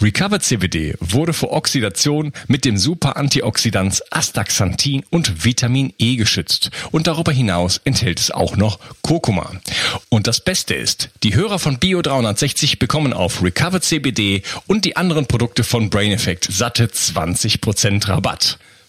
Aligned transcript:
Recover 0.00 0.40
CBD 0.40 0.94
wurde 1.00 1.32
vor 1.32 1.52
Oxidation 1.52 2.32
mit 2.46 2.64
dem 2.64 2.76
Super-Antioxidans 2.76 4.02
Astaxanthin 4.10 5.04
und 5.10 5.44
Vitamin 5.44 5.92
E 5.98 6.16
geschützt 6.16 6.70
und 6.90 7.06
darüber 7.06 7.32
hinaus 7.32 7.80
enthält 7.84 8.20
es 8.20 8.30
auch 8.30 8.56
noch 8.56 8.78
Kurkuma. 9.02 9.52
Und 10.08 10.26
das 10.26 10.40
Beste 10.40 10.74
ist, 10.74 11.10
die 11.22 11.34
Hörer 11.34 11.58
von 11.58 11.78
Bio 11.78 12.02
360 12.02 12.78
bekommen 12.78 13.12
auf 13.12 13.42
Recover 13.42 13.80
CBD 13.80 14.42
und 14.66 14.84
die 14.84 14.96
anderen 14.96 15.26
Produkte 15.26 15.64
von 15.64 15.90
Brain 15.90 16.12
Effect 16.12 16.48
satte 16.50 16.86
20% 16.86 18.08
Rabatt. 18.08 18.58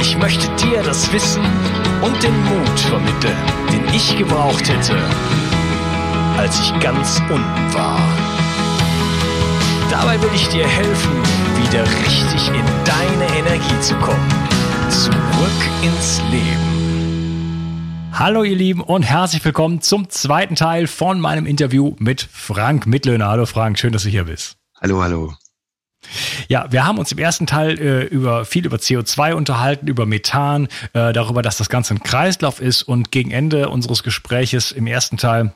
Ich 0.00 0.16
möchte 0.16 0.48
dir 0.56 0.82
das 0.82 1.12
Wissen 1.12 1.42
und 2.00 2.22
den 2.22 2.34
Mut 2.44 2.80
vermitteln, 2.80 3.36
den 3.70 3.94
ich 3.94 4.16
gebraucht 4.16 4.66
hätte, 4.66 4.96
als 6.38 6.58
ich 6.58 6.80
ganz 6.80 7.20
unten 7.28 7.74
war. 7.74 8.00
Dabei 9.90 10.20
will 10.22 10.30
ich 10.34 10.48
dir 10.48 10.66
helfen, 10.66 11.12
wieder 11.62 11.82
richtig 11.82 12.48
in 12.48 12.64
deine 12.86 13.38
Energie 13.38 13.80
zu 13.80 13.94
kommen. 13.96 14.28
Zurück 14.88 15.60
ins 15.82 16.22
Leben. 16.30 18.10
Hallo 18.12 18.42
ihr 18.42 18.56
Lieben 18.56 18.80
und 18.80 19.02
herzlich 19.02 19.44
willkommen 19.44 19.82
zum 19.82 20.08
zweiten 20.08 20.54
Teil 20.54 20.86
von 20.86 21.20
meinem 21.20 21.44
Interview 21.44 21.94
mit 21.98 22.22
Frank 22.32 22.86
Mittlöhner. 22.86 23.28
Hallo 23.28 23.44
Frank, 23.44 23.78
schön, 23.78 23.92
dass 23.92 24.04
du 24.04 24.08
hier 24.08 24.24
bist. 24.24 24.56
Hallo, 24.80 25.02
hallo. 25.02 25.34
Ja, 26.48 26.66
wir 26.70 26.86
haben 26.86 26.98
uns 26.98 27.12
im 27.12 27.18
ersten 27.18 27.46
Teil 27.46 27.78
äh, 27.78 28.04
über 28.04 28.44
viel 28.44 28.66
über 28.66 28.76
CO2 28.76 29.34
unterhalten, 29.34 29.86
über 29.86 30.06
Methan, 30.06 30.68
äh, 30.92 31.12
darüber, 31.12 31.42
dass 31.42 31.56
das 31.56 31.68
Ganze 31.68 31.94
ein 31.94 32.02
Kreislauf 32.02 32.60
ist. 32.60 32.82
Und 32.82 33.10
gegen 33.10 33.30
Ende 33.30 33.68
unseres 33.68 34.02
Gespräches 34.02 34.72
im 34.72 34.86
ersten 34.86 35.16
Teil 35.16 35.52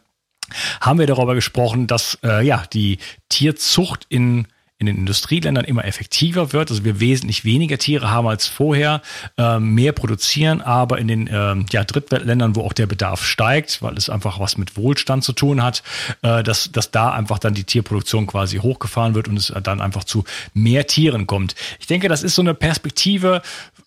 haben 0.81 0.99
wir 0.99 1.07
darüber 1.07 1.35
gesprochen, 1.35 1.87
dass 1.87 2.19
äh, 2.23 2.45
ja 2.47 2.65
die 2.73 2.99
Tierzucht 3.29 4.07
in 4.09 4.47
in 4.87 4.95
den 4.95 4.99
Industrieländern 4.99 5.65
immer 5.65 5.85
effektiver 5.85 6.53
wird, 6.53 6.71
also 6.71 6.85
wir 6.85 7.01
wesentlich 7.01 7.45
weniger 7.45 7.79
Tiere 7.79 8.11
haben 8.11 8.27
als 8.27 8.47
vorher, 8.47 9.03
äh, 9.39 9.59
mehr 9.59 9.93
produzieren, 9.93 10.61
aber 10.61 10.99
in 10.99 11.09
den 11.09 11.27
äh, 11.27 11.57
ja, 11.71 11.85
Drittweltländern, 11.85 12.57
wo 12.57 12.63
auch 12.63 12.73
der 12.73 12.87
Bedarf 12.87 13.25
steigt, 13.25 13.83
weil 13.83 13.97
es 13.97 14.09
einfach 14.09 14.39
was 14.41 14.59
mit 14.59 14.77
Wohlstand 14.77 15.25
zu 15.25 15.33
tun 15.33 15.63
hat, 15.63 15.83
äh, 16.23 16.43
dass, 16.43 16.71
dass 16.73 16.91
da 16.91 17.11
einfach 17.13 17.39
dann 17.39 17.55
die 17.55 17.65
Tierproduktion 17.65 18.27
quasi 18.27 18.59
hochgefahren 18.59 19.15
wird 19.15 19.29
und 19.29 19.37
es 19.37 19.53
dann 19.63 19.81
einfach 19.81 20.05
zu 20.05 20.25
mehr 20.53 20.87
Tieren 20.87 21.27
kommt. 21.27 21.55
Ich 21.81 21.87
denke, 21.87 22.09
das 22.09 22.23
ist 22.23 22.35
so 22.35 22.43
eine 22.43 22.55
Perspektive 22.55 23.43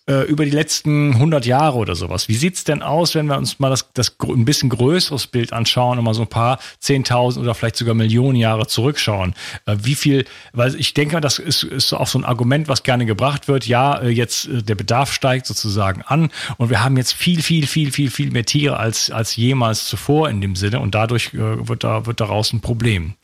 äh, 0.08 0.22
über 0.22 0.44
die 0.44 0.50
letzten 0.50 1.12
100 1.12 1.44
Jahre 1.46 1.76
oder 1.76 1.94
sowas. 1.94 2.28
Wie 2.28 2.34
sieht's 2.34 2.64
denn 2.64 2.82
aus, 2.82 3.14
wenn 3.14 3.26
wir 3.26 3.36
uns 3.36 3.58
mal 3.58 3.70
das, 3.70 3.90
das 3.92 4.16
ein 4.22 4.44
bisschen 4.44 4.70
größeres 4.70 5.26
Bild 5.26 5.52
anschauen 5.52 5.98
und 5.98 6.04
mal 6.04 6.14
so 6.14 6.22
ein 6.22 6.28
paar 6.28 6.58
10.000 6.82 7.40
oder 7.40 7.54
vielleicht 7.54 7.76
sogar 7.76 7.94
Millionen 7.94 8.36
Jahre 8.36 8.66
zurückschauen? 8.66 9.34
Äh, 9.66 9.76
wie 9.82 9.94
viel, 9.94 10.24
weil 10.52 10.74
ich 10.76 10.87
denke, 10.94 11.20
das 11.20 11.38
ist, 11.38 11.62
ist 11.62 11.92
auch 11.92 12.06
so 12.06 12.18
ein 12.18 12.24
Argument, 12.24 12.68
was 12.68 12.82
gerne 12.82 13.06
gebracht 13.06 13.48
wird. 13.48 13.66
Ja, 13.66 13.98
äh, 13.98 14.08
jetzt 14.08 14.46
äh, 14.46 14.62
der 14.62 14.74
Bedarf 14.74 15.12
steigt 15.12 15.46
sozusagen 15.46 16.02
an 16.02 16.30
und 16.56 16.70
wir 16.70 16.82
haben 16.84 16.96
jetzt 16.96 17.12
viel, 17.12 17.42
viel, 17.42 17.66
viel, 17.66 17.92
viel, 17.92 18.10
viel 18.10 18.30
mehr 18.30 18.44
Tiere 18.44 18.78
als, 18.78 19.10
als 19.10 19.36
jemals 19.36 19.86
zuvor 19.86 20.28
in 20.28 20.40
dem 20.40 20.56
Sinne 20.56 20.80
und 20.80 20.94
dadurch 20.94 21.34
äh, 21.34 21.68
wird, 21.68 21.84
da, 21.84 22.06
wird 22.06 22.20
daraus 22.20 22.52
ein 22.52 22.60
Problem. 22.60 23.14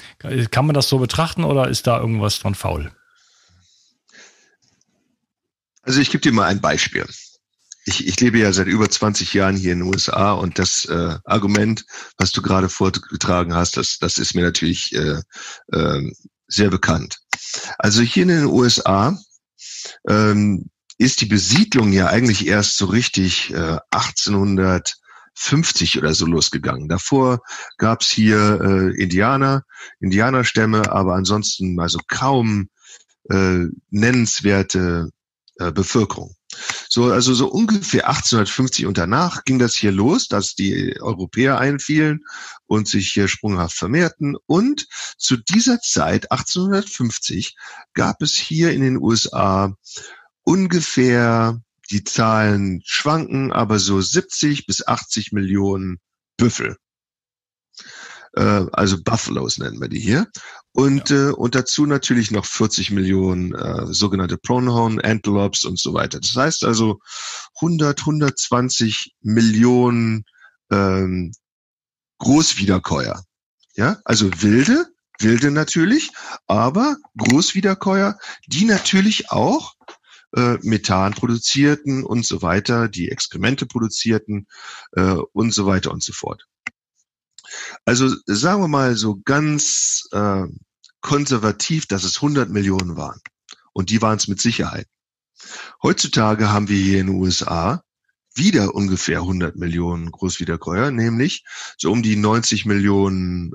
Kann 0.50 0.66
man 0.66 0.74
das 0.74 0.88
so 0.88 0.98
betrachten 0.98 1.44
oder 1.44 1.69
ist 1.69 1.86
da 1.86 2.00
irgendwas 2.00 2.38
dran 2.38 2.54
faul? 2.54 2.91
Also 5.82 6.00
ich 6.00 6.10
gebe 6.10 6.22
dir 6.22 6.32
mal 6.32 6.47
ein 6.47 6.60
Beispiel. 6.60 7.06
Ich, 7.86 8.06
ich 8.06 8.19
lebe 8.20 8.38
ja 8.38 8.53
seit 8.53 8.66
über 8.66 8.88
20 8.88 9.34
Jahren 9.34 9.56
hier 9.56 9.72
in 9.72 9.80
den 9.80 9.88
USA 9.88 10.32
und 10.32 10.58
das 10.58 10.86
äh, 10.86 11.19
Argument, 11.24 11.84
was 12.16 12.32
du 12.32 12.41
gerade 12.41 12.70
vorgetragen 12.70 13.54
hast, 13.54 13.76
das, 13.76 13.98
das 13.98 14.16
ist 14.16 14.34
mir 14.34 14.42
natürlich 14.42 14.94
äh, 14.94 15.20
äh, 15.72 16.10
sehr 16.47 16.71
bekannt. 16.71 17.19
Also 17.78 18.03
hier 18.03 18.25
in 18.25 18.28
den 18.28 18.47
USA 18.47 19.19
ähm, 20.09 20.71
ist 20.99 21.21
die 21.21 21.27
Besiedlung 21.27 21.93
ja 21.93 22.06
eigentlich 22.06 22.47
erst 22.47 22.77
so 22.77 22.87
richtig 22.87 23.53
äh, 23.53 23.78
1850 23.91 25.99
oder 25.99 26.15
so 26.15 26.27
losgegangen. 26.27 26.88
Davor 26.88 27.41
gab's 27.78 28.10
hier 28.10 28.60
äh, 28.62 29.03
Indianer, 29.03 29.65
Indianerstämme, 30.00 30.93
aber 30.93 31.15
ansonsten 31.15 31.78
also 31.81 31.99
kaum 32.06 32.69
äh, 33.31 33.65
nennenswerte 33.91 35.10
äh, 35.59 35.72
Bevölkerung. 35.72 36.37
So, 36.88 37.12
also 37.12 37.34
so 37.34 37.48
ungefähr 37.48 38.09
1850 38.09 38.87
und 38.87 38.98
danach 38.98 39.44
ging 39.44 39.59
das 39.59 39.75
hier 39.75 39.92
los, 39.92 40.28
dass 40.28 40.54
die 40.54 41.00
Europäer 41.00 41.59
einfielen 41.59 42.25
und 42.66 42.88
sich 42.88 43.10
hier 43.12 43.28
sprunghaft 43.28 43.76
vermehrten. 43.76 44.37
Und 44.47 44.87
zu 45.19 45.37
dieser 45.37 45.81
Zeit, 45.81 46.31
1850, 46.31 47.56
gab 47.94 48.22
es 48.22 48.34
hier 48.34 48.72
in 48.72 48.82
den 48.82 48.97
USA 48.98 49.75
ungefähr, 50.42 51.60
die 51.91 52.04
Zahlen 52.04 52.82
schwanken, 52.84 53.53
aber 53.53 53.78
so 53.78 54.00
70 54.00 54.66
bis 54.66 54.86
80 54.86 55.32
Millionen 55.32 55.98
Büffel 56.36 56.76
äh, 58.37 58.67
also 58.72 59.03
Buffaloes 59.03 59.59
nennen 59.59 59.81
wir 59.81 59.89
die 59.89 60.00
hier. 60.00 60.27
Und, 60.72 61.11
ja. 61.11 61.28
äh, 61.28 61.33
und 61.33 61.55
dazu 61.55 61.87
natürlich 61.87 62.31
noch 62.31 62.45
40 62.45 62.91
Millionen 62.91 63.55
äh, 63.55 63.87
sogenannte 63.87 64.37
Pronghorn 64.37 65.00
Antelopes 65.00 65.65
und 65.65 65.78
so 65.78 65.95
weiter. 65.95 66.21
Das 66.21 66.34
heißt 66.34 66.65
also 66.65 67.00
100, 67.56 68.00
120 68.00 69.15
Millionen 69.22 70.25
ähm, 70.71 71.33
Großwiederkäuer. 72.19 73.25
Ja, 73.77 73.98
also 74.04 74.31
wilde, 74.41 74.87
wilde 75.19 75.51
natürlich, 75.51 76.10
aber 76.47 76.97
Großwiederkäuer, 77.16 78.19
die 78.47 78.65
natürlich 78.65 79.30
auch 79.30 79.75
äh, 80.37 80.59
Methan 80.63 81.15
produzierten 81.15 82.04
und 82.04 82.25
so 82.25 82.42
weiter, 82.42 82.89
die 82.89 83.10
Exkremente 83.10 83.66
produzierten 83.66 84.47
äh, 84.92 85.16
und 85.33 85.53
so 85.53 85.66
weiter 85.66 85.92
und 85.92 86.03
so 86.03 86.13
fort. 86.13 86.47
Also 87.84 88.15
sagen 88.27 88.62
wir 88.62 88.68
mal 88.68 88.97
so 88.97 89.21
ganz 89.24 90.09
äh, 90.12 90.45
konservativ, 91.01 91.86
dass 91.86 92.04
es 92.04 92.16
100 92.16 92.51
Millionen 92.51 92.97
waren. 92.97 93.21
Und 93.72 93.91
die 93.91 94.01
waren 94.01 94.16
es 94.16 94.28
mit 94.28 94.41
Sicherheit. 94.41 94.86
Heutzutage 95.83 96.51
haben 96.51 96.68
wir 96.68 96.78
hier 96.78 97.01
in 97.01 97.09
den 97.09 97.16
USA 97.16 97.83
wieder 98.34 98.74
ungefähr 98.74 99.18
100 99.18 99.56
Millionen 99.56 100.10
Großwiederkäuer, 100.10 100.91
nämlich 100.91 101.45
so 101.77 101.92
um 101.92 102.03
die 102.03 102.16
90 102.16 102.65
Millionen 102.66 103.53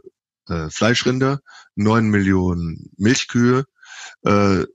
äh, 0.48 0.70
Fleischrinder, 0.70 1.42
9 1.76 2.10
Millionen 2.10 2.92
Milchkühe, 2.98 3.66
äh, 4.24 4.66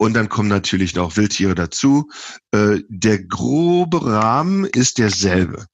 und 0.00 0.14
dann 0.14 0.28
kommen 0.28 0.48
natürlich 0.48 0.94
noch 0.94 1.16
Wildtiere 1.16 1.56
dazu. 1.56 2.08
Äh, 2.52 2.80
der 2.88 3.22
grobe 3.24 4.04
Rahmen 4.06 4.64
ist 4.64 4.98
derselbe. 4.98 5.66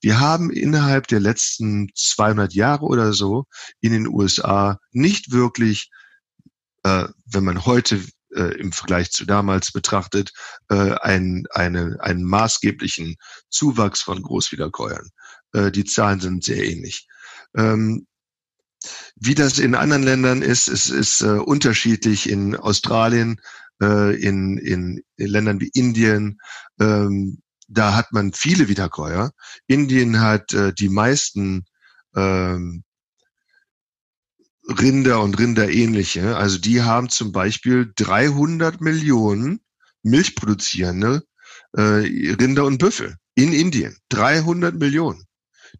Wir 0.00 0.20
haben 0.20 0.50
innerhalb 0.50 1.06
der 1.06 1.20
letzten 1.20 1.88
200 1.94 2.54
Jahre 2.54 2.84
oder 2.84 3.12
so 3.12 3.46
in 3.80 3.92
den 3.92 4.06
USA 4.06 4.78
nicht 4.92 5.32
wirklich, 5.32 5.90
äh, 6.84 7.08
wenn 7.26 7.44
man 7.44 7.64
heute 7.66 8.00
äh, 8.34 8.54
im 8.58 8.72
Vergleich 8.72 9.10
zu 9.10 9.24
damals 9.24 9.72
betrachtet, 9.72 10.32
äh, 10.68 10.94
einen, 10.94 11.46
eine, 11.50 11.98
einen 12.00 12.24
maßgeblichen 12.24 13.16
Zuwachs 13.48 14.02
von 14.02 14.22
Großwiederkäuern. 14.22 15.10
Äh, 15.52 15.70
die 15.70 15.84
Zahlen 15.84 16.20
sind 16.20 16.44
sehr 16.44 16.64
ähnlich. 16.64 17.06
Ähm, 17.56 18.06
wie 19.16 19.34
das 19.34 19.58
in 19.58 19.74
anderen 19.74 20.02
Ländern 20.02 20.42
ist, 20.42 20.68
es 20.68 20.88
ist 20.88 21.20
äh, 21.20 21.32
unterschiedlich. 21.32 22.30
In 22.30 22.56
Australien, 22.56 23.40
äh, 23.82 24.14
in, 24.16 24.56
in, 24.58 25.02
in 25.16 25.26
Ländern 25.26 25.60
wie 25.60 25.70
Indien, 25.74 26.38
ähm, 26.80 27.42
da 27.70 27.94
hat 27.94 28.12
man 28.12 28.32
viele 28.32 28.68
Wiederkäuer. 28.68 29.32
Indien 29.66 30.20
hat 30.20 30.52
äh, 30.52 30.74
die 30.74 30.88
meisten 30.88 31.64
ähm, 32.14 32.82
Rinder 34.68 35.22
und 35.22 35.38
Rinderähnliche. 35.38 36.36
Also 36.36 36.58
die 36.58 36.82
haben 36.82 37.08
zum 37.08 37.32
Beispiel 37.32 37.92
300 37.96 38.80
Millionen 38.80 39.60
Milchproduzierende 40.02 41.22
äh, 41.72 41.80
Rinder 41.80 42.64
und 42.64 42.78
Büffel 42.78 43.16
in 43.34 43.52
Indien. 43.52 43.96
300 44.10 44.74
Millionen. 44.74 45.24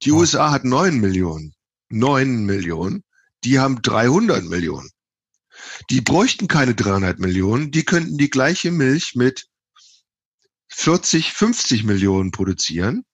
Die 0.03 0.13
oh. 0.13 0.19
USA 0.19 0.53
hat 0.53 0.65
9 0.65 0.99
Millionen. 0.99 1.55
9 1.89 2.45
Millionen. 2.45 3.03
Die 3.43 3.59
haben 3.59 3.83
300 3.83 4.45
Millionen. 4.45 4.91
Die 5.91 6.01
bräuchten 6.01 6.47
keine 6.47 6.75
300 6.75 7.19
Millionen. 7.19 7.73
Die 7.73 7.85
könnten 7.85 8.17
die 8.17 8.31
gleiche 8.31 8.71
Milch 8.71 9.15
mit 9.17 9.50
40, 10.71 11.33
50 11.33 11.85
Millionen 11.85 12.31
produzieren. 12.31 13.05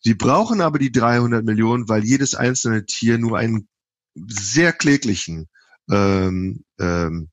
Sie 0.00 0.14
brauchen 0.14 0.60
aber 0.60 0.78
die 0.78 0.92
300 0.92 1.44
Millionen, 1.44 1.88
weil 1.88 2.04
jedes 2.04 2.34
einzelne 2.34 2.84
Tier 2.86 3.18
nur 3.18 3.38
einen 3.38 3.68
sehr 4.14 4.72
kläglichen 4.72 5.48
ähm, 5.90 6.64
ähm, 6.78 7.30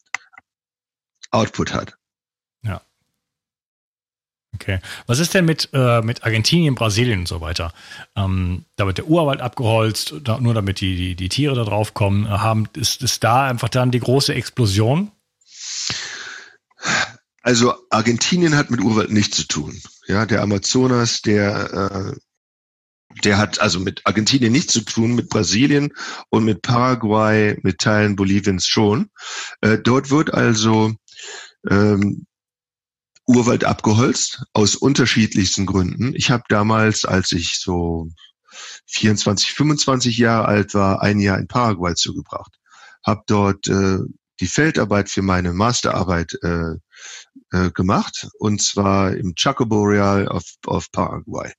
Output 1.31 1.73
hat. 1.73 1.95
Ja. 2.63 2.81
Okay. 4.55 4.79
Was 5.07 5.19
ist 5.19 5.33
denn 5.33 5.45
mit, 5.45 5.69
äh, 5.73 6.01
mit 6.01 6.23
Argentinien, 6.23 6.75
Brasilien 6.75 7.19
und 7.19 7.27
so 7.27 7.41
weiter? 7.41 7.73
Ähm, 8.15 8.65
da 8.75 8.85
wird 8.85 8.97
der 8.97 9.07
Urwald 9.07 9.41
abgeholzt, 9.41 10.15
da, 10.23 10.39
nur 10.39 10.53
damit 10.53 10.81
die, 10.81 10.95
die, 10.95 11.15
die, 11.15 11.29
Tiere 11.29 11.55
da 11.55 11.63
drauf 11.63 11.93
kommen. 11.93 12.29
Haben, 12.29 12.67
ist, 12.75 13.01
ist 13.01 13.23
da 13.23 13.47
einfach 13.47 13.69
dann 13.69 13.91
die 13.91 13.99
große 13.99 14.33
Explosion? 14.33 15.11
Also 17.41 17.73
Argentinien 17.89 18.55
hat 18.55 18.69
mit 18.69 18.81
Urwald 18.81 19.11
nichts 19.11 19.37
zu 19.37 19.47
tun. 19.47 19.81
Ja, 20.07 20.25
der 20.25 20.41
Amazonas, 20.41 21.21
der 21.21 22.13
äh, 22.15 22.19
der 23.23 23.37
hat 23.37 23.59
also 23.59 23.79
mit 23.79 24.01
Argentinien 24.05 24.51
nichts 24.51 24.73
zu 24.73 24.81
tun, 24.81 25.15
mit 25.15 25.29
Brasilien 25.29 25.93
und 26.29 26.45
mit 26.45 26.61
Paraguay, 26.61 27.57
mit 27.61 27.79
Teilen 27.79 28.15
Boliviens 28.15 28.65
schon. 28.65 29.11
Äh, 29.61 29.77
dort 29.79 30.09
wird 30.09 30.33
also 30.33 30.93
ähm, 31.69 32.25
Urwald 33.25 33.63
abgeholzt 33.63 34.43
aus 34.53 34.75
unterschiedlichsten 34.75 35.65
Gründen. 35.65 36.13
Ich 36.15 36.31
habe 36.31 36.43
damals, 36.49 37.05
als 37.05 37.31
ich 37.31 37.59
so 37.59 38.07
24, 38.87 39.53
25 39.53 40.17
Jahre 40.17 40.47
alt 40.47 40.73
war, 40.73 41.01
ein 41.01 41.19
Jahr 41.19 41.37
in 41.37 41.47
Paraguay 41.47 41.95
zugebracht, 41.95 42.57
habe 43.05 43.23
dort 43.27 43.67
äh, 43.67 43.99
die 44.39 44.47
Feldarbeit 44.47 45.09
für 45.09 45.21
meine 45.21 45.53
Masterarbeit 45.53 46.33
äh, 46.41 46.75
äh, 47.51 47.71
gemacht 47.71 48.27
und 48.39 48.61
zwar 48.61 49.13
im 49.13 49.35
Chaco 49.35 49.65
Boreal 49.65 50.27
auf, 50.27 50.45
auf 50.65 50.91
Paraguay. 50.91 51.51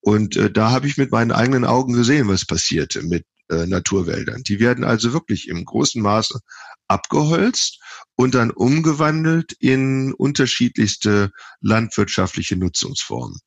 Und 0.00 0.36
äh, 0.36 0.50
da 0.50 0.70
habe 0.70 0.86
ich 0.86 0.96
mit 0.96 1.10
meinen 1.10 1.32
eigenen 1.32 1.64
Augen 1.64 1.92
gesehen, 1.92 2.28
was 2.28 2.44
passierte 2.44 3.02
mit 3.02 3.24
äh, 3.48 3.66
Naturwäldern. 3.66 4.42
Die 4.42 4.60
werden 4.60 4.84
also 4.84 5.12
wirklich 5.12 5.48
im 5.48 5.64
großen 5.64 6.02
Maße 6.02 6.40
abgeholzt 6.88 7.80
und 8.16 8.34
dann 8.34 8.50
umgewandelt 8.50 9.52
in 9.58 10.12
unterschiedlichste 10.14 11.30
landwirtschaftliche 11.60 12.56
Nutzungsformen. 12.56 13.38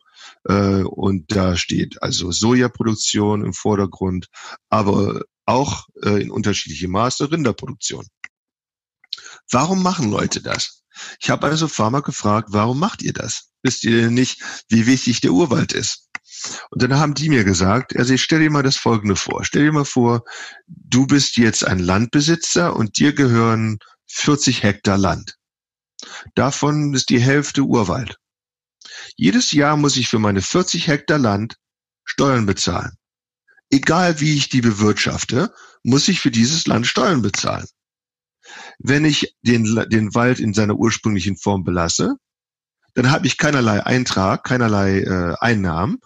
Äh, 0.45 0.83
und 0.83 1.35
da 1.35 1.55
steht 1.55 2.01
also 2.01 2.31
Sojaproduktion 2.31 3.43
im 3.43 3.53
Vordergrund, 3.53 4.27
aber 4.69 5.21
auch 5.45 5.87
äh, 6.03 6.21
in 6.21 6.31
unterschiedlichem 6.31 6.91
Maße 6.91 7.31
Rinderproduktion. 7.31 8.07
Warum 9.51 9.81
machen 9.81 10.11
Leute 10.11 10.41
das? 10.41 10.78
Ich 11.19 11.29
habe 11.29 11.47
also 11.47 11.67
Farmer 11.67 12.01
gefragt, 12.01 12.49
warum 12.51 12.79
macht 12.79 13.01
ihr 13.01 13.13
das? 13.13 13.49
Wisst 13.63 13.83
ihr 13.83 14.01
denn 14.01 14.13
nicht, 14.13 14.41
wie 14.69 14.85
wichtig 14.85 15.21
der 15.21 15.31
Urwald 15.31 15.73
ist? 15.73 16.09
Und 16.69 16.81
dann 16.81 16.97
haben 16.97 17.13
die 17.13 17.29
mir 17.29 17.43
gesagt, 17.43 17.95
also 17.97 18.13
ich 18.13 18.23
stell 18.23 18.39
dir 18.39 18.49
mal 18.49 18.63
das 18.63 18.77
Folgende 18.77 19.15
vor. 19.15 19.43
Stell 19.43 19.65
dir 19.65 19.71
mal 19.73 19.85
vor, 19.85 20.23
du 20.67 21.05
bist 21.05 21.37
jetzt 21.37 21.65
ein 21.65 21.79
Landbesitzer 21.79 22.75
und 22.75 22.97
dir 22.97 23.13
gehören 23.13 23.79
40 24.07 24.63
Hektar 24.63 24.97
Land. 24.97 25.35
Davon 26.35 26.93
ist 26.93 27.09
die 27.09 27.19
Hälfte 27.19 27.63
Urwald. 27.63 28.17
Jedes 29.15 29.51
Jahr 29.51 29.75
muss 29.75 29.97
ich 29.97 30.07
für 30.07 30.19
meine 30.19 30.41
40 30.41 30.87
Hektar 30.87 31.19
Land 31.19 31.57
Steuern 32.05 32.45
bezahlen. 32.45 32.93
Egal 33.69 34.19
wie 34.19 34.35
ich 34.35 34.49
die 34.49 34.61
bewirtschafte, 34.61 35.53
muss 35.83 36.07
ich 36.07 36.21
für 36.21 36.31
dieses 36.31 36.65
Land 36.65 36.87
Steuern 36.87 37.21
bezahlen. 37.21 37.67
Wenn 38.79 39.05
ich 39.05 39.35
den, 39.41 39.63
den 39.89 40.15
Wald 40.15 40.39
in 40.39 40.53
seiner 40.53 40.75
ursprünglichen 40.75 41.37
Form 41.37 41.63
belasse, 41.63 42.15
dann 42.93 43.11
habe 43.11 43.27
ich 43.27 43.37
keinerlei 43.37 43.85
Eintrag, 43.85 44.43
keinerlei 44.43 45.01
äh, 45.01 45.35
Einnahmen, 45.39 45.99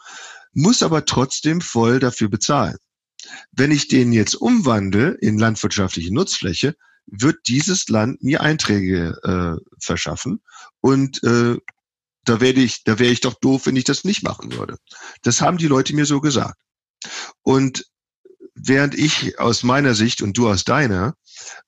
muss 0.54 0.84
aber 0.84 1.06
trotzdem 1.06 1.62
voll 1.62 2.00
dafür 2.00 2.30
bezahlen. 2.30 2.78
Wenn 3.52 3.72
ich 3.72 3.88
den 3.88 4.12
jetzt 4.12 4.36
umwandle 4.36 5.18
in 5.22 5.40
landwirtschaftliche 5.40 6.14
Nutzfläche, 6.14 6.76
wird 7.06 7.48
dieses 7.48 7.90
Land 7.90 8.24
mir 8.24 8.42
Einträge 8.42 9.18
äh, 9.24 9.64
verschaffen 9.80 10.42
und 10.82 11.24
äh, 11.24 11.58
da 12.26 12.40
werde 12.40 12.62
ich, 12.62 12.84
da 12.84 13.00
wäre 13.00 13.12
ich 13.12 13.22
doch 13.22 13.34
doof, 13.34 13.66
wenn 13.66 13.76
ich 13.76 13.84
das 13.84 14.04
nicht 14.04 14.24
machen 14.24 14.54
würde. 14.54 14.78
Das 15.24 15.42
haben 15.42 15.58
die 15.58 15.68
Leute 15.68 15.94
mir 15.94 16.06
so 16.06 16.22
gesagt. 16.22 16.58
Und 17.42 17.86
während 18.56 18.96
ich 18.96 19.40
aus 19.40 19.64
meiner 19.64 19.94
Sicht 19.94 20.22
und 20.22 20.38
du 20.38 20.48
aus 20.48 20.64
deiner 20.64 21.16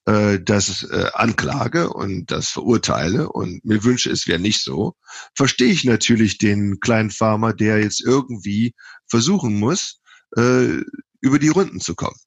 äh, 0.05 0.39
das 0.39 0.83
äh, 0.83 1.09
anklage 1.13 1.89
und 1.91 2.31
das 2.31 2.49
verurteile 2.49 3.29
und 3.29 3.63
mir 3.65 3.83
wünsche, 3.83 4.11
es 4.11 4.27
wäre 4.27 4.39
nicht 4.39 4.61
so, 4.61 4.95
verstehe 5.35 5.71
ich 5.71 5.83
natürlich 5.83 6.37
den 6.37 6.79
kleinen 6.79 7.11
Farmer, 7.11 7.53
der 7.53 7.79
jetzt 7.79 8.01
irgendwie 8.01 8.73
versuchen 9.07 9.59
muss, 9.59 9.99
äh, 10.37 10.81
über 11.21 11.39
die 11.39 11.49
Runden 11.49 11.79
zu 11.79 11.95
kommen. 11.95 12.19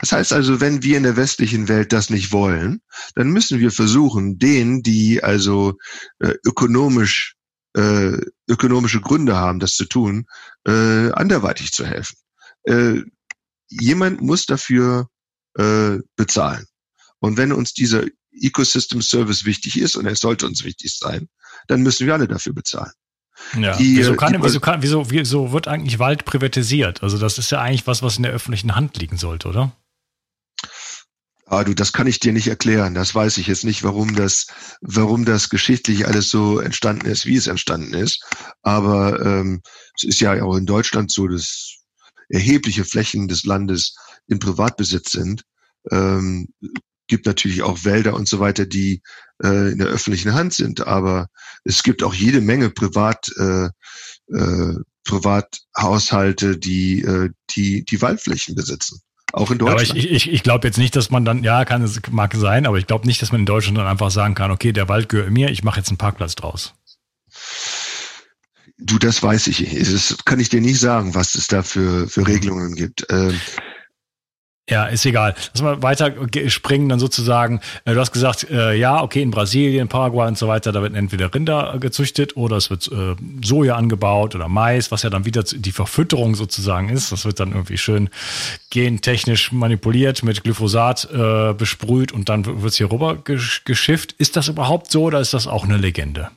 Das 0.00 0.12
heißt 0.12 0.32
also, 0.32 0.60
wenn 0.60 0.82
wir 0.82 0.96
in 0.96 1.04
der 1.04 1.16
westlichen 1.16 1.68
Welt 1.68 1.92
das 1.92 2.10
nicht 2.10 2.32
wollen, 2.32 2.80
dann 3.14 3.30
müssen 3.30 3.60
wir 3.60 3.70
versuchen, 3.70 4.38
denen, 4.38 4.82
die 4.82 5.22
also 5.22 5.74
äh, 6.18 6.34
ökonomisch 6.44 7.36
äh, 7.76 8.18
ökonomische 8.48 9.00
Gründe 9.00 9.36
haben, 9.36 9.60
das 9.60 9.74
zu 9.74 9.84
tun, 9.84 10.26
äh, 10.66 11.10
anderweitig 11.12 11.72
zu 11.72 11.86
helfen. 11.86 12.16
Äh, 12.64 13.02
jemand 13.68 14.20
muss 14.20 14.46
dafür 14.46 15.08
äh, 15.56 15.98
bezahlen. 16.16 16.66
Und 17.20 17.36
wenn 17.36 17.52
uns 17.52 17.72
dieser 17.72 18.04
Ecosystem 18.32 19.02
Service 19.02 19.44
wichtig 19.44 19.78
ist, 19.78 19.96
und 19.96 20.06
er 20.06 20.16
sollte 20.16 20.46
uns 20.46 20.64
wichtig 20.64 20.96
sein, 20.96 21.28
dann 21.68 21.82
müssen 21.82 22.06
wir 22.06 22.14
alle 22.14 22.28
dafür 22.28 22.52
bezahlen. 22.52 22.92
Ja. 23.58 23.76
Die, 23.76 23.96
wieso, 23.96 24.16
kann, 24.16 24.32
die, 24.32 24.42
wieso, 24.42 24.60
kann, 24.60 24.82
wieso, 24.82 25.10
wieso 25.10 25.52
wird 25.52 25.68
eigentlich 25.68 25.98
Wald 25.98 26.24
privatisiert? 26.24 27.02
Also 27.02 27.18
das 27.18 27.38
ist 27.38 27.50
ja 27.50 27.60
eigentlich 27.60 27.86
was, 27.86 28.02
was 28.02 28.16
in 28.16 28.22
der 28.22 28.32
öffentlichen 28.32 28.74
Hand 28.74 28.98
liegen 28.98 29.16
sollte, 29.16 29.48
oder? 29.48 29.76
Ah, 31.46 31.64
du, 31.64 31.74
das 31.74 31.92
kann 31.92 32.06
ich 32.06 32.20
dir 32.20 32.32
nicht 32.32 32.46
erklären. 32.46 32.94
Das 32.94 33.12
weiß 33.12 33.38
ich 33.38 33.48
jetzt 33.48 33.64
nicht, 33.64 33.82
warum 33.82 34.14
das, 34.14 34.46
warum 34.82 35.24
das 35.24 35.48
geschichtlich 35.48 36.06
alles 36.06 36.28
so 36.28 36.60
entstanden 36.60 37.06
ist, 37.06 37.26
wie 37.26 37.34
es 37.34 37.48
entstanden 37.48 37.92
ist. 37.92 38.24
Aber 38.62 39.20
ähm, 39.20 39.60
es 39.96 40.04
ist 40.04 40.20
ja 40.20 40.40
auch 40.44 40.56
in 40.56 40.66
Deutschland 40.66 41.10
so, 41.10 41.26
dass 41.26 41.74
erhebliche 42.28 42.84
Flächen 42.84 43.26
des 43.26 43.44
Landes 43.44 43.96
in 44.28 44.38
Privatbesitz 44.38 45.10
sind. 45.10 45.42
Ähm, 45.90 46.50
gibt 47.10 47.26
natürlich 47.26 47.62
auch 47.62 47.84
Wälder 47.84 48.14
und 48.14 48.26
so 48.26 48.40
weiter, 48.40 48.64
die 48.64 49.02
äh, 49.42 49.72
in 49.72 49.78
der 49.78 49.88
öffentlichen 49.88 50.32
Hand 50.32 50.54
sind, 50.54 50.86
aber 50.86 51.28
es 51.64 51.82
gibt 51.82 52.02
auch 52.02 52.14
jede 52.14 52.40
Menge 52.40 52.70
Privat, 52.70 53.30
äh, 53.36 53.68
äh, 54.32 54.74
Privathaushalte, 55.04 56.56
die, 56.56 57.02
äh, 57.02 57.28
die 57.50 57.84
die 57.84 58.00
Waldflächen 58.00 58.54
besitzen. 58.54 59.00
Auch 59.32 59.50
in 59.50 59.58
Deutschland. 59.58 59.90
Aber 59.90 59.98
ich, 59.98 60.10
ich, 60.10 60.32
ich 60.32 60.42
glaube 60.42 60.66
jetzt 60.66 60.78
nicht, 60.78 60.96
dass 60.96 61.10
man 61.10 61.24
dann, 61.24 61.44
ja, 61.44 61.64
kann 61.64 61.82
es 61.82 62.00
mag 62.10 62.34
sein, 62.34 62.66
aber 62.66 62.78
ich 62.78 62.86
glaube 62.86 63.06
nicht, 63.06 63.20
dass 63.22 63.32
man 63.32 63.42
in 63.42 63.46
Deutschland 63.46 63.78
dann 63.78 63.86
einfach 63.86 64.10
sagen 64.10 64.34
kann, 64.34 64.50
okay, 64.50 64.72
der 64.72 64.88
Wald 64.88 65.08
gehört 65.08 65.30
mir, 65.30 65.50
ich 65.50 65.62
mache 65.62 65.78
jetzt 65.78 65.88
einen 65.88 65.98
Parkplatz 65.98 66.34
draus. 66.34 66.74
Du, 68.78 68.98
das 68.98 69.22
weiß 69.22 69.48
ich. 69.48 69.68
Das 69.78 70.16
kann 70.24 70.40
ich 70.40 70.48
dir 70.48 70.60
nicht 70.60 70.80
sagen, 70.80 71.14
was 71.14 71.34
es 71.34 71.46
da 71.48 71.62
für, 71.62 72.08
für 72.08 72.26
Regelungen 72.26 72.74
gibt. 72.74 73.06
Ähm, 73.10 73.38
Ja, 74.70 74.86
ist 74.86 75.04
egal. 75.04 75.34
Lass 75.52 75.62
mal 75.62 75.82
weiter 75.82 76.14
springen, 76.46 76.88
dann 76.88 77.00
sozusagen. 77.00 77.60
Äh, 77.84 77.94
du 77.94 78.00
hast 78.00 78.12
gesagt, 78.12 78.48
äh, 78.50 78.74
ja, 78.74 79.02
okay, 79.02 79.20
in 79.20 79.32
Brasilien, 79.32 79.88
Paraguay 79.88 80.28
und 80.28 80.38
so 80.38 80.46
weiter, 80.46 80.70
da 80.70 80.80
wird 80.80 80.94
entweder 80.94 81.34
Rinder 81.34 81.76
gezüchtet 81.80 82.36
oder 82.36 82.56
es 82.56 82.70
wird 82.70 82.86
äh, 82.86 83.16
Soja 83.44 83.74
angebaut 83.74 84.36
oder 84.36 84.48
Mais, 84.48 84.92
was 84.92 85.02
ja 85.02 85.10
dann 85.10 85.24
wieder 85.24 85.42
die 85.42 85.72
Verfütterung 85.72 86.36
sozusagen 86.36 86.88
ist. 86.88 87.10
Das 87.10 87.24
wird 87.24 87.40
dann 87.40 87.50
irgendwie 87.50 87.78
schön 87.78 88.10
gentechnisch 88.70 89.50
manipuliert, 89.50 90.22
mit 90.22 90.44
Glyphosat 90.44 91.08
äh, 91.12 91.52
besprüht 91.52 92.12
und 92.12 92.28
dann 92.28 92.44
wird 92.46 92.70
es 92.70 92.76
hier 92.76 92.92
rüber 92.92 93.16
geschifft. 93.16 94.14
Ist 94.18 94.36
das 94.36 94.46
überhaupt 94.46 94.92
so 94.92 95.02
oder 95.02 95.20
ist 95.20 95.34
das 95.34 95.48
auch 95.48 95.64
eine 95.64 95.78
Legende? 95.78 96.30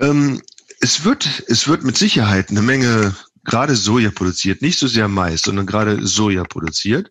Ähm, 0.00 0.40
es 0.80 1.04
wird, 1.04 1.44
es 1.48 1.68
wird 1.68 1.84
mit 1.84 1.98
Sicherheit 1.98 2.48
eine 2.48 2.62
Menge 2.62 3.14
gerade 3.44 3.76
Soja 3.76 4.10
produziert, 4.10 4.62
nicht 4.62 4.78
so 4.78 4.86
sehr 4.86 5.08
Mais, 5.08 5.42
sondern 5.42 5.66
gerade 5.66 6.06
Soja 6.06 6.44
produziert, 6.44 7.10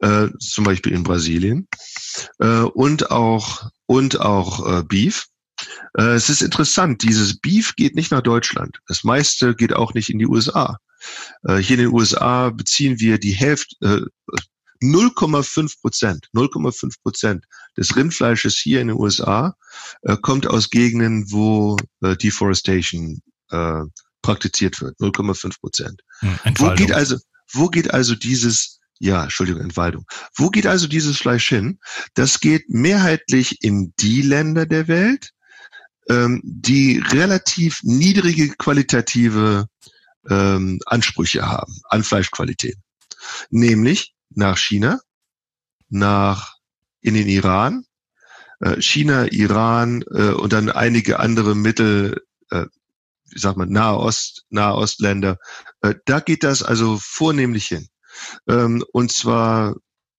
äh, 0.00 0.28
zum 0.38 0.64
Beispiel 0.64 0.92
in 0.92 1.02
Brasilien 1.02 1.68
äh, 2.38 2.60
und 2.60 3.10
auch 3.10 3.70
und 3.86 4.20
auch 4.20 4.78
äh, 4.78 4.82
Beef. 4.82 5.26
Äh, 5.96 6.14
es 6.14 6.28
ist 6.28 6.42
interessant, 6.42 7.02
dieses 7.02 7.38
Beef 7.38 7.74
geht 7.76 7.94
nicht 7.94 8.10
nach 8.10 8.22
Deutschland. 8.22 8.78
Das 8.86 9.04
meiste 9.04 9.54
geht 9.54 9.74
auch 9.74 9.94
nicht 9.94 10.10
in 10.10 10.18
die 10.18 10.26
USA. 10.26 10.78
Äh, 11.44 11.56
hier 11.56 11.78
in 11.78 11.84
den 11.84 11.94
USA 11.94 12.50
beziehen 12.50 13.00
wir 13.00 13.18
die 13.18 13.32
Hälfte, 13.32 13.76
äh, 13.80 14.00
0,5 14.82 15.80
Prozent, 15.80 16.28
0,5 16.34 17.02
Prozent 17.02 17.44
des 17.76 17.94
Rindfleisches 17.96 18.56
hier 18.56 18.80
in 18.80 18.88
den 18.88 18.96
USA 18.96 19.54
äh, 20.02 20.16
kommt 20.22 20.46
aus 20.46 20.70
Gegenden, 20.70 21.30
wo 21.30 21.76
äh, 22.02 22.16
Deforestation 22.16 23.20
äh, 23.50 23.82
praktiziert 24.22 24.80
wird, 24.80 24.98
0,5 24.98 25.60
Prozent. 25.60 26.02
Wo 26.56 26.74
geht 26.74 26.92
also, 26.92 27.16
wo 27.52 27.68
geht 27.68 27.92
also 27.92 28.14
dieses 28.14 28.80
ja, 29.00 29.24
Entschuldigung, 29.24 29.62
Entwaldung. 29.62 30.04
Wo 30.36 30.50
geht 30.50 30.66
also 30.66 30.86
dieses 30.86 31.16
Fleisch 31.16 31.48
hin? 31.48 31.80
Das 32.12 32.38
geht 32.38 32.68
mehrheitlich 32.68 33.64
in 33.64 33.94
die 33.98 34.20
Länder 34.20 34.66
der 34.66 34.88
Welt, 34.88 35.30
ähm, 36.10 36.42
die 36.44 36.98
relativ 36.98 37.80
niedrige 37.82 38.50
qualitative 38.50 39.66
ähm, 40.28 40.80
Ansprüche 40.84 41.48
haben 41.48 41.80
an 41.88 42.04
Fleischqualität. 42.04 42.76
Nämlich 43.48 44.14
nach 44.28 44.58
China, 44.58 45.00
nach 45.88 46.56
in 47.00 47.14
den 47.14 47.28
Iran, 47.28 47.84
äh, 48.60 48.80
China, 48.82 49.26
Iran 49.32 50.02
äh, 50.12 50.30
und 50.30 50.52
dann 50.52 50.70
einige 50.70 51.20
andere 51.20 51.54
Mittel, 51.54 52.22
äh, 52.50 52.66
wie 53.30 53.38
sagt 53.38 53.56
man, 53.56 53.70
Nahost, 53.70 54.44
Nahostländer. 54.50 55.38
Äh, 55.80 55.94
da 56.04 56.20
geht 56.20 56.44
das 56.44 56.62
also 56.62 56.98
vornehmlich 57.00 57.66
hin. 57.66 57.88
Ähm, 58.48 58.84
und 58.92 59.12
zwar, 59.12 59.76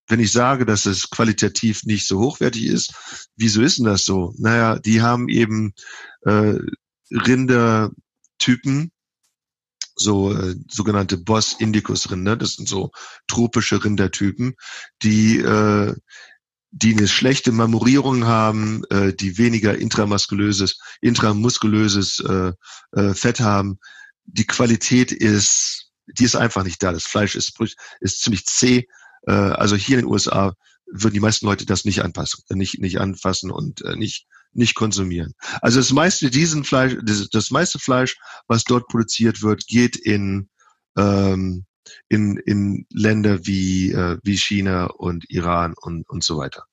wenn 0.08 0.20
ich 0.20 0.32
sage, 0.32 0.66
dass 0.66 0.86
es 0.86 1.10
qualitativ 1.10 1.84
nicht 1.84 2.06
so 2.06 2.18
hochwertig 2.18 2.66
ist, 2.66 2.94
wieso 3.36 3.62
ist 3.62 3.78
denn 3.78 3.86
das 3.86 4.04
so? 4.04 4.34
Naja, 4.38 4.78
die 4.78 5.02
haben 5.02 5.28
eben 5.28 5.74
äh, 6.22 6.58
Rindertypen, 7.10 8.90
so 9.94 10.34
äh, 10.34 10.56
sogenannte 10.68 11.18
Boss 11.18 11.54
Indicus 11.58 12.10
Rinder, 12.10 12.36
das 12.36 12.54
sind 12.54 12.68
so 12.68 12.90
tropische 13.26 13.84
Rindertypen, 13.84 14.54
die 15.02 15.38
äh, 15.38 15.94
die 16.72 16.96
eine 16.96 17.06
schlechte 17.06 17.52
Marmorierung 17.52 18.24
haben, 18.24 18.82
äh, 18.88 19.12
die 19.12 19.36
weniger 19.36 19.76
intramuskulöses, 19.76 20.78
intramuskulöses 21.02 22.20
äh, 22.20 22.52
äh, 22.92 23.14
Fett 23.14 23.40
haben. 23.40 23.78
Die 24.24 24.46
Qualität 24.46 25.12
ist, 25.12 25.90
die 26.06 26.24
ist 26.24 26.34
einfach 26.34 26.64
nicht 26.64 26.82
da. 26.82 26.92
Das 26.92 27.04
Fleisch 27.04 27.36
ist, 27.36 27.52
ist 28.00 28.22
ziemlich 28.22 28.46
zäh. 28.46 28.86
Äh, 29.26 29.32
also 29.32 29.76
hier 29.76 29.98
in 29.98 30.06
den 30.06 30.10
USA 30.10 30.54
würden 30.90 31.12
die 31.12 31.20
meisten 31.20 31.44
Leute 31.44 31.66
das 31.66 31.84
nicht 31.84 32.02
anpassen, 32.02 32.42
äh, 32.48 32.54
nicht, 32.54 32.80
nicht 32.80 33.00
anfassen 33.00 33.50
und 33.50 33.82
äh, 33.82 33.94
nicht, 33.96 34.26
nicht 34.54 34.74
konsumieren. 34.74 35.34
Also 35.60 35.78
das 35.78 35.92
meiste 35.92 36.30
diesen 36.30 36.64
Fleisch, 36.64 36.96
das, 37.04 37.28
das 37.28 37.50
meiste 37.50 37.80
Fleisch, 37.80 38.16
was 38.48 38.64
dort 38.64 38.88
produziert 38.88 39.42
wird, 39.42 39.66
geht 39.66 39.96
in, 39.96 40.48
ähm, 40.96 41.66
in, 42.08 42.36
in 42.36 42.86
Länder 42.90 43.46
wie, 43.46 43.92
äh, 43.92 44.18
wie 44.22 44.36
China 44.36 44.86
und 44.86 45.28
Iran 45.30 45.74
und, 45.80 46.08
und 46.08 46.24
so 46.24 46.38
weiter. 46.38 46.64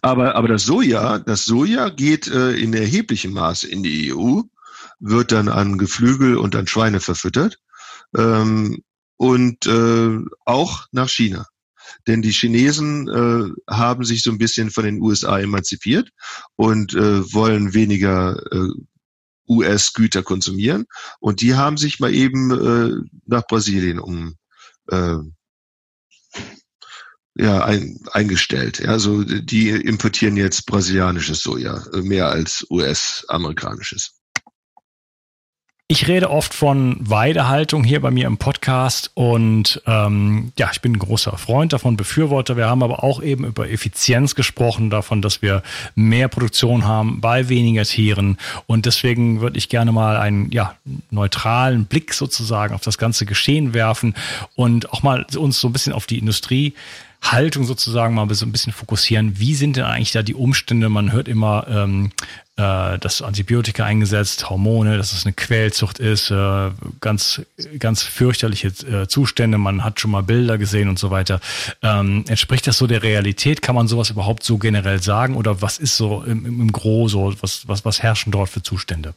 Aber, 0.00 0.36
aber 0.36 0.48
das 0.48 0.64
Soja, 0.64 1.18
das 1.18 1.44
Soja 1.44 1.88
geht 1.88 2.28
äh, 2.28 2.52
in 2.52 2.72
erheblichem 2.72 3.32
Maße 3.32 3.68
in 3.68 3.82
die 3.82 4.14
EU, 4.14 4.42
wird 5.00 5.32
dann 5.32 5.48
an 5.48 5.78
Geflügel 5.78 6.36
und 6.36 6.54
an 6.54 6.68
Schweine 6.68 7.00
verfüttert 7.00 7.58
ähm, 8.16 8.82
und 9.16 9.66
äh, 9.66 10.18
auch 10.44 10.86
nach 10.92 11.08
China. 11.08 11.46
Denn 12.06 12.22
die 12.22 12.30
Chinesen 12.30 13.08
äh, 13.08 13.72
haben 13.72 14.04
sich 14.04 14.22
so 14.22 14.30
ein 14.30 14.38
bisschen 14.38 14.70
von 14.70 14.84
den 14.84 15.00
USA 15.00 15.40
emanzipiert 15.40 16.10
und 16.56 16.94
äh, 16.94 17.32
wollen 17.32 17.74
weniger 17.74 18.40
äh, 18.52 18.68
US-Güter 19.58 20.22
konsumieren. 20.22 20.86
Und 21.20 21.40
die 21.40 21.54
haben 21.54 21.76
sich 21.76 22.00
mal 22.00 22.12
eben 22.12 22.50
äh, 22.50 23.08
nach 23.26 23.46
Brasilien 23.46 23.98
um 23.98 24.36
äh, 24.88 25.18
ja, 27.34 27.64
ein, 27.64 27.98
eingestellt. 28.12 28.86
Also 28.86 29.24
die 29.24 29.70
importieren 29.70 30.36
jetzt 30.36 30.66
brasilianisches 30.66 31.40
Soja 31.40 31.82
äh, 31.92 32.02
mehr 32.02 32.28
als 32.28 32.66
US-amerikanisches. 32.70 34.21
Ich 35.88 36.08
rede 36.08 36.30
oft 36.30 36.54
von 36.54 36.96
Weidehaltung 37.00 37.84
hier 37.84 38.00
bei 38.00 38.10
mir 38.10 38.26
im 38.26 38.38
Podcast 38.38 39.10
und 39.12 39.82
ähm, 39.86 40.52
ja, 40.58 40.70
ich 40.72 40.80
bin 40.80 40.92
ein 40.92 40.98
großer 40.98 41.36
Freund 41.36 41.74
davon, 41.74 41.98
Befürworter. 41.98 42.56
Wir 42.56 42.66
haben 42.66 42.82
aber 42.82 43.04
auch 43.04 43.22
eben 43.22 43.44
über 43.44 43.68
Effizienz 43.68 44.34
gesprochen, 44.34 44.88
davon, 44.88 45.20
dass 45.20 45.42
wir 45.42 45.62
mehr 45.94 46.28
Produktion 46.28 46.86
haben 46.86 47.20
bei 47.20 47.50
weniger 47.50 47.84
Tieren 47.84 48.38
und 48.66 48.86
deswegen 48.86 49.42
würde 49.42 49.58
ich 49.58 49.68
gerne 49.68 49.92
mal 49.92 50.16
einen 50.16 50.50
ja, 50.50 50.76
neutralen 51.10 51.84
Blick 51.84 52.14
sozusagen 52.14 52.74
auf 52.74 52.80
das 52.80 52.96
ganze 52.96 53.26
Geschehen 53.26 53.74
werfen 53.74 54.14
und 54.54 54.90
auch 54.92 55.02
mal 55.02 55.26
uns 55.36 55.60
so 55.60 55.68
ein 55.68 55.72
bisschen 55.72 55.92
auf 55.92 56.06
die 56.06 56.18
Industrie 56.18 56.72
Haltung 57.22 57.64
sozusagen 57.64 58.14
mal 58.14 58.32
so 58.34 58.44
ein 58.44 58.52
bisschen 58.52 58.72
fokussieren. 58.72 59.38
Wie 59.38 59.54
sind 59.54 59.76
denn 59.76 59.84
eigentlich 59.84 60.12
da 60.12 60.22
die 60.22 60.34
Umstände? 60.34 60.88
Man 60.88 61.12
hört 61.12 61.28
immer, 61.28 61.66
ähm, 61.68 62.10
äh, 62.56 62.98
dass 62.98 63.22
Antibiotika 63.22 63.84
eingesetzt, 63.84 64.50
Hormone, 64.50 64.96
dass 64.96 65.12
es 65.12 65.24
eine 65.24 65.32
Quälzucht 65.32 66.00
ist, 66.00 66.30
äh, 66.30 66.70
ganz, 67.00 67.42
ganz 67.78 68.02
fürchterliche 68.02 68.68
äh, 68.68 69.06
Zustände. 69.06 69.56
Man 69.56 69.84
hat 69.84 70.00
schon 70.00 70.10
mal 70.10 70.22
Bilder 70.22 70.58
gesehen 70.58 70.88
und 70.88 70.98
so 70.98 71.10
weiter. 71.10 71.40
Ähm, 71.80 72.24
entspricht 72.26 72.66
das 72.66 72.76
so 72.76 72.86
der 72.86 73.02
Realität? 73.02 73.62
Kann 73.62 73.76
man 73.76 73.88
sowas 73.88 74.10
überhaupt 74.10 74.42
so 74.42 74.58
generell 74.58 75.00
sagen? 75.00 75.36
Oder 75.36 75.62
was 75.62 75.78
ist 75.78 75.96
so 75.96 76.22
im, 76.24 76.44
im 76.44 76.72
Gros 76.72 77.12
so, 77.12 77.34
was, 77.40 77.68
was, 77.68 77.84
was 77.84 78.02
herrschen 78.02 78.32
dort 78.32 78.50
für 78.50 78.62
Zustände? 78.62 79.14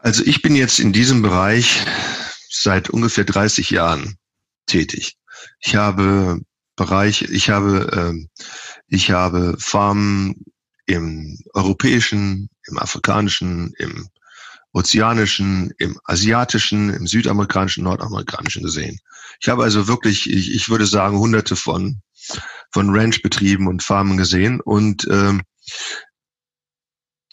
Also 0.00 0.24
ich 0.24 0.42
bin 0.42 0.56
jetzt 0.56 0.80
in 0.80 0.92
diesem 0.92 1.22
Bereich 1.22 1.84
seit 2.50 2.90
ungefähr 2.90 3.24
30 3.24 3.70
Jahren 3.70 4.16
tätig. 4.66 5.16
Ich 5.60 5.76
habe 5.76 6.40
Bereich, 6.76 7.22
ich 7.22 7.50
habe, 7.50 7.90
ähm, 7.92 8.28
ich 8.88 9.10
habe 9.10 9.56
Farmen 9.58 10.44
im 10.86 11.38
europäischen, 11.52 12.48
im 12.66 12.78
afrikanischen, 12.78 13.72
im 13.78 14.08
ozeanischen, 14.72 15.70
im 15.78 15.98
asiatischen, 16.04 16.90
im 16.90 17.06
südamerikanischen, 17.06 17.84
nordamerikanischen 17.84 18.62
gesehen. 18.62 18.98
Ich 19.40 19.48
habe 19.48 19.64
also 19.64 19.86
wirklich, 19.86 20.30
ich, 20.30 20.54
ich 20.54 20.68
würde 20.70 20.86
sagen, 20.86 21.18
hunderte 21.18 21.56
von, 21.56 22.00
von 22.72 22.96
Ranchbetrieben 22.96 23.66
und 23.66 23.82
Farmen 23.82 24.16
gesehen 24.16 24.60
und 24.60 25.06
ähm, 25.10 25.42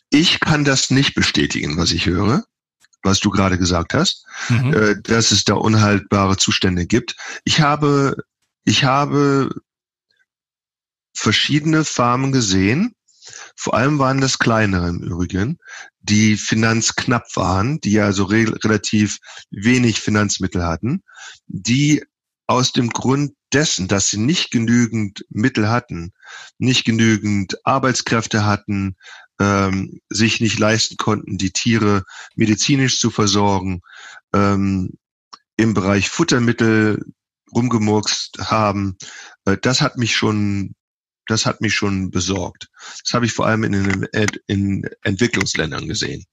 ich 0.10 0.40
kann 0.40 0.66
das 0.66 0.90
nicht 0.90 1.16
bestätigen, 1.16 1.78
was 1.78 1.92
ich 1.92 2.08
höre 2.08 2.44
was 3.04 3.20
du 3.20 3.30
gerade 3.30 3.58
gesagt 3.58 3.94
hast, 3.94 4.26
mhm. 4.50 4.74
äh, 4.74 5.02
dass 5.02 5.32
es 5.32 5.44
da 5.44 5.54
unhaltbare 5.54 6.38
Zustände 6.38 6.86
gibt. 6.86 7.16
Ich 7.44 7.62
habe, 7.62 8.16
ich 8.64 8.84
habe 8.84 9.50
verschiedene 11.14 11.84
Farmen 11.86 12.32
gesehen, 12.32 12.96
vor 13.56 13.74
allem 13.76 14.00
waren 14.00 14.22
das 14.22 14.40
kleinere 14.40 14.90
im 14.90 15.02
Übrigen, 15.02 15.60
die 16.00 16.38
finanzknapp 16.38 17.36
waren, 17.36 17.80
die 17.82 18.00
also 18.00 18.24
re 18.24 18.46
relativ 18.64 19.20
wenig 19.52 20.00
Finanzmittel 20.00 20.64
hatten, 20.66 21.04
die 21.48 22.04
aus 22.48 22.72
dem 22.72 22.90
Grund 22.90 23.34
dessen, 23.54 23.88
dass 23.88 24.10
sie 24.10 24.18
nicht 24.18 24.50
genügend 24.50 25.26
Mittel 25.30 25.70
hatten, 25.70 26.14
nicht 26.58 26.86
genügend 26.86 27.64
Arbeitskräfte 27.66 28.46
hatten, 28.46 28.96
ähm, 29.40 30.02
sich 30.10 30.42
nicht 30.42 30.60
leisten 30.60 30.98
konnten, 30.98 31.38
die 31.38 31.52
Tiere 31.52 32.04
medizinisch 32.36 33.00
zu 33.00 33.10
versorgen, 33.10 33.82
ähm, 34.34 34.92
im 35.56 35.74
Bereich 35.74 36.10
Futtermittel 36.10 37.04
rumgemurkst 37.54 38.40
haben, 38.40 38.98
äh, 39.46 39.58
das 39.62 39.82
hat 39.82 39.98
mich 39.98 40.16
schon, 40.16 40.76
das 41.28 41.46
hat 41.46 41.62
mich 41.62 41.74
schon 41.74 42.12
besorgt. 42.12 42.70
Das 43.04 43.14
habe 43.14 43.26
ich 43.26 43.34
vor 43.34 43.48
allem 43.48 43.64
in, 43.64 44.08
in 44.48 44.90
Entwicklungsländern 45.04 45.88
gesehen. 45.88 46.26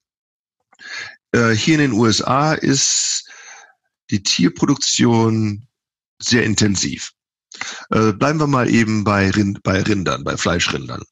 Äh, 1.32 1.50
hier 1.50 1.74
in 1.74 1.80
den 1.80 1.92
USA 1.92 2.54
ist 2.54 3.30
die 4.10 4.22
Tierproduktion 4.22 5.66
sehr 6.18 6.44
intensiv. 6.44 7.12
Äh, 7.90 8.12
bleiben 8.12 8.40
wir 8.40 8.46
mal 8.46 8.68
eben 8.68 9.04
bei, 9.04 9.30
Rind, 9.30 9.62
bei 9.62 9.82
Rindern, 9.82 10.24
bei 10.24 10.36
Fleischrindern. 10.36 11.02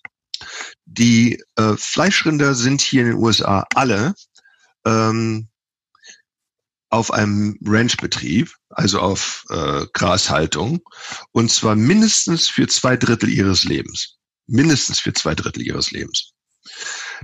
Die 0.84 1.42
äh, 1.56 1.74
Fleischrinder 1.76 2.54
sind 2.54 2.80
hier 2.80 3.02
in 3.02 3.08
den 3.08 3.16
USA 3.16 3.66
alle 3.74 4.14
ähm, 4.84 5.48
auf 6.90 7.10
einem 7.10 7.58
Ranchbetrieb, 7.64 8.52
also 8.70 9.00
auf 9.00 9.44
äh, 9.50 9.86
Grashaltung, 9.92 10.80
und 11.32 11.50
zwar 11.50 11.74
mindestens 11.74 12.48
für 12.48 12.68
zwei 12.68 12.96
Drittel 12.96 13.28
ihres 13.28 13.64
Lebens. 13.64 14.16
Mindestens 14.46 15.00
für 15.00 15.12
zwei 15.12 15.34
Drittel 15.34 15.62
ihres 15.62 15.90
Lebens. 15.90 16.32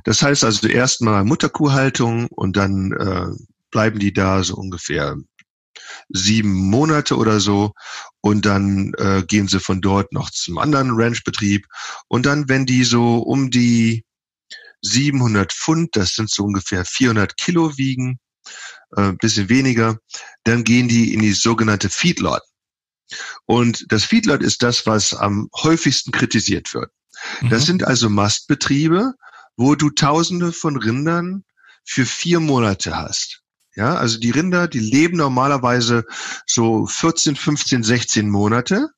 Das 0.04 0.22
heißt 0.22 0.44
also 0.44 0.66
erstmal 0.66 1.24
Mutterkuhhaltung 1.24 2.26
und 2.28 2.56
dann 2.56 2.92
äh, 2.92 3.26
bleiben 3.70 3.98
die 3.98 4.12
da 4.12 4.42
so 4.42 4.56
ungefähr 4.56 5.16
sieben 6.08 6.52
Monate 6.52 7.16
oder 7.16 7.40
so 7.40 7.72
und 8.20 8.44
dann 8.44 8.92
äh, 8.98 9.22
gehen 9.26 9.48
sie 9.48 9.60
von 9.60 9.80
dort 9.80 10.12
noch 10.12 10.30
zum 10.30 10.58
anderen 10.58 10.90
Ranchbetrieb 10.90 11.66
und 12.08 12.26
dann, 12.26 12.48
wenn 12.48 12.66
die 12.66 12.84
so 12.84 13.18
um 13.18 13.50
die 13.50 14.04
700 14.82 15.52
Pfund, 15.52 15.96
das 15.96 16.14
sind 16.14 16.30
so 16.30 16.44
ungefähr 16.44 16.84
400 16.84 17.36
Kilo 17.36 17.76
wiegen, 17.76 18.18
äh, 18.96 19.12
bisschen 19.12 19.48
weniger, 19.48 19.98
dann 20.44 20.64
gehen 20.64 20.88
die 20.88 21.12
in 21.12 21.20
die 21.20 21.32
sogenannte 21.32 21.90
Feedlot. 21.90 22.42
Und 23.46 23.84
das 23.88 24.04
Feedlot 24.04 24.42
ist 24.42 24.62
das, 24.62 24.86
was 24.86 25.14
am 25.14 25.48
häufigsten 25.62 26.12
kritisiert 26.12 26.72
wird. 26.74 26.90
Mhm. 27.40 27.50
Das 27.50 27.66
sind 27.66 27.84
also 27.84 28.08
Mastbetriebe, 28.08 29.14
wo 29.56 29.74
du 29.74 29.90
Tausende 29.90 30.52
von 30.52 30.76
Rindern 30.76 31.44
für 31.84 32.06
vier 32.06 32.40
Monate 32.40 32.96
hast. 32.96 33.39
Ja, 33.76 33.94
also 33.94 34.18
die 34.18 34.30
Rinder, 34.30 34.68
die 34.68 34.80
leben 34.80 35.16
normalerweise 35.16 36.04
so 36.46 36.86
14, 36.86 37.36
15, 37.36 37.82
16 37.82 38.28
Monate. 38.28 38.88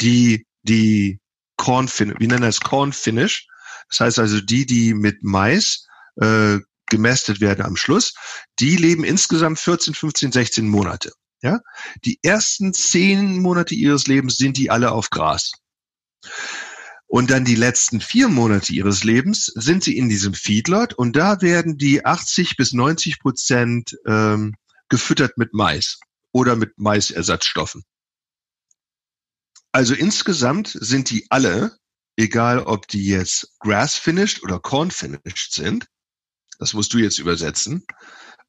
Die, 0.00 0.46
die 0.62 1.20
Corn, 1.56 1.88
wie 1.88 2.26
nennen 2.26 2.42
das 2.42 2.60
Corn 2.60 2.92
Finish. 2.92 3.46
Das 3.88 4.00
heißt 4.00 4.18
also 4.18 4.40
die, 4.40 4.64
die 4.64 4.94
mit 4.94 5.22
Mais 5.22 5.86
äh, 6.16 6.58
gemästet 6.86 7.40
werden 7.40 7.64
am 7.64 7.76
Schluss, 7.76 8.14
die 8.58 8.76
leben 8.76 9.04
insgesamt 9.04 9.58
14, 9.58 9.94
15, 9.94 10.32
16 10.32 10.68
Monate. 10.68 11.12
Ja, 11.42 11.60
die 12.04 12.18
ersten 12.22 12.74
zehn 12.74 13.40
Monate 13.40 13.74
ihres 13.74 14.06
Lebens 14.06 14.36
sind 14.36 14.58
die 14.58 14.70
alle 14.70 14.92
auf 14.92 15.08
Gras. 15.08 15.52
Und 17.10 17.32
dann 17.32 17.44
die 17.44 17.56
letzten 17.56 18.00
vier 18.00 18.28
Monate 18.28 18.72
ihres 18.72 19.02
Lebens 19.02 19.46
sind 19.46 19.82
sie 19.82 19.98
in 19.98 20.08
diesem 20.08 20.32
Feedlot 20.32 20.94
und 20.94 21.16
da 21.16 21.42
werden 21.42 21.76
die 21.76 22.04
80 22.06 22.56
bis 22.56 22.72
90 22.72 23.18
Prozent 23.18 23.98
ähm, 24.06 24.54
gefüttert 24.88 25.36
mit 25.36 25.52
Mais 25.52 25.98
oder 26.30 26.54
mit 26.54 26.78
Maisersatzstoffen. 26.78 27.82
Also 29.72 29.94
insgesamt 29.94 30.68
sind 30.68 31.10
die 31.10 31.26
alle, 31.30 31.76
egal 32.16 32.60
ob 32.60 32.86
die 32.86 33.06
jetzt 33.06 33.58
grass-finished 33.58 34.44
oder 34.44 34.60
corn-finished 34.60 35.52
sind, 35.52 35.88
das 36.60 36.74
musst 36.74 36.94
du 36.94 36.98
jetzt 36.98 37.18
übersetzen. 37.18 37.84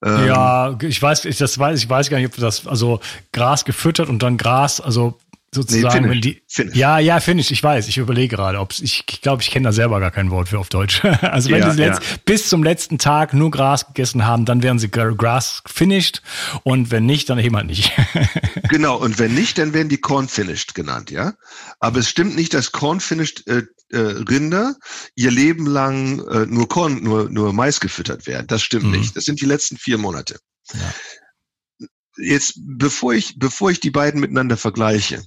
Ähm, 0.06 0.28
ja, 0.28 0.78
ich 0.84 1.02
weiß, 1.02 1.26
ich, 1.26 1.40
das 1.40 1.58
weiß, 1.58 1.80
ich 1.80 1.90
weiß 1.90 2.12
gar 2.12 2.20
nicht, 2.20 2.28
ob 2.28 2.36
das, 2.36 2.68
also 2.68 3.00
Gras 3.32 3.66
gefüttert 3.66 4.08
und 4.08 4.22
dann 4.22 4.38
Gras, 4.38 4.80
also 4.80 5.18
sozusagen, 5.54 6.06
nee, 6.06 6.12
wenn 6.12 6.22
die. 6.22 6.42
Finish. 6.48 6.76
Ja, 6.76 7.00
ja, 7.00 7.20
Finish, 7.20 7.52
ich 7.52 7.62
weiß, 7.62 7.88
ich 7.88 7.98
überlege 7.98 8.36
gerade, 8.36 8.60
ob 8.60 8.72
ich, 8.72 9.04
ich 9.08 9.22
glaube, 9.22 9.42
ich 9.42 9.52
kenne 9.52 9.66
da 9.66 9.72
selber 9.72 10.00
gar 10.00 10.12
kein 10.12 10.32
Wort 10.32 10.50
für 10.50 10.60
auf 10.60 10.70
Deutsch. 10.70 11.04
also 11.22 11.50
wenn 11.50 11.62
ja, 11.62 11.72
sie 11.72 11.82
ja. 11.82 12.00
bis 12.26 12.48
zum 12.48 12.64
letzten 12.64 12.98
Tag 12.98 13.34
nur 13.34 13.52
Gras 13.52 13.88
gegessen 13.88 14.26
haben, 14.26 14.46
dann 14.46 14.64
wären 14.64 14.80
sie 14.80 14.90
Grass 14.90 15.62
finished 15.66 16.22
und 16.64 16.92
wenn 16.92 17.06
nicht, 17.06 17.30
dann 17.30 17.40
eben 17.40 17.56
halt 17.56 17.68
nicht. 17.68 17.92
genau, 18.70 18.98
und 18.98 19.20
wenn 19.20 19.34
nicht, 19.34 19.58
dann 19.58 19.74
werden 19.74 19.90
die 19.90 20.00
Corn 20.00 20.28
finished 20.28 20.74
genannt, 20.74 21.12
ja. 21.12 21.34
Aber 21.80 22.00
es 22.00 22.10
stimmt 22.10 22.36
nicht, 22.36 22.54
dass 22.54 22.72
Corn 22.72 23.00
finished 23.00 23.46
äh, 23.48 23.64
äh, 23.90 23.98
Rinder 23.98 24.76
ihr 25.16 25.32
Leben 25.32 25.66
lang 25.66 26.26
äh, 26.28 26.46
nur 26.46 26.70
Korn, 26.70 27.04
nur, 27.04 27.30
nur 27.30 27.52
Mais 27.54 27.80
gefüttert 27.80 28.26
werden. 28.26 28.48
Das 28.48 28.62
stimmt 28.62 28.86
mhm. 28.86 28.92
nicht. 28.92 29.16
Das 29.16 29.26
sind 29.26 29.42
die 29.42 29.46
letzten 29.46 29.78
vier 29.78 29.98
Monate. 29.98 30.40
Ja. 30.74 31.88
Jetzt, 32.18 32.54
bevor 32.58 33.14
ich, 33.14 33.38
bevor 33.38 33.72
ich 33.72 33.80
die 33.80 33.92
beiden 33.92 34.22
miteinander 34.22 34.58
vergleiche, 34.58 35.24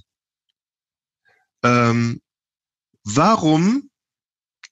ähm, 1.65 2.21
warum 3.03 3.89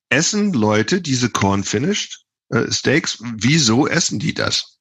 essen 0.10 0.54
Leute 0.54 1.02
diese 1.02 1.30
Corn-Finished 1.30 2.24
äh, 2.50 2.72
Steaks? 2.72 3.18
Wieso 3.36 3.88
essen 3.88 4.20
die 4.20 4.34
das? 4.34 4.80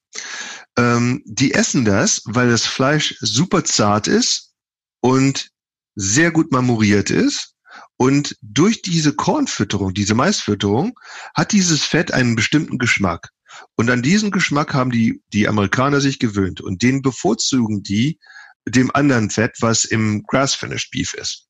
Ähm, 0.77 1.23
die 1.25 1.55
essen 1.55 1.85
das, 1.85 2.23
weil 2.27 2.51
das 2.51 2.67
Fleisch 2.67 3.17
super 3.21 3.65
zart 3.65 4.09
ist 4.09 4.53
und 5.01 5.51
sehr 5.95 6.31
gut 6.31 6.53
marmoriert 6.53 7.11
ist. 7.11 7.55
Und 7.97 8.37
durch 8.43 8.83
diese 8.83 9.15
Kornfütterung, 9.15 9.95
diese 9.95 10.15
Maisfütterung, 10.15 10.99
hat 11.35 11.53
dieses 11.53 11.83
Fett 11.83 12.13
einen 12.13 12.37
bestimmten 12.37 12.79
Geschmack. 12.79 13.31
Und 13.77 13.91
an 13.91 14.03
diesen 14.03 14.31
Geschmack 14.31 14.75
haben 14.75 14.91
die, 14.91 15.23
die 15.33 15.49
Amerikaner 15.49 16.01
sich 16.01 16.19
gewöhnt. 16.19 16.61
Und 16.61 16.83
den 16.83 17.01
bevorzugen 17.01 17.83
die 17.83 18.19
dem 18.67 18.95
anderen 18.95 19.31
Fett, 19.31 19.57
was 19.61 19.85
im 19.85 20.25
Grass-Finished 20.25 20.91
Beef 20.91 21.15
ist. 21.15 21.49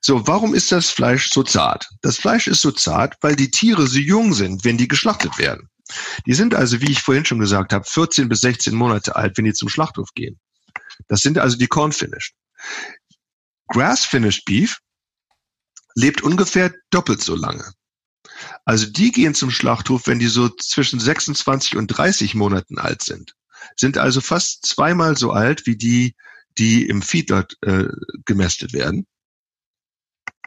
So, 0.00 0.26
warum 0.26 0.54
ist 0.54 0.72
das 0.72 0.90
Fleisch 0.90 1.30
so 1.30 1.42
zart? 1.42 1.88
Das 2.02 2.18
Fleisch 2.18 2.46
ist 2.46 2.60
so 2.60 2.70
zart, 2.70 3.16
weil 3.20 3.36
die 3.36 3.50
Tiere 3.50 3.86
so 3.86 3.98
jung 3.98 4.34
sind, 4.34 4.64
wenn 4.64 4.78
die 4.78 4.88
geschlachtet 4.88 5.38
werden. 5.38 5.68
Die 6.26 6.34
sind 6.34 6.54
also, 6.54 6.80
wie 6.80 6.90
ich 6.90 7.00
vorhin 7.00 7.24
schon 7.24 7.38
gesagt 7.38 7.72
habe, 7.72 7.84
14 7.84 8.28
bis 8.28 8.40
16 8.40 8.74
Monate 8.74 9.16
alt, 9.16 9.36
wenn 9.36 9.44
die 9.44 9.54
zum 9.54 9.68
Schlachthof 9.68 10.12
gehen. 10.14 10.38
Das 11.08 11.20
sind 11.20 11.38
also 11.38 11.56
die 11.56 11.66
Corn-Finished. 11.66 12.34
Grass-Finished 13.68 14.44
Beef 14.44 14.78
lebt 15.94 16.22
ungefähr 16.22 16.72
doppelt 16.90 17.22
so 17.22 17.34
lange. 17.34 17.72
Also 18.64 18.86
die 18.86 19.10
gehen 19.12 19.34
zum 19.34 19.50
Schlachthof, 19.50 20.06
wenn 20.06 20.18
die 20.18 20.28
so 20.28 20.48
zwischen 20.48 21.00
26 21.00 21.76
und 21.76 21.88
30 21.88 22.34
Monaten 22.34 22.78
alt 22.78 23.02
sind. 23.02 23.34
Sind 23.76 23.98
also 23.98 24.20
fast 24.20 24.64
zweimal 24.66 25.16
so 25.16 25.32
alt 25.32 25.66
wie 25.66 25.76
die, 25.76 26.14
die 26.58 26.86
im 26.86 27.02
Feedlot 27.02 27.56
äh, 27.62 27.88
gemästet 28.24 28.72
werden. 28.72 29.06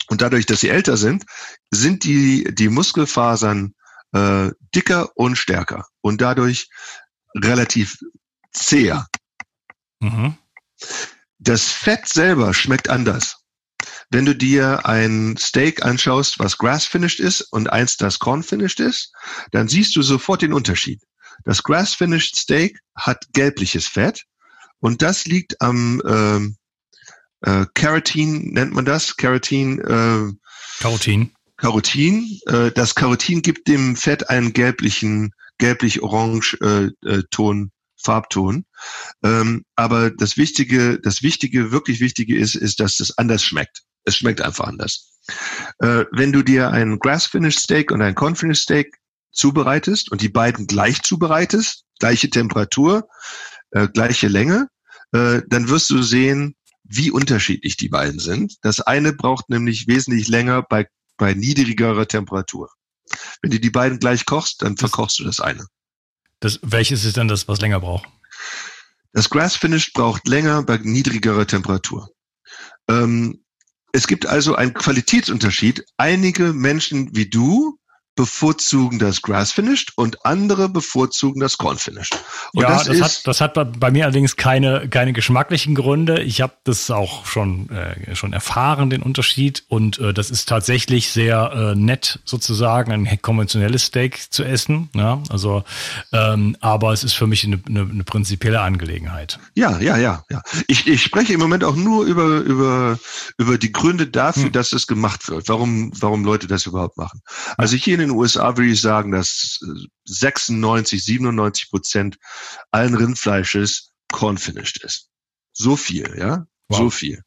Und 0.07 0.21
dadurch, 0.21 0.45
dass 0.45 0.59
sie 0.59 0.69
älter 0.69 0.97
sind, 0.97 1.25
sind 1.69 2.03
die, 2.03 2.53
die 2.53 2.69
Muskelfasern 2.69 3.73
äh, 4.13 4.49
dicker 4.75 5.09
und 5.15 5.37
stärker 5.37 5.85
und 6.01 6.21
dadurch 6.21 6.69
relativ 7.35 7.97
zäher. 8.51 9.07
Mhm. 9.99 10.37
Das 11.39 11.69
Fett 11.69 12.07
selber 12.07 12.53
schmeckt 12.53 12.89
anders. 12.89 13.37
Wenn 14.09 14.25
du 14.25 14.35
dir 14.35 14.85
ein 14.85 15.37
Steak 15.37 15.83
anschaust, 15.85 16.37
was 16.37 16.57
grass-finished 16.57 17.19
ist 17.19 17.41
und 17.41 17.71
eins, 17.71 17.95
das 17.95 18.19
corn-finished 18.19 18.79
ist, 18.79 19.13
dann 19.51 19.67
siehst 19.67 19.95
du 19.95 20.01
sofort 20.01 20.41
den 20.41 20.53
Unterschied. 20.53 21.01
Das 21.45 21.63
grass-finished 21.63 22.35
Steak 22.35 22.79
hat 22.95 23.25
gelbliches 23.33 23.87
Fett 23.87 24.25
und 24.79 25.01
das 25.01 25.25
liegt 25.25 25.61
am, 25.61 26.01
ähm, 26.05 26.57
äh, 27.41 27.65
Keratin 27.73 28.53
nennt 28.53 28.73
man 28.73 28.85
das. 28.85 29.17
Keratin. 29.17 29.79
Äh, 29.79 30.31
Carotin. 30.79 31.31
Carotin. 31.57 32.39
Äh, 32.47 32.71
das 32.71 32.95
Carotin 32.95 33.41
gibt 33.41 33.67
dem 33.67 33.95
Fett 33.95 34.29
einen 34.29 34.53
gelblichen, 34.53 35.31
gelblich-orange 35.57 36.57
äh, 36.61 37.07
äh, 37.07 37.23
Ton, 37.31 37.71
Farbton. 37.97 38.65
Ähm, 39.23 39.63
aber 39.75 40.11
das 40.11 40.37
Wichtige, 40.37 40.99
das 40.99 41.21
Wichtige, 41.21 41.71
wirklich 41.71 41.99
Wichtige 41.99 42.37
ist, 42.37 42.55
ist, 42.55 42.79
dass 42.79 42.99
es 42.99 43.17
anders 43.17 43.43
schmeckt. 43.43 43.83
Es 44.03 44.17
schmeckt 44.17 44.41
einfach 44.41 44.65
anders. 44.65 45.11
Äh, 45.79 46.05
wenn 46.11 46.31
du 46.31 46.41
dir 46.41 46.71
ein 46.71 46.99
Grass-Finished 46.99 47.59
Steak 47.59 47.91
und 47.91 48.01
ein 48.01 48.15
Corn-Finished 48.15 48.63
Steak 48.63 48.97
zubereitest 49.31 50.11
und 50.11 50.21
die 50.21 50.29
beiden 50.29 50.67
gleich 50.67 51.01
zubereitest, 51.03 51.85
gleiche 51.99 52.29
Temperatur, 52.29 53.07
äh, 53.71 53.87
gleiche 53.87 54.27
Länge, 54.27 54.67
äh, 55.13 55.41
dann 55.47 55.69
wirst 55.69 55.89
du 55.89 56.01
sehen, 56.01 56.55
wie 56.91 57.11
unterschiedlich 57.11 57.77
die 57.77 57.89
beiden 57.89 58.19
sind. 58.19 58.57
Das 58.61 58.81
eine 58.81 59.13
braucht 59.13 59.49
nämlich 59.49 59.87
wesentlich 59.87 60.27
länger 60.27 60.61
bei, 60.63 60.87
bei 61.17 61.33
niedrigerer 61.33 62.07
Temperatur. 62.07 62.69
Wenn 63.41 63.51
du 63.51 63.59
die 63.59 63.69
beiden 63.69 63.99
gleich 63.99 64.25
kochst, 64.25 64.61
dann 64.61 64.77
verkochst 64.77 65.19
du 65.19 65.23
das 65.23 65.39
eine. 65.39 65.65
Das, 66.39 66.59
welches 66.63 67.05
ist 67.05 67.17
denn 67.17 67.27
das, 67.27 67.47
was 67.47 67.61
länger 67.61 67.79
braucht? 67.79 68.07
Das 69.13 69.29
Grass 69.29 69.55
Finish 69.55 69.93
braucht 69.93 70.27
länger 70.27 70.63
bei 70.63 70.77
niedrigerer 70.77 71.45
Temperatur. 71.45 72.09
Ähm, 72.87 73.43
es 73.93 74.07
gibt 74.07 74.25
also 74.25 74.55
einen 74.55 74.73
Qualitätsunterschied. 74.73 75.85
Einige 75.97 76.53
Menschen 76.53 77.13
wie 77.15 77.29
du 77.29 77.77
bevorzugen 78.15 78.99
das 78.99 79.21
Grass 79.21 79.51
Finished 79.51 79.93
und 79.95 80.25
andere 80.25 80.69
bevorzugen 80.69 81.39
das 81.39 81.57
Corn 81.57 81.77
Finished. 81.77 82.17
Und 82.53 82.63
ja, 82.63 82.69
das, 82.69 82.87
das 82.87 83.01
hat, 83.01 83.21
das 83.27 83.41
hat 83.41 83.79
bei 83.79 83.91
mir 83.91 84.05
allerdings 84.05 84.35
keine, 84.35 84.89
keine 84.89 85.13
geschmacklichen 85.13 85.75
Gründe. 85.75 86.21
Ich 86.21 86.41
habe 86.41 86.53
das 86.65 86.91
auch 86.91 87.25
schon, 87.25 87.69
äh, 87.69 88.15
schon 88.15 88.33
erfahren, 88.33 88.89
den 88.89 89.01
Unterschied. 89.01 89.63
Und 89.69 89.99
äh, 89.99 90.13
das 90.13 90.29
ist 90.29 90.49
tatsächlich 90.49 91.09
sehr 91.09 91.51
äh, 91.73 91.75
nett, 91.75 92.19
sozusagen 92.25 92.91
ein 92.91 93.21
konventionelles 93.21 93.85
Steak 93.85 94.31
zu 94.31 94.43
essen. 94.43 94.89
Ja, 94.93 95.23
also, 95.29 95.63
ähm, 96.11 96.57
aber 96.59 96.91
es 96.91 97.03
ist 97.03 97.13
für 97.13 97.27
mich 97.27 97.45
eine, 97.45 97.61
eine, 97.65 97.81
eine 97.81 98.03
prinzipielle 98.03 98.59
Angelegenheit. 98.59 99.39
Ja, 99.55 99.79
ja, 99.79 99.97
ja, 99.97 100.23
ja. 100.29 100.41
Ich, 100.67 100.85
ich 100.85 101.01
spreche 101.01 101.33
im 101.33 101.39
Moment 101.39 101.63
auch 101.63 101.75
nur 101.75 102.05
über, 102.05 102.39
über, 102.39 102.99
über 103.37 103.57
die 103.57 103.71
Gründe 103.71 104.07
dafür, 104.07 104.45
hm. 104.45 104.51
dass 104.51 104.73
es 104.73 104.85
gemacht 104.85 105.29
wird. 105.29 105.47
Warum, 105.47 105.91
warum 105.99 106.25
Leute 106.25 106.47
das 106.47 106.65
überhaupt 106.65 106.97
machen. 106.97 107.21
Also 107.57 107.77
hier 107.77 108.00
in 108.03 108.09
den 108.09 108.17
USA 108.17 108.57
würde 108.57 108.71
ich 108.71 108.81
sagen, 108.81 109.11
dass 109.11 109.59
96, 110.05 111.03
97 111.03 111.69
Prozent 111.69 112.17
allen 112.71 112.95
Rindfleisches 112.95 113.91
corn-finished 114.11 114.83
ist. 114.83 115.09
So 115.53 115.75
viel, 115.75 116.15
ja? 116.17 116.45
Wow. 116.69 116.77
So 116.77 116.89
viel. 116.89 117.23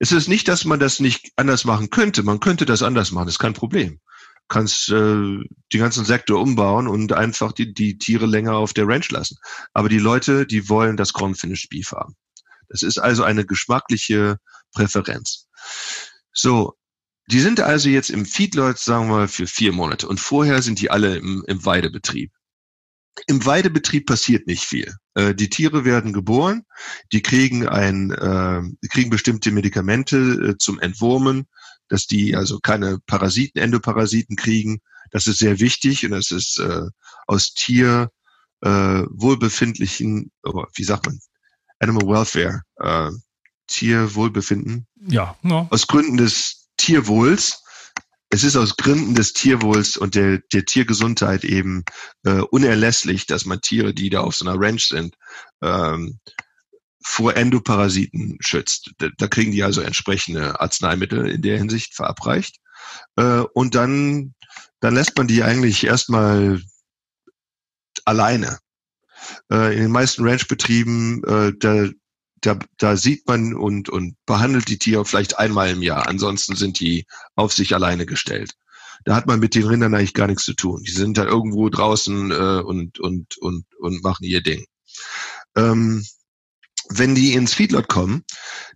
Es 0.00 0.12
ist 0.12 0.28
nicht, 0.28 0.48
dass 0.48 0.64
man 0.64 0.80
das 0.80 1.00
nicht 1.00 1.32
anders 1.36 1.64
machen 1.64 1.90
könnte. 1.90 2.22
Man 2.22 2.40
könnte 2.40 2.66
das 2.66 2.82
anders 2.82 3.12
machen, 3.12 3.26
das 3.26 3.34
ist 3.34 3.38
kein 3.38 3.54
Problem. 3.54 4.00
Kannst 4.48 4.88
äh, 4.90 5.38
die 5.72 5.78
ganzen 5.78 6.04
Sektor 6.04 6.40
umbauen 6.40 6.88
und 6.88 7.12
einfach 7.12 7.52
die, 7.52 7.72
die 7.72 7.96
Tiere 7.96 8.26
länger 8.26 8.56
auf 8.56 8.72
der 8.72 8.86
Ranch 8.86 9.10
lassen. 9.10 9.38
Aber 9.72 9.88
die 9.88 10.00
Leute, 10.00 10.46
die 10.46 10.68
wollen 10.68 10.96
das 10.96 11.12
Corn-Finished 11.12 11.70
Beef 11.70 11.92
haben. 11.92 12.16
Das 12.68 12.82
ist 12.82 12.98
also 12.98 13.22
eine 13.22 13.46
geschmackliche 13.46 14.38
Präferenz. 14.72 15.46
So, 16.32 16.74
die 17.26 17.40
sind 17.40 17.60
also 17.60 17.88
jetzt 17.88 18.10
im 18.10 18.26
Feedlot, 18.26 18.78
sagen 18.78 19.08
wir 19.08 19.28
für 19.28 19.46
vier 19.46 19.72
Monate. 19.72 20.08
Und 20.08 20.20
vorher 20.20 20.62
sind 20.62 20.80
die 20.80 20.90
alle 20.90 21.16
im, 21.16 21.44
im 21.46 21.64
Weidebetrieb. 21.64 22.32
Im 23.26 23.44
Weidebetrieb 23.44 24.06
passiert 24.06 24.46
nicht 24.46 24.64
viel. 24.64 24.94
Äh, 25.14 25.34
die 25.34 25.50
Tiere 25.50 25.84
werden 25.84 26.12
geboren, 26.12 26.64
die 27.12 27.22
kriegen 27.22 27.68
ein, 27.68 28.10
äh, 28.10 28.62
kriegen 28.88 29.10
bestimmte 29.10 29.50
Medikamente 29.50 30.16
äh, 30.16 30.58
zum 30.58 30.80
Entwurmen, 30.80 31.46
dass 31.88 32.06
die 32.06 32.34
also 32.34 32.58
keine 32.58 32.98
Parasiten, 33.06 33.60
Endoparasiten 33.60 34.36
kriegen. 34.36 34.80
Das 35.10 35.26
ist 35.26 35.38
sehr 35.38 35.60
wichtig 35.60 36.04
und 36.06 36.12
das 36.12 36.30
ist 36.30 36.58
äh, 36.58 36.86
aus 37.26 37.52
Tier 37.52 38.10
äh, 38.62 38.68
wohlbefindlichen, 39.10 40.30
oh, 40.42 40.64
wie 40.74 40.84
sagt 40.84 41.06
man, 41.06 41.20
Animal 41.80 42.08
Welfare, 42.08 42.62
äh, 42.76 43.10
Tierwohlbefinden. 43.66 44.86
Ja, 45.06 45.36
no. 45.42 45.68
aus 45.70 45.86
Gründen 45.86 46.16
des 46.16 46.61
Tierwohls. 46.82 47.62
Es 48.28 48.42
ist 48.42 48.56
aus 48.56 48.76
Gründen 48.76 49.14
des 49.14 49.34
Tierwohls 49.34 49.96
und 49.96 50.16
der, 50.16 50.38
der 50.52 50.64
Tiergesundheit 50.64 51.44
eben 51.44 51.84
äh, 52.24 52.40
unerlässlich, 52.40 53.26
dass 53.26 53.44
man 53.44 53.60
Tiere, 53.60 53.94
die 53.94 54.10
da 54.10 54.22
auf 54.22 54.34
so 54.34 54.44
einer 54.44 54.60
Ranch 54.60 54.88
sind, 54.88 55.14
ähm, 55.62 56.18
vor 57.04 57.36
Endoparasiten 57.36 58.38
schützt. 58.40 58.90
Da, 58.98 59.10
da 59.16 59.28
kriegen 59.28 59.52
die 59.52 59.62
also 59.62 59.80
entsprechende 59.80 60.60
Arzneimittel 60.60 61.30
in 61.30 61.42
der 61.42 61.56
Hinsicht 61.56 61.94
verabreicht. 61.94 62.56
Äh, 63.14 63.44
und 63.54 63.76
dann, 63.76 64.34
dann 64.80 64.94
lässt 64.94 65.16
man 65.16 65.28
die 65.28 65.44
eigentlich 65.44 65.84
erstmal 65.84 66.60
alleine. 68.04 68.58
Äh, 69.52 69.76
in 69.76 69.82
den 69.82 69.92
meisten 69.92 70.26
Ranchbetrieben, 70.26 71.22
äh, 71.22 71.52
da, 71.60 71.88
da, 72.42 72.58
da 72.76 72.96
sieht 72.96 73.26
man 73.26 73.54
und, 73.54 73.88
und 73.88 74.16
behandelt 74.26 74.68
die 74.68 74.78
Tiere 74.78 75.04
vielleicht 75.04 75.38
einmal 75.38 75.70
im 75.70 75.82
Jahr. 75.82 76.08
Ansonsten 76.08 76.56
sind 76.56 76.80
die 76.80 77.06
auf 77.34 77.52
sich 77.52 77.74
alleine 77.74 78.04
gestellt. 78.04 78.54
Da 79.04 79.16
hat 79.16 79.26
man 79.26 79.40
mit 79.40 79.54
den 79.54 79.64
Rindern 79.64 79.94
eigentlich 79.94 80.14
gar 80.14 80.26
nichts 80.26 80.44
zu 80.44 80.54
tun. 80.54 80.82
Die 80.86 80.92
sind 80.92 81.18
da 81.18 81.24
irgendwo 81.24 81.68
draußen 81.68 82.30
äh, 82.30 82.62
und, 82.62 83.00
und, 83.00 83.38
und, 83.38 83.64
und 83.78 84.02
machen 84.02 84.24
ihr 84.24 84.42
Ding. 84.42 84.66
Ähm, 85.56 86.04
wenn 86.88 87.14
die 87.14 87.34
ins 87.34 87.54
Feedlot 87.54 87.88
kommen, 87.88 88.24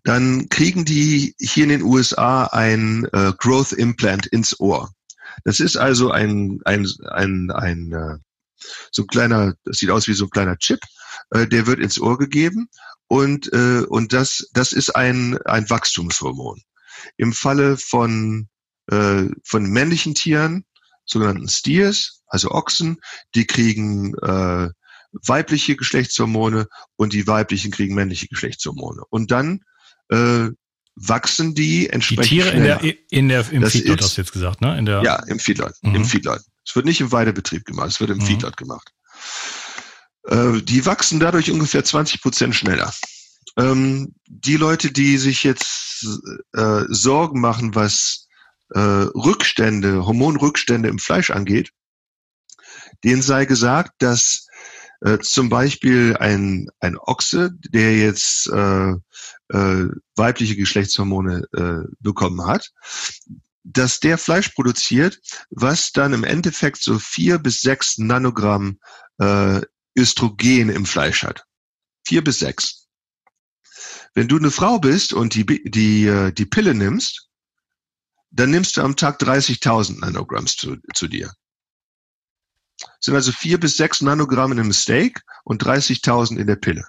dann 0.04 0.48
kriegen 0.48 0.84
die 0.84 1.34
hier 1.38 1.64
in 1.64 1.70
den 1.70 1.82
USA 1.82 2.44
ein 2.44 3.04
äh, 3.12 3.32
Growth 3.36 3.72
Implant 3.72 4.26
ins 4.26 4.58
Ohr. 4.58 4.90
Das 5.44 5.60
ist 5.60 5.76
also 5.76 6.10
ein, 6.10 6.60
ein, 6.64 6.88
ein, 7.10 7.50
ein 7.50 7.92
äh, 7.92 8.18
so 8.90 9.02
ein 9.02 9.08
kleiner, 9.08 9.54
das 9.64 9.78
sieht 9.78 9.90
aus 9.90 10.08
wie 10.08 10.14
so 10.14 10.24
ein 10.24 10.30
kleiner 10.30 10.56
Chip, 10.56 10.80
äh, 11.30 11.46
der 11.46 11.66
wird 11.66 11.80
ins 11.80 12.00
Ohr 12.00 12.18
gegeben 12.18 12.68
und, 13.08 13.52
äh, 13.52 13.84
und 13.88 14.12
das, 14.12 14.48
das 14.52 14.72
ist 14.72 14.94
ein, 14.94 15.38
ein 15.44 15.68
Wachstumshormon. 15.70 16.62
Im 17.16 17.32
Falle 17.32 17.76
von, 17.76 18.48
äh, 18.90 19.24
von 19.44 19.66
männlichen 19.66 20.14
Tieren, 20.14 20.64
sogenannten 21.04 21.48
Steers, 21.48 22.22
also 22.26 22.50
Ochsen, 22.50 22.98
die 23.34 23.46
kriegen 23.46 24.14
äh, 24.18 24.68
weibliche 25.26 25.76
Geschlechtshormone 25.76 26.66
und 26.96 27.12
die 27.12 27.26
weiblichen 27.26 27.70
kriegen 27.70 27.94
männliche 27.94 28.28
Geschlechtshormone. 28.28 29.02
Und 29.08 29.30
dann 29.30 29.60
äh, 30.10 30.48
wachsen 30.96 31.54
die 31.54 31.88
entsprechend. 31.88 32.24
Die 32.24 32.28
Tiere 32.28 32.50
in 32.50 32.62
der, 32.64 32.82
in 33.10 33.28
der, 33.28 33.50
im 33.50 33.62
das 33.62 33.72
Feedlot 33.72 34.02
hast 34.02 34.16
du 34.16 34.22
jetzt 34.22 34.32
gesagt, 34.32 34.60
ne? 34.60 34.76
In 34.78 34.86
der 34.86 35.02
ja, 35.02 35.22
im 35.26 35.38
Feedlot. 35.38 35.72
Mhm. 35.82 35.94
Im 35.94 36.04
Feedlot. 36.04 36.40
Es 36.66 36.74
wird 36.74 36.86
nicht 36.86 37.00
im 37.00 37.12
Weidebetrieb 37.12 37.64
gemacht, 37.64 37.90
es 37.90 38.00
wird 38.00 38.10
im 38.10 38.18
mhm. 38.18 38.22
Feedlot 38.22 38.56
gemacht. 38.56 38.90
Äh, 40.26 40.62
die 40.62 40.86
wachsen 40.86 41.20
dadurch 41.20 41.50
ungefähr 41.50 41.84
20 41.84 42.22
Prozent 42.22 42.54
schneller. 42.54 42.92
Ähm, 43.56 44.14
die 44.26 44.56
Leute, 44.56 44.92
die 44.92 45.18
sich 45.18 45.42
jetzt 45.44 46.06
äh, 46.54 46.82
Sorgen 46.88 47.40
machen, 47.40 47.74
was 47.74 48.28
äh, 48.74 48.78
Rückstände, 48.80 50.04
Hormonrückstände 50.06 50.88
im 50.88 50.98
Fleisch 50.98 51.30
angeht, 51.30 51.70
denen 53.04 53.22
sei 53.22 53.44
gesagt, 53.44 53.92
dass 53.98 54.46
äh, 55.00 55.18
zum 55.18 55.48
Beispiel 55.48 56.16
ein, 56.18 56.68
ein 56.80 56.98
Ochse, 56.98 57.52
der 57.70 57.96
jetzt 57.96 58.48
äh, 58.48 58.92
äh, 59.48 59.88
weibliche 60.16 60.56
Geschlechtshormone 60.56 61.44
äh, 61.52 61.88
bekommen 62.00 62.46
hat, 62.46 62.72
dass 63.62 64.00
der 64.00 64.18
Fleisch 64.18 64.50
produziert, 64.50 65.20
was 65.50 65.92
dann 65.92 66.12
im 66.12 66.24
Endeffekt 66.24 66.82
so 66.82 66.98
vier 66.98 67.38
bis 67.38 67.60
sechs 67.60 67.98
Nanogramm 67.98 68.78
äh, 69.18 69.60
Östrogen 69.96 70.68
im 70.68 70.86
Fleisch 70.86 71.22
hat. 71.22 71.44
Vier 72.06 72.22
bis 72.22 72.38
sechs. 72.38 72.86
Wenn 74.14 74.28
du 74.28 74.36
eine 74.36 74.50
Frau 74.50 74.78
bist 74.78 75.12
und 75.12 75.34
die, 75.34 75.44
die, 75.44 76.06
äh, 76.06 76.32
die 76.32 76.46
Pille 76.46 76.74
nimmst, 76.74 77.28
dann 78.30 78.50
nimmst 78.50 78.76
du 78.76 78.82
am 78.82 78.96
Tag 78.96 79.20
30.000 79.20 80.00
Nanogramms 80.00 80.56
zu, 80.56 80.76
zu 80.94 81.06
dir. 81.06 81.32
Das 82.78 82.88
sind 83.00 83.14
also 83.14 83.32
vier 83.32 83.58
bis 83.58 83.76
sechs 83.76 84.00
Nanogramm 84.00 84.52
in 84.52 84.60
einem 84.60 84.72
Steak 84.72 85.22
und 85.44 85.62
30.000 85.62 86.36
in 86.36 86.46
der 86.46 86.56
Pille. 86.56 86.84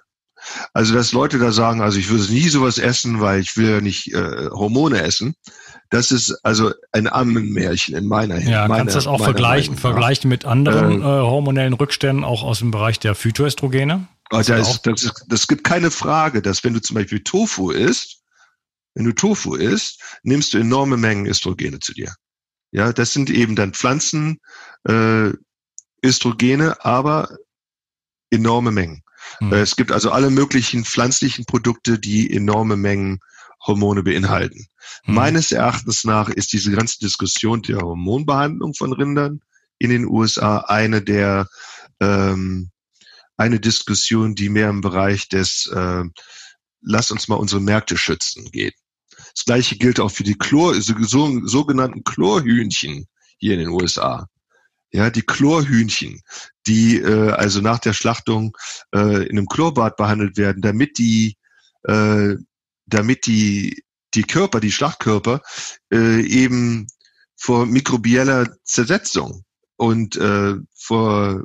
Also, 0.74 0.94
dass 0.94 1.14
Leute 1.14 1.40
da 1.40 1.52
sagen, 1.52 1.82
also 1.82 1.98
ich 1.98 2.10
würde 2.10 2.32
nie 2.32 2.48
sowas 2.48 2.78
essen, 2.78 3.20
weil 3.20 3.42
ich 3.42 3.58
will 3.58 3.70
ja 3.70 3.82
nicht 3.82 4.14
äh, 4.14 4.50
Hormone 4.52 5.02
essen. 5.02 5.36
Das 5.90 6.12
ist 6.12 6.34
also 6.44 6.74
ein 6.92 7.08
Ammenmärchen 7.08 7.96
in 7.96 8.08
meiner 8.08 8.36
Hinsicht. 8.36 8.52
Ja, 8.52 8.68
kannst 8.68 8.96
du 8.96 8.98
das 8.98 9.08
auch 9.08 9.24
vergleichen, 9.24 9.78
vergleichen 9.78 10.30
mit 10.30 10.46
anderen 10.46 11.02
äh, 11.02 11.06
äh, 11.06 11.22
hormonellen 11.22 11.74
Rückständen, 11.74 12.26
auch 12.26 12.44
aus 12.44 12.60
dem 12.60 12.72
Bereich 12.72 13.00
der 13.00 13.16
Phytoestrogene? 13.16 14.08
Oh, 14.32 14.42
das, 14.46 14.50
ist, 14.50 14.82
das, 14.86 15.04
ist, 15.04 15.26
das 15.28 15.48
gibt 15.48 15.64
keine 15.64 15.90
Frage, 15.90 16.42
dass 16.42 16.64
wenn 16.64 16.74
du 16.74 16.82
zum 16.82 16.96
Beispiel 16.96 17.22
Tofu 17.22 17.72
isst, 17.72 18.22
wenn 18.96 19.06
du 19.06 19.14
Tofu 19.14 19.56
isst, 19.56 20.02
nimmst 20.24 20.54
du 20.54 20.58
enorme 20.58 20.98
Mengen 20.98 21.28
Östrogene 21.28 21.80
zu 21.80 21.94
dir. 21.94 22.14
Ja, 22.72 22.92
das 22.92 23.14
sind 23.14 23.30
eben 23.30 23.56
dann 23.56 23.74
Pflanzen, 23.74 24.40
äh, 24.84 25.32
Östrogene, 26.04 26.84
aber 26.84 27.38
enorme 28.30 28.72
Mengen. 28.72 29.04
Mhm. 29.40 29.54
Es 29.54 29.76
gibt 29.76 29.92
also 29.92 30.12
alle 30.12 30.30
möglichen 30.30 30.84
pflanzlichen 30.84 31.46
Produkte, 31.46 32.00
die 32.00 32.34
enorme 32.34 32.76
Mengen 32.76 33.20
Hormone 33.68 34.04
beinhalten. 34.04 34.68
Mhm. 35.06 35.16
Meines 35.16 35.52
Erachtens 35.52 36.04
nach 36.04 36.30
ist 36.30 36.54
diese 36.54 36.72
ganze 36.72 37.00
Diskussion 37.00 37.62
der 37.62 37.80
Hormonbehandlung 37.80 38.74
von 38.74 38.94
Rindern 38.94 39.42
in 39.80 39.90
den 39.90 40.06
USA 40.06 40.60
eine 40.60 41.02
der 41.02 41.48
ähm, 42.00 42.72
eine 43.38 43.60
Diskussion, 43.60 44.34
die 44.34 44.50
mehr 44.50 44.70
im 44.70 44.82
Bereich 44.82 45.30
des 45.30 45.68
äh, 45.68 46.04
Lass 46.82 47.12
uns 47.12 47.28
mal 47.28 47.36
unsere 47.36 47.62
Märkte 47.62 47.98
schützen 47.98 48.50
geht. 48.52 48.76
Das 49.36 49.46
gleiche 49.46 49.78
gilt 49.78 50.00
auch 50.00 50.12
für 50.12 50.24
die 50.24 50.38
Chlor, 50.38 50.74
so, 50.80 51.46
sogenannten 51.46 52.04
Chlorhühnchen 52.04 53.08
hier 53.38 53.54
in 53.54 53.60
den 53.60 53.70
USA. 53.70 54.28
Ja, 54.92 55.10
die 55.10 55.22
Chlorhühnchen, 55.22 56.22
die 56.66 56.98
äh, 56.98 57.32
also 57.32 57.62
nach 57.62 57.80
der 57.80 57.94
Schlachtung 57.94 58.56
äh, 58.96 59.28
in 59.28 59.38
einem 59.38 59.48
Chlorbad 59.48 59.98
behandelt 59.98 60.38
werden, 60.38 60.62
damit 60.62 60.98
die, 60.98 61.36
äh, 61.84 62.36
damit 62.88 63.26
die, 63.26 63.84
die 64.14 64.24
Körper, 64.24 64.60
die 64.60 64.72
Schlachtkörper 64.72 65.42
äh, 65.92 66.22
eben 66.22 66.88
vor 67.36 67.66
mikrobieller 67.66 68.56
Zersetzung 68.64 69.44
und 69.76 70.16
äh, 70.16 70.56
vor 70.76 71.44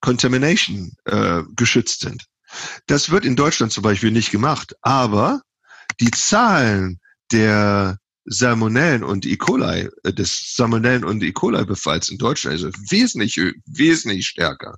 Contamination 0.00 0.92
äh, 1.06 1.42
geschützt 1.56 2.00
sind. 2.00 2.26
Das 2.86 3.10
wird 3.10 3.24
in 3.24 3.36
Deutschland 3.36 3.72
zum 3.72 3.82
Beispiel 3.82 4.10
nicht 4.10 4.30
gemacht, 4.30 4.74
aber 4.82 5.42
die 6.00 6.10
Zahlen 6.10 7.00
der 7.32 7.98
Salmonellen 8.24 9.02
und 9.02 9.26
E. 9.26 9.36
coli, 9.36 9.88
äh, 10.04 10.12
des 10.12 10.54
Salmonellen 10.54 11.04
und 11.04 11.22
E. 11.22 11.32
coli 11.32 11.64
Befalls 11.64 12.08
in 12.08 12.18
Deutschland 12.18 12.60
ist 12.60 12.90
wesentlich, 12.90 13.40
wesentlich 13.66 14.26
stärker. 14.26 14.76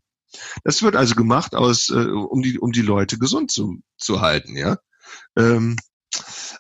Das 0.63 0.83
wird 0.83 0.95
also 0.95 1.15
gemacht 1.15 1.55
aus, 1.55 1.91
äh, 1.91 1.95
um 1.95 2.43
die, 2.43 2.59
um 2.59 2.73
die 2.73 2.83
Leute 2.83 3.19
gesund 3.19 3.51
zu, 3.51 3.83
zu 3.99 4.21
halten, 4.21 4.57
ja. 4.57 4.79
Ähm, 5.37 5.77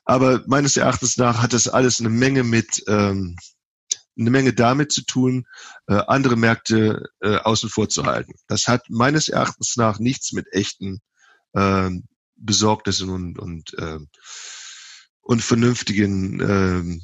aber 0.04 0.42
meines 0.46 0.76
Erachtens 0.76 1.16
nach 1.16 1.42
hat 1.42 1.52
das 1.52 1.68
alles 1.68 2.00
eine 2.00 2.08
Menge 2.08 2.44
mit, 2.44 2.82
ähm, 2.88 3.36
eine 4.18 4.30
Menge 4.30 4.52
damit 4.52 4.92
zu 4.92 5.04
tun, 5.04 5.46
äh, 5.86 5.94
andere 6.06 6.36
Märkte 6.36 7.08
äh, 7.20 7.36
außen 7.36 7.70
vor 7.70 7.88
zu 7.88 8.04
halten. 8.04 8.34
Das 8.48 8.68
hat 8.68 8.88
meines 8.88 9.28
Erachtens 9.28 9.76
nach 9.76 9.98
nichts 9.98 10.32
mit 10.32 10.52
echten 10.52 11.00
äh, 11.52 11.90
Besorgnissen 12.36 13.10
und, 13.10 13.38
und, 13.38 13.74
äh, 13.78 13.98
und 15.20 15.42
vernünftigen 15.42 16.40
äh, 16.40 17.00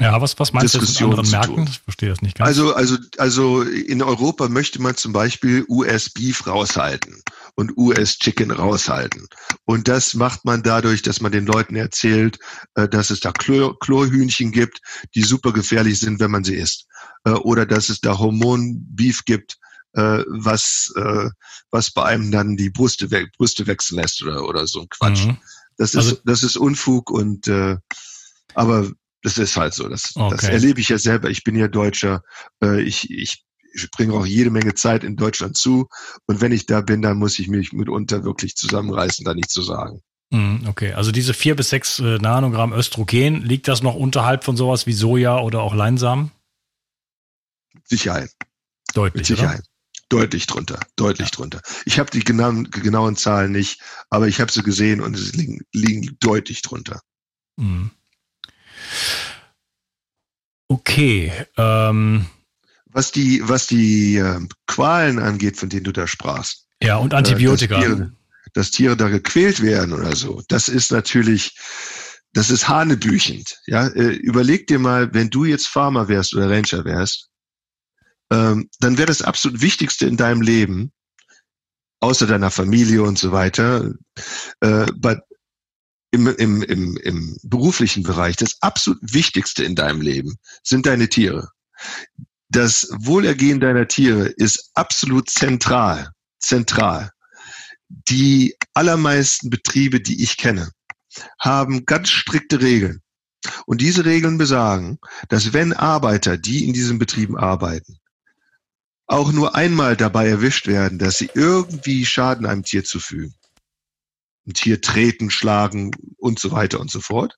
ja, 0.00 0.18
was, 0.20 0.38
was 0.38 0.52
meinst 0.54 0.74
du 0.74 0.80
mit 0.80 1.02
anderen 1.02 1.30
Märkten? 1.30 1.66
Ich 1.68 1.80
verstehe 1.80 2.08
das 2.08 2.22
nicht 2.22 2.38
ganz. 2.38 2.48
Also, 2.48 2.74
also, 2.74 2.96
also 3.18 3.62
in 3.62 4.02
Europa 4.02 4.48
möchte 4.48 4.80
man 4.80 4.96
zum 4.96 5.12
Beispiel 5.12 5.66
US-Beef 5.68 6.46
raushalten 6.46 7.22
und 7.54 7.76
US-Chicken 7.76 8.50
raushalten. 8.50 9.28
Und 9.66 9.88
das 9.88 10.14
macht 10.14 10.46
man 10.46 10.62
dadurch, 10.62 11.02
dass 11.02 11.20
man 11.20 11.32
den 11.32 11.44
Leuten 11.44 11.76
erzählt, 11.76 12.38
äh, 12.76 12.88
dass 12.88 13.10
es 13.10 13.20
da 13.20 13.32
Chlor 13.32 13.78
Chlorhühnchen 13.78 14.52
gibt, 14.52 14.80
die 15.14 15.22
super 15.22 15.52
gefährlich 15.52 16.00
sind, 16.00 16.18
wenn 16.18 16.30
man 16.30 16.44
sie 16.44 16.54
isst. 16.54 16.86
Äh, 17.24 17.32
oder 17.32 17.66
dass 17.66 17.90
es 17.90 18.00
da 18.00 18.18
Hormon-Beef 18.18 19.26
gibt, 19.26 19.58
äh, 19.92 20.24
was, 20.28 20.92
was 21.72 21.90
bei 21.90 22.04
einem 22.04 22.30
dann 22.30 22.56
die 22.56 22.70
Brüste, 22.70 23.08
Brüste 23.36 23.66
wechseln 23.66 23.98
lässt 23.98 24.22
oder, 24.22 24.48
oder 24.48 24.66
so 24.66 24.80
ein 24.82 24.88
Quatsch. 24.88 25.26
Mhm. 25.26 25.36
Das 25.76 25.90
ist, 25.90 25.96
also, 25.96 26.18
das 26.24 26.42
ist 26.42 26.56
Unfug 26.56 27.10
und 27.10 27.50
aber 28.54 28.90
das 29.22 29.38
ist 29.38 29.56
halt 29.56 29.74
so. 29.74 29.88
Das, 29.88 30.12
okay. 30.14 30.36
das 30.36 30.44
erlebe 30.44 30.80
ich 30.80 30.88
ja 30.88 30.98
selber. 30.98 31.30
Ich 31.30 31.44
bin 31.44 31.56
ja 31.56 31.68
Deutscher. 31.68 32.22
Äh, 32.62 32.82
ich, 32.82 33.10
ich 33.10 33.44
bringe 33.92 34.14
auch 34.14 34.26
jede 34.26 34.50
Menge 34.50 34.74
Zeit 34.74 35.04
in 35.04 35.16
Deutschland 35.16 35.56
zu. 35.56 35.88
Und 36.26 36.40
wenn 36.40 36.52
ich 36.52 36.66
da 36.66 36.80
bin, 36.80 37.02
dann 37.02 37.18
muss 37.18 37.38
ich 37.38 37.48
mich 37.48 37.72
mitunter 37.72 38.24
wirklich 38.24 38.56
zusammenreißen, 38.56 39.24
da 39.24 39.34
nicht 39.34 39.50
zu 39.50 39.62
sagen. 39.62 40.00
Hm, 40.32 40.66
okay, 40.68 40.92
also 40.92 41.10
diese 41.10 41.34
vier 41.34 41.56
bis 41.56 41.70
sechs 41.70 41.98
äh, 41.98 42.18
Nanogramm 42.18 42.72
Östrogen, 42.72 43.42
liegt 43.42 43.66
das 43.68 43.82
noch 43.82 43.94
unterhalb 43.94 44.44
von 44.44 44.56
sowas 44.56 44.86
wie 44.86 44.92
Soja 44.92 45.40
oder 45.40 45.60
auch 45.60 45.74
Leinsamen? 45.74 46.30
Sicherheit. 47.84 48.30
Deutlich. 48.94 49.20
Mit 49.20 49.26
Sicherheit. 49.26 49.60
Oder? 49.60 49.66
Deutlich 50.08 50.46
drunter, 50.46 50.80
deutlich 50.96 51.28
ja. 51.28 51.36
drunter. 51.36 51.62
Ich 51.84 52.00
habe 52.00 52.10
die 52.10 52.24
genauen, 52.24 52.68
genauen 52.70 53.14
Zahlen 53.14 53.52
nicht, 53.52 53.80
aber 54.08 54.26
ich 54.26 54.40
habe 54.40 54.50
sie 54.50 54.64
gesehen 54.64 55.00
und 55.00 55.16
sie 55.16 55.36
liegen, 55.36 55.60
liegen 55.72 56.16
deutlich 56.18 56.62
drunter. 56.62 57.00
Mhm. 57.56 57.92
Okay. 60.68 61.32
Ähm, 61.56 62.26
was 62.86 63.12
die, 63.12 63.40
was 63.48 63.66
die 63.66 64.16
äh, 64.16 64.40
Qualen 64.66 65.18
angeht, 65.18 65.56
von 65.56 65.68
denen 65.68 65.84
du 65.84 65.92
da 65.92 66.06
sprachst. 66.06 66.66
Ja, 66.82 66.96
und 66.96 67.14
Antibiotika. 67.14 67.76
Äh, 67.76 67.80
dass, 67.80 67.88
Tiere, 67.88 68.12
dass 68.54 68.70
Tiere 68.70 68.96
da 68.96 69.08
gequält 69.08 69.62
werden 69.62 69.92
oder 69.92 70.14
so. 70.16 70.42
Das 70.48 70.68
ist 70.68 70.92
natürlich, 70.92 71.56
das 72.32 72.50
ist 72.50 72.68
hanebüchend. 72.68 73.58
Ja, 73.66 73.88
äh, 73.88 74.14
überleg 74.14 74.66
dir 74.66 74.78
mal, 74.78 75.12
wenn 75.12 75.30
du 75.30 75.44
jetzt 75.44 75.66
Farmer 75.66 76.08
wärst 76.08 76.34
oder 76.34 76.50
Ranger 76.50 76.84
wärst, 76.84 77.28
ähm, 78.32 78.68
dann 78.80 78.96
wäre 78.96 79.06
das 79.06 79.22
absolut 79.22 79.60
Wichtigste 79.60 80.06
in 80.06 80.16
deinem 80.16 80.40
Leben, 80.40 80.92
außer 82.00 82.26
deiner 82.26 82.50
Familie 82.50 83.02
und 83.02 83.18
so 83.18 83.32
weiter, 83.32 83.92
äh, 84.60 84.86
bei, 84.96 85.20
im, 86.10 86.26
im, 86.26 86.62
im, 86.62 86.96
im 86.96 87.36
beruflichen 87.42 88.02
Bereich, 88.02 88.36
das 88.36 88.60
absolut 88.62 88.98
Wichtigste 89.02 89.64
in 89.64 89.74
deinem 89.74 90.00
Leben 90.00 90.36
sind 90.62 90.86
deine 90.86 91.08
Tiere. 91.08 91.50
Das 92.48 92.88
Wohlergehen 92.98 93.60
deiner 93.60 93.86
Tiere 93.86 94.26
ist 94.26 94.70
absolut 94.74 95.30
zentral, 95.30 96.10
zentral. 96.38 97.10
Die 97.88 98.56
allermeisten 98.74 99.50
Betriebe, 99.50 100.00
die 100.00 100.22
ich 100.22 100.36
kenne, 100.36 100.70
haben 101.38 101.86
ganz 101.86 102.10
strikte 102.10 102.60
Regeln. 102.60 103.02
Und 103.66 103.80
diese 103.80 104.04
Regeln 104.04 104.36
besagen, 104.36 104.98
dass 105.28 105.52
wenn 105.52 105.72
Arbeiter, 105.72 106.36
die 106.36 106.66
in 106.66 106.72
diesen 106.72 106.98
Betrieben 106.98 107.38
arbeiten, 107.38 107.98
auch 109.06 109.32
nur 109.32 109.54
einmal 109.54 109.96
dabei 109.96 110.28
erwischt 110.28 110.66
werden, 110.66 110.98
dass 110.98 111.18
sie 111.18 111.30
irgendwie 111.34 112.04
Schaden 112.04 112.46
einem 112.46 112.62
Tier 112.62 112.84
zufügen, 112.84 113.34
ein 114.46 114.54
Tier 114.54 114.80
treten, 114.80 115.30
schlagen 115.30 115.92
und 116.16 116.38
so 116.38 116.50
weiter 116.50 116.80
und 116.80 116.90
so 116.90 117.00
fort, 117.00 117.36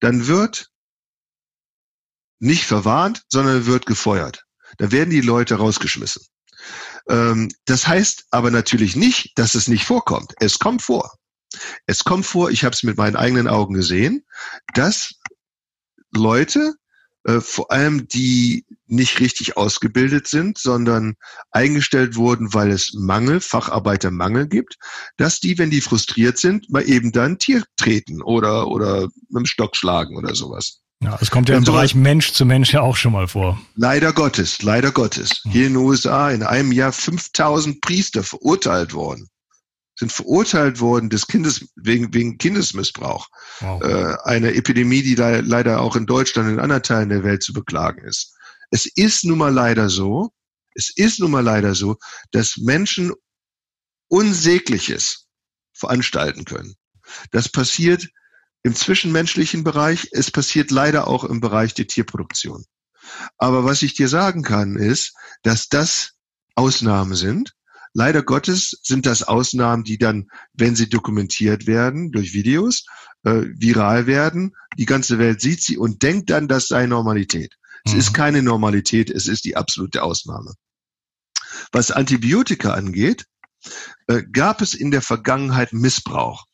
dann 0.00 0.26
wird 0.26 0.68
nicht 2.38 2.64
verwarnt, 2.64 3.22
sondern 3.28 3.66
wird 3.66 3.86
gefeuert. 3.86 4.44
Da 4.78 4.90
werden 4.92 5.10
die 5.10 5.20
Leute 5.20 5.56
rausgeschmissen. 5.56 6.26
Ähm, 7.08 7.50
das 7.64 7.86
heißt 7.86 8.26
aber 8.30 8.50
natürlich 8.50 8.96
nicht, 8.96 9.32
dass 9.36 9.54
es 9.54 9.68
nicht 9.68 9.84
vorkommt. 9.84 10.34
Es 10.40 10.58
kommt 10.58 10.82
vor. 10.82 11.12
Es 11.86 12.04
kommt 12.04 12.26
vor, 12.26 12.50
ich 12.50 12.64
habe 12.64 12.74
es 12.74 12.82
mit 12.82 12.96
meinen 12.96 13.16
eigenen 13.16 13.48
Augen 13.48 13.74
gesehen, 13.74 14.24
dass 14.74 15.14
Leute 16.10 16.74
äh, 17.24 17.40
vor 17.40 17.70
allem 17.72 18.06
die 18.08 18.64
nicht 18.86 19.20
richtig 19.20 19.56
ausgebildet 19.56 20.28
sind, 20.28 20.58
sondern 20.58 21.14
eingestellt 21.50 22.16
wurden, 22.16 22.52
weil 22.52 22.70
es 22.70 22.92
Mangel, 22.94 23.40
Facharbeitermangel 23.40 24.46
gibt, 24.46 24.76
dass 25.16 25.40
die, 25.40 25.58
wenn 25.58 25.70
die 25.70 25.80
frustriert 25.80 26.38
sind, 26.38 26.70
mal 26.70 26.86
eben 26.88 27.12
dann 27.12 27.38
Tier 27.38 27.64
treten 27.76 28.22
oder, 28.22 28.68
oder 28.68 29.08
mit 29.28 29.40
dem 29.40 29.46
Stock 29.46 29.74
schlagen 29.74 30.16
oder 30.16 30.34
sowas. 30.34 30.80
Ja, 31.00 31.18
es 31.20 31.30
kommt 31.30 31.48
ja 31.48 31.56
im 31.56 31.64
Bereich 31.64 31.94
Mensch 31.94 32.32
zu 32.32 32.46
Mensch 32.46 32.72
ja 32.72 32.80
auch 32.80 32.96
schon 32.96 33.12
mal 33.12 33.28
vor. 33.28 33.60
Leider 33.74 34.12
Gottes, 34.12 34.62
leider 34.62 34.92
Gottes. 34.92 35.42
Hier 35.50 35.66
in 35.66 35.74
den 35.74 35.82
USA 35.82 36.30
in 36.30 36.42
einem 36.42 36.72
Jahr 36.72 36.92
5000 36.92 37.80
Priester 37.80 38.22
verurteilt 38.22 38.94
worden 38.94 39.28
sind 39.96 40.12
verurteilt 40.12 40.80
worden 40.80 41.08
des 41.08 41.26
Kindes, 41.26 41.68
wegen, 41.76 42.12
wegen 42.12 42.38
Kindesmissbrauch. 42.38 43.28
Wow. 43.60 43.82
Äh, 43.82 44.16
eine 44.24 44.54
Epidemie, 44.54 45.02
die 45.02 45.14
da 45.14 45.38
leider 45.38 45.80
auch 45.80 45.96
in 45.96 46.06
Deutschland 46.06 46.48
und 46.48 46.54
in 46.54 46.60
anderen 46.60 46.82
Teilen 46.82 47.08
der 47.10 47.24
Welt 47.24 47.42
zu 47.42 47.52
beklagen 47.52 48.04
ist. 48.06 48.34
Es 48.70 48.86
ist 48.86 49.24
nun 49.24 49.38
mal 49.38 49.52
leider 49.52 49.88
so, 49.88 50.30
es 50.74 50.90
ist 50.96 51.20
nun 51.20 51.30
mal 51.30 51.44
leider 51.44 51.74
so, 51.74 51.96
dass 52.32 52.56
Menschen 52.56 53.12
Unsägliches 54.08 55.26
veranstalten 55.72 56.44
können. 56.44 56.74
Das 57.30 57.48
passiert 57.48 58.08
im 58.62 58.74
zwischenmenschlichen 58.74 59.62
Bereich, 59.62 60.08
es 60.12 60.30
passiert 60.30 60.70
leider 60.70 61.06
auch 61.06 61.24
im 61.24 61.40
Bereich 61.40 61.74
der 61.74 61.86
Tierproduktion. 61.86 62.64
Aber 63.36 63.64
was 63.64 63.82
ich 63.82 63.94
dir 63.94 64.08
sagen 64.08 64.42
kann, 64.42 64.76
ist, 64.76 65.14
dass 65.42 65.68
das 65.68 66.12
Ausnahmen 66.54 67.14
sind 67.14 67.54
Leider 67.96 68.24
Gottes 68.24 68.80
sind 68.82 69.06
das 69.06 69.22
Ausnahmen, 69.22 69.84
die 69.84 69.98
dann, 69.98 70.28
wenn 70.52 70.74
sie 70.74 70.88
dokumentiert 70.88 71.68
werden 71.68 72.10
durch 72.10 72.34
Videos, 72.34 72.84
äh, 73.22 73.44
viral 73.54 74.08
werden. 74.08 74.56
Die 74.76 74.84
ganze 74.84 75.18
Welt 75.18 75.40
sieht 75.40 75.62
sie 75.62 75.78
und 75.78 76.02
denkt 76.02 76.28
dann, 76.30 76.48
das 76.48 76.66
sei 76.66 76.86
Normalität. 76.86 77.54
Es 77.84 77.92
mhm. 77.92 77.98
ist 78.00 78.12
keine 78.12 78.42
Normalität, 78.42 79.10
es 79.10 79.28
ist 79.28 79.44
die 79.44 79.56
absolute 79.56 80.02
Ausnahme. 80.02 80.54
Was 81.70 81.92
Antibiotika 81.92 82.74
angeht, 82.74 83.26
äh, 84.08 84.22
gab 84.32 84.60
es 84.60 84.74
in 84.74 84.90
der 84.90 85.02
Vergangenheit 85.02 85.72
Missbrauch, 85.72 86.46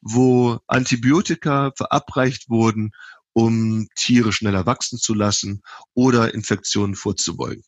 wo 0.00 0.58
Antibiotika 0.66 1.72
verabreicht 1.76 2.48
wurden, 2.50 2.90
um 3.34 3.86
Tiere 3.94 4.32
schneller 4.32 4.66
wachsen 4.66 4.98
zu 4.98 5.14
lassen 5.14 5.62
oder 5.94 6.34
Infektionen 6.34 6.96
vorzubeugen. 6.96 7.62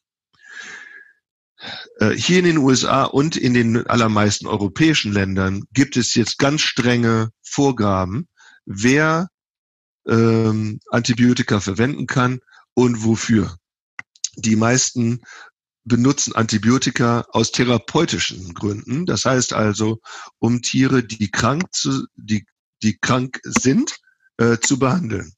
Äh, 1.98 2.10
hier 2.10 2.38
in 2.38 2.44
den 2.44 2.58
USA 2.58 3.04
und 3.04 3.36
in 3.36 3.54
den 3.54 3.86
allermeisten 3.86 4.46
europäischen 4.46 5.12
Ländern 5.12 5.64
gibt 5.72 5.96
es 5.96 6.14
jetzt 6.14 6.38
ganz 6.38 6.62
strenge 6.62 7.30
Vorgaben, 7.42 8.28
wer 8.64 9.28
ähm, 10.06 10.80
Antibiotika 10.90 11.60
verwenden 11.60 12.06
kann 12.06 12.40
und 12.74 13.04
wofür. 13.04 13.56
Die 14.36 14.56
meisten 14.56 15.20
benutzen 15.84 16.34
Antibiotika 16.34 17.26
aus 17.30 17.52
therapeutischen 17.52 18.54
Gründen. 18.54 19.06
Das 19.06 19.24
heißt 19.24 19.52
also, 19.52 20.00
um 20.38 20.62
Tiere, 20.62 21.02
die 21.02 21.30
krank, 21.30 21.72
zu, 21.72 22.06
die, 22.16 22.46
die 22.82 22.98
krank 22.98 23.40
sind, 23.44 23.96
äh, 24.36 24.58
zu 24.58 24.78
behandeln. 24.78 25.32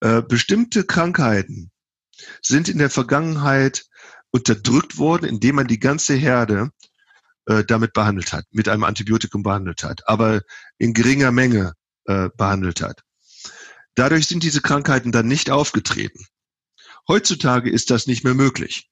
Äh, 0.00 0.22
bestimmte 0.22 0.84
Krankheiten 0.84 1.70
sind 2.42 2.68
in 2.68 2.78
der 2.78 2.90
Vergangenheit 2.90 3.86
unterdrückt 4.32 4.98
worden, 4.98 5.26
indem 5.26 5.56
man 5.56 5.68
die 5.68 5.78
ganze 5.78 6.14
Herde 6.14 6.70
äh, 7.46 7.64
damit 7.64 7.92
behandelt 7.92 8.32
hat, 8.32 8.46
mit 8.50 8.68
einem 8.68 8.84
Antibiotikum 8.84 9.42
behandelt 9.42 9.84
hat, 9.84 10.08
aber 10.08 10.42
in 10.78 10.94
geringer 10.94 11.30
Menge 11.30 11.74
äh, 12.06 12.28
behandelt 12.36 12.82
hat. 12.82 13.02
Dadurch 13.94 14.26
sind 14.26 14.42
diese 14.42 14.62
Krankheiten 14.62 15.12
dann 15.12 15.28
nicht 15.28 15.50
aufgetreten. 15.50 16.26
Heutzutage 17.06 17.70
ist 17.70 17.90
das 17.90 18.06
nicht 18.06 18.24
mehr 18.24 18.34
möglich. 18.34 18.88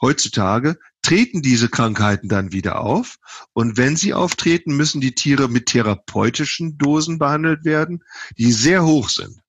Heutzutage 0.00 0.78
treten 1.02 1.40
diese 1.42 1.68
Krankheiten 1.68 2.28
dann 2.28 2.52
wieder 2.52 2.80
auf 2.80 3.16
und 3.52 3.76
wenn 3.76 3.96
sie 3.96 4.12
auftreten, 4.12 4.76
müssen 4.76 5.00
die 5.00 5.14
Tiere 5.14 5.48
mit 5.48 5.66
therapeutischen 5.66 6.76
Dosen 6.76 7.18
behandelt 7.18 7.64
werden, 7.64 8.02
die 8.36 8.52
sehr 8.52 8.84
hoch 8.84 9.08
sind. 9.08 9.40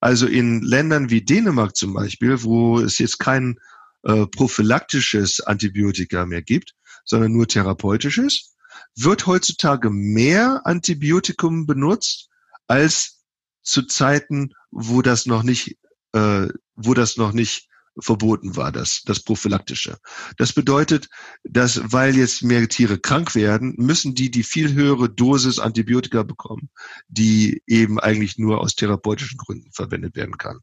Also 0.00 0.26
in 0.26 0.62
Ländern 0.62 1.10
wie 1.10 1.22
Dänemark 1.22 1.76
zum 1.76 1.92
Beispiel, 1.92 2.42
wo 2.42 2.80
es 2.80 2.98
jetzt 2.98 3.18
kein 3.18 3.58
äh, 4.04 4.26
prophylaktisches 4.26 5.40
Antibiotika 5.40 6.26
mehr 6.26 6.42
gibt, 6.42 6.74
sondern 7.04 7.32
nur 7.32 7.46
therapeutisches, 7.46 8.54
wird 8.96 9.26
heutzutage 9.26 9.90
mehr 9.90 10.62
Antibiotikum 10.64 11.66
benutzt 11.66 12.28
als 12.66 13.24
zu 13.62 13.82
Zeiten, 13.82 14.52
wo 14.70 15.02
das 15.02 15.26
noch 15.26 15.42
nicht, 15.42 15.78
äh, 16.12 16.48
wo 16.74 16.94
das 16.94 17.16
noch 17.16 17.32
nicht 17.32 17.69
verboten 18.00 18.56
war, 18.56 18.72
das, 18.72 19.02
das 19.04 19.20
prophylaktische. 19.20 19.98
Das 20.36 20.52
bedeutet, 20.52 21.08
dass 21.44 21.80
weil 21.92 22.16
jetzt 22.16 22.42
mehr 22.42 22.68
Tiere 22.68 22.98
krank 22.98 23.34
werden, 23.34 23.74
müssen 23.76 24.14
die 24.14 24.30
die 24.30 24.42
viel 24.42 24.74
höhere 24.74 25.08
Dosis 25.08 25.58
Antibiotika 25.58 26.22
bekommen, 26.22 26.70
die 27.08 27.62
eben 27.66 27.98
eigentlich 28.00 28.38
nur 28.38 28.60
aus 28.60 28.74
therapeutischen 28.74 29.38
Gründen 29.38 29.70
verwendet 29.72 30.16
werden 30.16 30.38
kann. 30.38 30.60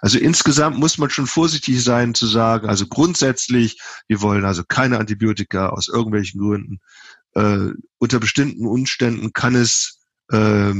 Also 0.00 0.18
insgesamt 0.18 0.78
muss 0.78 0.98
man 0.98 1.10
schon 1.10 1.26
vorsichtig 1.26 1.82
sein 1.82 2.14
zu 2.14 2.26
sagen, 2.26 2.68
also 2.68 2.86
grundsätzlich, 2.86 3.80
wir 4.06 4.20
wollen 4.20 4.44
also 4.44 4.62
keine 4.64 4.98
Antibiotika 4.98 5.70
aus 5.70 5.88
irgendwelchen 5.88 6.40
Gründen. 6.40 6.80
Äh, 7.34 7.70
unter 7.98 8.20
bestimmten 8.20 8.66
Umständen 8.66 9.32
kann 9.32 9.54
es, 9.54 10.00
äh, 10.30 10.74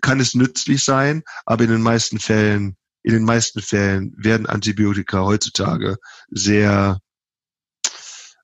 kann 0.00 0.20
es 0.20 0.34
nützlich 0.34 0.82
sein, 0.84 1.22
aber 1.44 1.64
in 1.64 1.70
den 1.70 1.82
meisten 1.82 2.18
Fällen 2.18 2.76
in 3.02 3.12
den 3.12 3.24
meisten 3.24 3.60
Fällen 3.60 4.14
werden 4.16 4.46
Antibiotika 4.46 5.20
heutzutage 5.22 5.96
sehr 6.30 7.00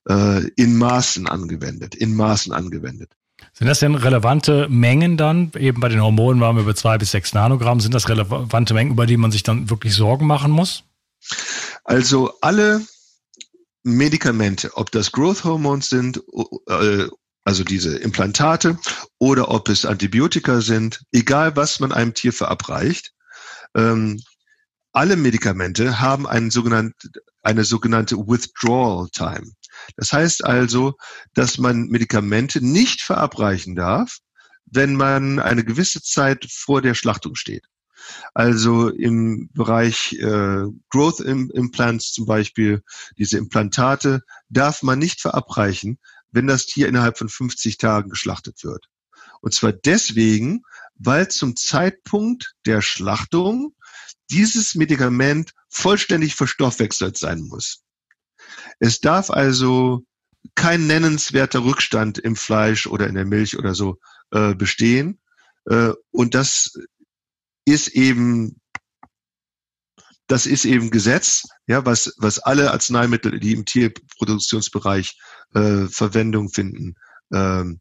äh, 0.09 0.47
in 0.55 0.77
Maßen 0.77 1.27
angewendet, 1.27 1.95
in 1.95 2.15
Maßen 2.15 2.53
angewendet. 2.53 3.11
Sind 3.53 3.67
das 3.67 3.79
denn 3.79 3.95
relevante 3.95 4.67
Mengen 4.69 5.17
dann? 5.17 5.51
Eben 5.57 5.79
bei 5.79 5.89
den 5.89 6.01
Hormonen 6.01 6.41
waren 6.41 6.55
wir 6.55 6.63
über 6.63 6.75
zwei 6.75 6.97
bis 6.97 7.11
sechs 7.11 7.33
Nanogramm. 7.33 7.79
Sind 7.79 7.93
das 7.93 8.09
relevante 8.09 8.73
Mengen, 8.73 8.91
über 8.91 9.05
die 9.05 9.17
man 9.17 9.31
sich 9.31 9.43
dann 9.43 9.69
wirklich 9.69 9.93
Sorgen 9.93 10.25
machen 10.25 10.51
muss? 10.51 10.83
Also 11.83 12.33
alle 12.41 12.81
Medikamente, 13.83 14.75
ob 14.75 14.91
das 14.91 15.11
Growth 15.11 15.43
Hormones 15.43 15.89
sind, 15.89 16.21
äh, 16.67 17.07
also 17.45 17.63
diese 17.63 17.97
Implantate, 17.97 18.77
oder 19.19 19.49
ob 19.49 19.69
es 19.69 19.85
Antibiotika 19.85 20.61
sind, 20.61 21.03
egal 21.11 21.55
was 21.55 21.79
man 21.79 21.91
einem 21.91 22.13
Tier 22.13 22.33
verabreicht, 22.33 23.13
ähm, 23.75 24.21
alle 24.97 25.15
Medikamente 25.15 25.99
haben 25.99 26.25
einen 26.25 26.49
sogenannte, 26.49 27.11
eine 27.43 27.63
sogenannte 27.63 28.17
Withdrawal 28.17 29.07
Time. 29.11 29.51
Das 29.95 30.11
heißt 30.11 30.43
also, 30.43 30.95
dass 31.35 31.59
man 31.59 31.89
Medikamente 31.89 32.65
nicht 32.65 33.01
verabreichen 33.03 33.75
darf, 33.75 34.17
wenn 34.65 34.95
man 34.95 35.37
eine 35.37 35.63
gewisse 35.63 36.01
Zeit 36.01 36.47
vor 36.49 36.81
der 36.81 36.95
Schlachtung 36.95 37.35
steht. 37.35 37.65
Also 38.33 38.89
im 38.89 39.51
Bereich 39.53 40.13
äh, 40.13 40.63
Growth 40.89 41.19
Implants 41.19 42.11
zum 42.11 42.25
Beispiel, 42.25 42.81
diese 43.19 43.37
Implantate, 43.37 44.23
darf 44.49 44.81
man 44.81 44.97
nicht 44.97 45.21
verabreichen, 45.21 45.99
wenn 46.31 46.47
das 46.47 46.65
Tier 46.65 46.87
innerhalb 46.87 47.19
von 47.19 47.29
50 47.29 47.77
Tagen 47.77 48.09
geschlachtet 48.09 48.63
wird. 48.63 48.87
Und 49.41 49.53
zwar 49.53 49.73
deswegen, 49.73 50.63
weil 50.95 51.27
zum 51.27 51.55
Zeitpunkt 51.55 52.55
der 52.65 52.81
Schlachtung 52.81 53.75
dieses 54.29 54.75
Medikament 54.75 55.53
vollständig 55.69 56.35
verstoffwechselt 56.35 57.17
sein 57.17 57.41
muss. 57.41 57.83
Es 58.79 58.99
darf 58.99 59.29
also 59.29 60.03
kein 60.55 60.87
nennenswerter 60.87 61.63
Rückstand 61.63 62.17
im 62.17 62.35
Fleisch 62.35 62.87
oder 62.87 63.07
in 63.07 63.15
der 63.15 63.25
Milch 63.25 63.57
oder 63.57 63.75
so 63.75 63.97
äh, 64.31 64.55
bestehen. 64.55 65.19
Äh, 65.65 65.91
und 66.11 66.35
das 66.35 66.73
ist 67.65 67.89
eben 67.89 68.61
das 70.27 70.45
ist 70.45 70.65
eben 70.65 70.91
Gesetz, 70.91 71.43
ja, 71.67 71.85
was, 71.85 72.13
was 72.17 72.39
alle 72.39 72.71
Arzneimittel, 72.71 73.39
die 73.39 73.53
im 73.53 73.63
Tierproduktionsbereich 73.63 75.17
äh, 75.53 75.87
Verwendung 75.87 76.49
finden, 76.49 76.95
ähm, 77.33 77.79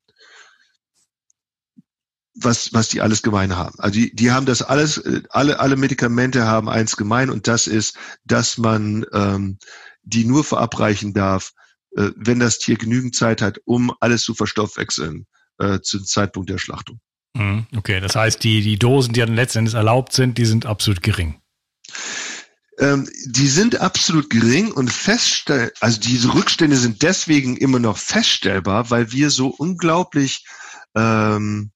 was, 2.36 2.72
was 2.72 2.88
die 2.88 3.00
alles 3.00 3.22
gemein 3.22 3.56
haben. 3.56 3.78
Also 3.78 3.98
die, 3.98 4.14
die 4.14 4.30
haben 4.30 4.46
das 4.46 4.62
alles, 4.62 4.98
äh, 4.98 5.22
alle, 5.30 5.58
alle 5.58 5.76
Medikamente 5.76 6.44
haben 6.46 6.68
eins 6.68 6.96
gemein 6.96 7.30
und 7.30 7.48
das 7.48 7.66
ist, 7.66 7.96
dass 8.24 8.58
man 8.58 9.04
ähm, 9.12 9.58
die 10.02 10.24
nur 10.24 10.44
verabreichen 10.44 11.12
darf, 11.12 11.52
äh, 11.96 12.10
wenn 12.16 12.38
das 12.38 12.58
Tier 12.58 12.76
genügend 12.76 13.14
Zeit 13.14 13.42
hat, 13.42 13.58
um 13.64 13.92
alles 14.00 14.22
zu 14.22 14.34
verstoffwechseln 14.34 15.26
äh, 15.58 15.80
zum 15.80 16.04
Zeitpunkt 16.04 16.50
der 16.50 16.58
Schlachtung. 16.58 17.00
Mhm, 17.34 17.66
okay, 17.76 18.00
das 18.00 18.16
heißt, 18.16 18.42
die, 18.42 18.62
die 18.62 18.78
Dosen, 18.78 19.12
die 19.12 19.20
dann 19.20 19.34
letzten 19.34 19.58
Endes 19.58 19.74
erlaubt 19.74 20.12
sind, 20.12 20.38
die 20.38 20.46
sind 20.46 20.64
absolut 20.64 21.02
gering. 21.02 21.40
Ähm, 22.78 23.08
die 23.26 23.48
sind 23.48 23.80
absolut 23.80 24.30
gering 24.30 24.70
und 24.72 24.90
feststell, 24.90 25.72
also 25.80 25.98
diese 25.98 26.34
Rückstände 26.34 26.76
sind 26.76 27.02
deswegen 27.02 27.56
immer 27.56 27.78
noch 27.78 27.96
feststellbar, 27.96 28.90
weil 28.90 29.12
wir 29.12 29.30
so 29.30 29.48
unglaublich 29.48 30.44
ähm, 30.94 31.72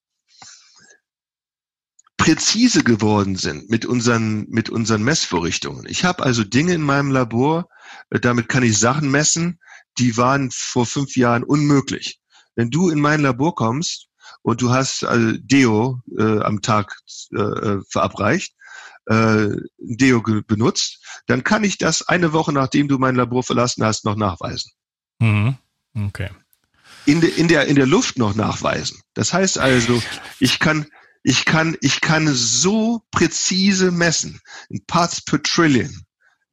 präzise 2.21 2.83
geworden 2.83 3.35
sind 3.35 3.69
mit 3.69 3.85
unseren, 3.85 4.47
mit 4.49 4.69
unseren 4.69 5.03
Messvorrichtungen. 5.03 5.85
Ich 5.87 6.05
habe 6.05 6.21
also 6.21 6.43
Dinge 6.43 6.73
in 6.73 6.83
meinem 6.83 7.09
Labor, 7.09 7.67
äh, 8.11 8.19
damit 8.19 8.47
kann 8.47 8.61
ich 8.61 8.77
Sachen 8.77 9.09
messen, 9.09 9.59
die 9.97 10.17
waren 10.17 10.51
vor 10.51 10.85
fünf 10.85 11.15
Jahren 11.17 11.43
unmöglich. 11.43 12.19
Wenn 12.55 12.69
du 12.69 12.89
in 12.89 12.99
mein 12.99 13.21
Labor 13.21 13.55
kommst 13.55 14.07
und 14.43 14.61
du 14.61 14.69
hast 14.69 15.03
also 15.03 15.35
Deo 15.37 15.99
äh, 16.17 16.41
am 16.41 16.61
Tag 16.61 16.95
äh, 17.35 17.41
äh 17.41 17.81
verabreicht, 17.89 18.53
äh, 19.07 19.47
Deo 19.79 20.21
benutzt, 20.21 21.03
dann 21.25 21.43
kann 21.43 21.63
ich 21.63 21.79
das 21.79 22.07
eine 22.07 22.33
Woche 22.33 22.53
nachdem 22.53 22.87
du 22.87 22.99
mein 22.99 23.15
Labor 23.15 23.41
verlassen 23.41 23.83
hast 23.83 24.05
noch 24.05 24.15
nachweisen. 24.15 24.71
Mhm. 25.19 25.57
Okay. 25.95 26.29
In, 27.07 27.19
de, 27.19 27.31
in, 27.31 27.47
der, 27.47 27.65
in 27.65 27.75
der 27.75 27.87
Luft 27.87 28.19
noch 28.19 28.35
nachweisen. 28.35 29.01
Das 29.15 29.33
heißt 29.33 29.57
also, 29.57 30.01
ich 30.39 30.59
kann, 30.59 30.85
ich 31.23 31.45
kann, 31.45 31.77
ich 31.81 32.01
kann 32.01 32.27
so 32.33 33.03
präzise 33.11 33.91
messen, 33.91 34.41
in 34.69 34.83
Parts 34.85 35.21
per 35.21 35.41
Trillion, 35.41 36.05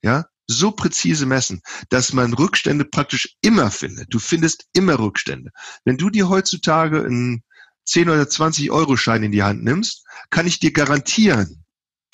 ja, 0.02 0.26
so 0.46 0.72
präzise 0.72 1.26
messen, 1.26 1.60
dass 1.90 2.12
man 2.12 2.32
Rückstände 2.32 2.84
praktisch 2.84 3.36
immer 3.42 3.70
findet. 3.70 4.12
Du 4.12 4.18
findest 4.18 4.66
immer 4.72 4.98
Rückstände. 4.98 5.50
Wenn 5.84 5.98
du 5.98 6.10
dir 6.10 6.28
heutzutage 6.28 7.04
einen 7.04 7.42
10 7.84 8.08
oder 8.08 8.28
20 8.28 8.70
Euro 8.70 8.96
Schein 8.96 9.22
in 9.22 9.32
die 9.32 9.42
Hand 9.42 9.62
nimmst, 9.62 10.04
kann 10.30 10.46
ich 10.46 10.58
dir 10.58 10.72
garantieren, 10.72 11.64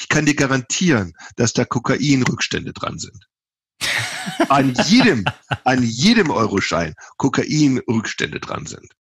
ich 0.01 0.09
kann 0.09 0.27
dir 0.27 0.35
garantieren, 0.35 1.15
dass 1.37 1.53
da 1.53 1.65
Kokain-Rückstände 1.65 2.73
dran 2.73 2.99
sind. 2.99 3.29
An 4.49 4.75
jedem, 4.87 5.25
an 5.65 5.83
jedem 5.83 6.31
Euroschein 6.31 6.95
Kokain-Rückstände 7.19 8.41
dran 8.41 8.67
sind. 8.67 8.95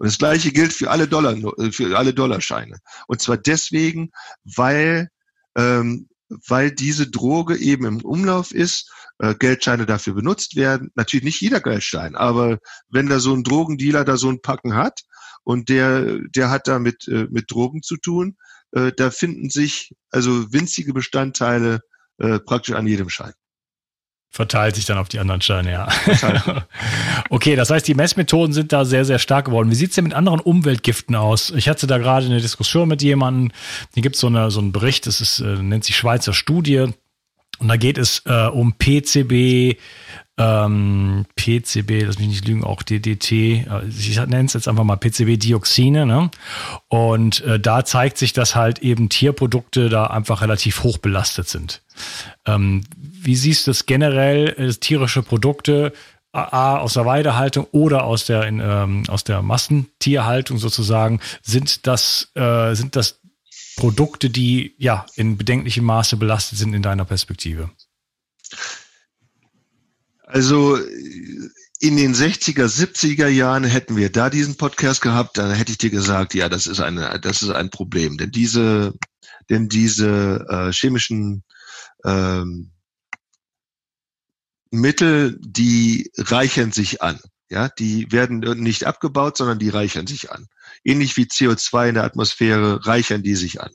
Und 0.00 0.06
das 0.06 0.16
Gleiche 0.16 0.50
gilt 0.50 0.72
für 0.72 0.90
alle 0.90 1.06
Dollar, 1.06 1.36
für 1.72 1.98
alle 1.98 2.14
Dollarscheine. 2.14 2.78
Und 3.06 3.20
zwar 3.20 3.36
deswegen, 3.36 4.12
weil, 4.44 5.10
ähm, 5.54 6.08
weil 6.48 6.72
diese 6.72 7.10
Droge 7.10 7.58
eben 7.58 7.84
im 7.84 8.00
Umlauf 8.00 8.52
ist, 8.52 8.90
äh, 9.18 9.34
Geldscheine 9.34 9.84
dafür 9.84 10.14
benutzt 10.14 10.56
werden. 10.56 10.90
Natürlich 10.94 11.24
nicht 11.24 11.42
jeder 11.42 11.60
Geldschein, 11.60 12.16
aber 12.16 12.60
wenn 12.88 13.10
da 13.10 13.20
so 13.20 13.34
ein 13.34 13.44
Drogendealer 13.44 14.06
da 14.06 14.16
so 14.16 14.30
ein 14.30 14.40
Packen 14.40 14.74
hat 14.74 15.02
und 15.44 15.68
der, 15.68 16.18
der 16.34 16.48
hat 16.48 16.66
da 16.66 16.78
mit, 16.78 17.06
äh, 17.06 17.26
mit 17.30 17.50
Drogen 17.50 17.82
zu 17.82 17.98
tun, 17.98 18.38
äh, 18.72 18.92
da 18.96 19.10
finden 19.10 19.50
sich 19.50 19.94
also 20.10 20.50
winzige 20.50 20.94
Bestandteile 20.94 21.80
äh, 22.16 22.38
praktisch 22.38 22.74
an 22.74 22.86
jedem 22.86 23.10
Schein. 23.10 23.34
Verteilt 24.32 24.76
sich 24.76 24.84
dann 24.84 24.96
auf 24.96 25.08
die 25.08 25.18
anderen 25.18 25.40
Scheine, 25.40 25.72
ja. 25.72 25.88
okay, 27.30 27.56
das 27.56 27.70
heißt, 27.70 27.86
die 27.88 27.94
Messmethoden 27.94 28.52
sind 28.52 28.72
da 28.72 28.84
sehr, 28.84 29.04
sehr 29.04 29.18
stark 29.18 29.46
geworden. 29.46 29.72
Wie 29.72 29.74
sieht's 29.74 29.96
denn 29.96 30.04
mit 30.04 30.14
anderen 30.14 30.38
Umweltgiften 30.38 31.16
aus? 31.16 31.50
Ich 31.50 31.68
hatte 31.68 31.88
da 31.88 31.98
gerade 31.98 32.26
eine 32.26 32.40
Diskussion 32.40 32.88
mit 32.88 33.02
jemandem, 33.02 33.50
hier 33.92 34.04
gibt's 34.04 34.20
so, 34.20 34.28
eine, 34.28 34.52
so 34.52 34.60
einen 34.60 34.70
Bericht, 34.70 35.08
das 35.08 35.20
ist, 35.20 35.40
äh, 35.40 35.56
nennt 35.56 35.84
sich 35.84 35.96
Schweizer 35.96 36.32
Studie. 36.32 36.86
Und 37.58 37.68
da 37.68 37.76
geht 37.76 37.98
es 37.98 38.22
äh, 38.24 38.46
um 38.46 38.74
PCB, 38.74 39.76
ähm, 40.40 41.26
PCB, 41.36 42.06
lass 42.06 42.18
mich 42.18 42.28
nicht 42.28 42.48
lügen, 42.48 42.64
auch 42.64 42.82
DDT, 42.82 43.32
äh, 43.32 43.66
ich 43.88 44.16
nenne 44.16 44.46
es 44.46 44.54
jetzt 44.54 44.68
einfach 44.68 44.84
mal 44.84 44.96
PCB-Dioxine, 44.96 46.06
ne? 46.06 46.30
Und 46.88 47.42
äh, 47.42 47.60
da 47.60 47.84
zeigt 47.84 48.16
sich, 48.16 48.32
dass 48.32 48.54
halt 48.54 48.78
eben 48.78 49.10
Tierprodukte 49.10 49.90
da 49.90 50.06
einfach 50.06 50.40
relativ 50.40 50.82
hoch 50.82 50.96
belastet 50.96 51.48
sind. 51.48 51.82
Ähm, 52.46 52.84
wie 52.96 53.36
siehst 53.36 53.66
du 53.66 53.70
das 53.70 53.84
generell, 53.84 54.48
äh, 54.56 54.72
tierische 54.72 55.22
Produkte, 55.22 55.92
A, 56.32 56.78
aus 56.78 56.94
der 56.94 57.04
Weidehaltung 57.04 57.66
oder 57.72 58.04
aus 58.04 58.24
der, 58.24 58.46
in, 58.46 58.60
ähm, 58.60 59.02
aus 59.08 59.24
der 59.24 59.42
Massentierhaltung 59.42 60.58
sozusagen, 60.58 61.20
sind 61.42 61.86
das, 61.86 62.30
äh, 62.34 62.74
sind 62.74 62.96
das 62.96 63.20
Produkte, 63.76 64.30
die 64.30 64.74
ja 64.78 65.04
in 65.16 65.36
bedenklichem 65.36 65.84
Maße 65.84 66.16
belastet 66.16 66.58
sind 66.58 66.72
in 66.72 66.82
deiner 66.82 67.04
Perspektive? 67.04 67.70
Also 70.32 70.76
in 71.80 71.96
den 71.96 72.14
60er, 72.14 72.66
70er 72.66 73.28
Jahren 73.28 73.64
hätten 73.64 73.96
wir 73.96 74.10
da 74.10 74.30
diesen 74.30 74.56
Podcast 74.56 75.00
gehabt, 75.00 75.38
dann 75.38 75.50
hätte 75.50 75.72
ich 75.72 75.78
dir 75.78 75.90
gesagt, 75.90 76.34
ja, 76.34 76.48
das 76.48 76.66
ist 76.66 76.80
eine, 76.80 77.18
das 77.20 77.42
ist 77.42 77.50
ein 77.50 77.70
Problem, 77.70 78.16
denn 78.16 78.30
diese 78.30 78.94
denn 79.50 79.68
diese 79.68 80.46
äh, 80.48 80.72
chemischen 80.72 81.42
ähm, 82.04 82.70
Mittel, 84.70 85.36
die 85.40 86.10
reichern 86.16 86.70
sich 86.70 87.02
an. 87.02 87.18
Ja, 87.48 87.68
die 87.68 88.12
werden 88.12 88.38
nicht 88.62 88.84
abgebaut, 88.84 89.36
sondern 89.36 89.58
die 89.58 89.70
reichern 89.70 90.06
sich 90.06 90.30
an. 90.30 90.46
Ähnlich 90.84 91.16
wie 91.16 91.24
CO2 91.24 91.88
in 91.88 91.94
der 91.96 92.04
Atmosphäre 92.04 92.86
reichern 92.86 93.24
die 93.24 93.34
sich 93.34 93.60
an. 93.60 93.72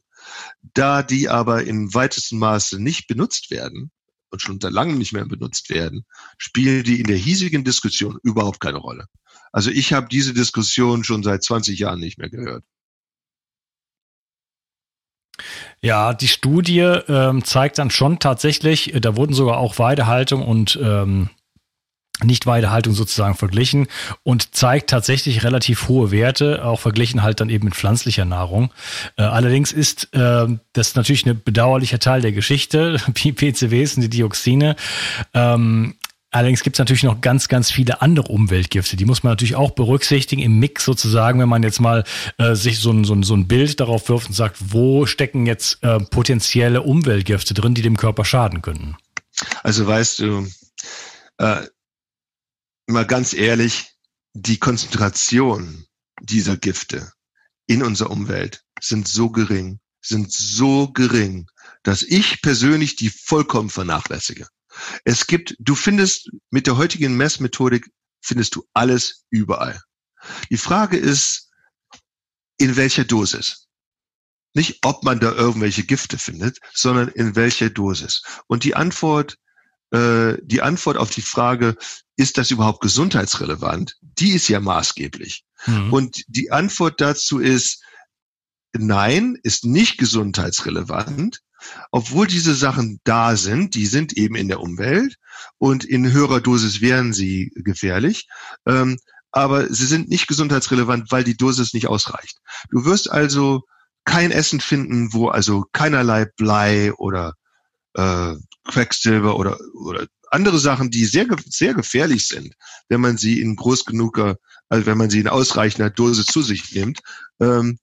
Da 0.61 1.03
die 1.03 1.27
aber 1.27 1.65
in 1.65 1.93
weitesten 1.93 2.39
Maße 2.39 2.81
nicht 2.81 3.07
benutzt 3.07 3.51
werden 3.51 3.91
und 4.36 4.41
schon 4.41 4.55
unter 4.55 4.69
langem 4.69 4.97
nicht 4.97 5.13
mehr 5.13 5.25
benutzt 5.25 5.69
werden, 5.69 6.05
spielen 6.38 6.83
die 6.83 6.99
in 6.99 7.07
der 7.07 7.17
hiesigen 7.17 7.63
Diskussion 7.63 8.19
überhaupt 8.23 8.59
keine 8.59 8.77
Rolle. 8.77 9.05
Also 9.51 9.71
ich 9.71 9.93
habe 9.93 10.07
diese 10.09 10.33
Diskussion 10.33 11.03
schon 11.03 11.23
seit 11.23 11.43
20 11.43 11.79
Jahren 11.79 11.99
nicht 11.99 12.17
mehr 12.17 12.29
gehört. 12.29 12.63
Ja, 15.81 16.13
die 16.13 16.27
Studie 16.27 16.79
ähm, 16.79 17.43
zeigt 17.43 17.77
dann 17.77 17.89
schon 17.89 18.19
tatsächlich, 18.19 18.93
äh, 18.93 18.99
da 18.99 19.15
wurden 19.15 19.33
sogar 19.33 19.57
auch 19.57 19.79
Weidehaltung 19.79 20.45
und 20.45 20.79
ähm, 20.81 21.29
nicht-Weidehaltung 22.24 22.93
sozusagen 22.93 23.36
verglichen 23.36 23.88
und 24.24 24.55
zeigt 24.55 24.89
tatsächlich 24.89 25.43
relativ 25.43 25.88
hohe 25.88 26.11
Werte, 26.11 26.63
auch 26.63 26.80
verglichen 26.80 27.24
halt 27.24 27.41
dann 27.41 27.49
eben 27.49 27.66
mit 27.66 27.76
pflanzlicher 27.76 28.26
Nahrung. 28.26 28.72
Äh, 29.18 29.24
allerdings 29.24 29.72
ist 29.72 30.13
äh, 30.13 30.47
das 30.74 30.95
natürlich 30.95 31.26
ein 31.26 31.41
bedauerlicher 31.43 31.99
Teil 31.99 32.22
der 32.22 32.32
Geschichte, 32.32 32.97
wie 33.16 33.34
PCWs 33.34 33.95
und 33.95 34.01
die 34.01 34.09
Dioxine. 34.09 34.76
Ähm, 35.34 35.95
Allerdings 36.36 36.63
gibt 36.63 36.76
es 36.76 36.80
natürlich 36.80 37.03
noch 37.03 37.22
ganz, 37.22 37.47
ganz 37.47 37.72
viele 37.72 38.01
andere 38.01 38.28
Umweltgifte. 38.28 38.97
Die 38.97 39.05
muss 39.05 39.24
man 39.24 39.32
natürlich 39.32 39.55
auch 39.55 39.72
berücksichtigen 39.72 40.41
im 40.41 40.59
Mix 40.59 40.84
sozusagen, 40.84 41.39
wenn 41.39 41.47
man 41.47 41.63
jetzt 41.63 41.80
mal 41.80 42.03
äh, 42.38 42.55
sich 42.55 42.80
so 42.80 42.91
ein, 42.91 43.05
so, 43.05 43.13
ein, 43.13 43.24
so 43.24 43.36
ein 43.36 43.47
Bild 43.47 43.80
darauf 43.80 44.09
wirft 44.09 44.28
und 44.28 44.34
sagt, 44.34 44.57
wo 44.59 45.05
stecken 45.05 45.45
jetzt 45.45 45.82
äh, 45.82 45.97
potenzielle 45.97 46.82
Umweltgifte 46.82 47.53
drin, 47.53 47.74
die 47.74 47.82
dem 47.82 47.95
Körper 47.95 48.26
schaden 48.26 48.61
könnten. 48.61 48.97
Also 49.63 49.88
weißt 49.88 50.20
du, 50.20 50.45
äh, 51.38 51.61
mal 52.88 53.05
ganz 53.05 53.33
ehrlich, 53.33 53.95
die 54.33 54.57
Konzentration 54.57 55.86
dieser 56.21 56.57
Gifte 56.57 57.11
in 57.67 57.83
unserer 57.83 58.11
Umwelt 58.11 58.63
sind 58.81 59.07
so 59.07 59.29
gering, 59.29 59.79
sind 60.01 60.31
so 60.31 60.91
gering, 60.91 61.47
dass 61.83 62.03
ich 62.03 62.41
persönlich 62.41 62.95
die 62.95 63.09
vollkommen 63.09 63.69
vernachlässige. 63.69 64.47
Es 65.03 65.27
gibt, 65.27 65.55
du 65.59 65.75
findest 65.75 66.29
mit 66.51 66.67
der 66.67 66.77
heutigen 66.77 67.15
Messmethodik 67.15 67.89
findest 68.21 68.55
du 68.55 68.65
alles 68.73 69.25
überall. 69.29 69.81
Die 70.49 70.57
Frage 70.57 70.97
ist, 70.97 71.51
in 72.57 72.75
welcher 72.75 73.05
Dosis? 73.05 73.67
Nicht, 74.53 74.79
ob 74.83 75.03
man 75.03 75.19
da 75.19 75.31
irgendwelche 75.33 75.83
Gifte 75.83 76.17
findet, 76.17 76.59
sondern 76.73 77.09
in 77.09 77.36
welcher 77.36 77.69
Dosis. 77.69 78.21
Und 78.47 78.63
die 78.63 78.75
Antwort, 78.75 79.38
äh, 79.91 80.38
die 80.41 80.61
Antwort 80.61 80.97
auf 80.97 81.09
die 81.09 81.21
Frage, 81.21 81.75
ist 82.17 82.38
das 82.38 82.51
überhaupt 82.51 82.81
gesundheitsrelevant? 82.81 83.97
Die 84.01 84.31
ist 84.31 84.47
ja 84.47 84.59
maßgeblich. 84.59 85.43
Mhm. 85.65 85.93
Und 85.93 86.23
die 86.27 86.51
Antwort 86.51 87.01
dazu 87.01 87.39
ist, 87.39 87.83
nein, 88.73 89.38
ist 89.43 89.65
nicht 89.65 89.97
gesundheitsrelevant, 89.97 91.41
obwohl 91.91 92.27
diese 92.27 92.53
Sachen 92.53 92.99
da 93.03 93.36
sind, 93.36 93.75
die 93.75 93.86
sind 93.86 94.13
eben 94.13 94.36
in 94.36 94.47
der 94.47 94.61
Umwelt 94.61 95.15
und 95.57 95.83
in 95.83 96.11
höherer 96.11 96.41
Dosis 96.41 96.81
wären 96.81 97.13
sie 97.13 97.51
gefährlich. 97.55 98.27
Ähm, 98.65 98.97
aber 99.31 99.73
sie 99.73 99.86
sind 99.86 100.07
nicht 100.07 100.27
gesundheitsrelevant, 100.27 101.11
weil 101.11 101.23
die 101.23 101.36
Dosis 101.36 101.73
nicht 101.73 101.88
ausreicht. 101.88 102.38
Du 102.69 102.86
wirst 102.86 103.11
also 103.11 103.63
kein 104.05 104.31
Essen 104.31 104.61
finden, 104.61 105.11
wo 105.11 105.27
also 105.27 105.65
keinerlei 105.73 106.25
Blei 106.38 106.93
oder 106.93 107.33
äh, 107.95 108.36
Quecksilber 108.66 109.38
oder, 109.38 109.57
oder 109.74 110.07
andere 110.32 110.59
Sachen, 110.59 110.91
die 110.91 111.05
sehr, 111.05 111.28
sehr 111.45 111.74
gefährlich 111.74 112.28
sind, 112.28 112.55
wenn 112.89 113.01
man 113.01 113.18
sie 113.18 113.41
in 113.41 113.55
groß 113.55 113.86
genuger, 113.86 114.38
also 114.70 114.86
wenn 114.86 114.97
man 114.97 115.09
sie 115.09 115.20
in 115.20 115.28
ausreichender 115.28 115.89
Dosis 115.89 116.26
zu 116.26 116.41
sich 116.41 116.74
nimmt, 116.74 116.99
ähm, 117.39 117.80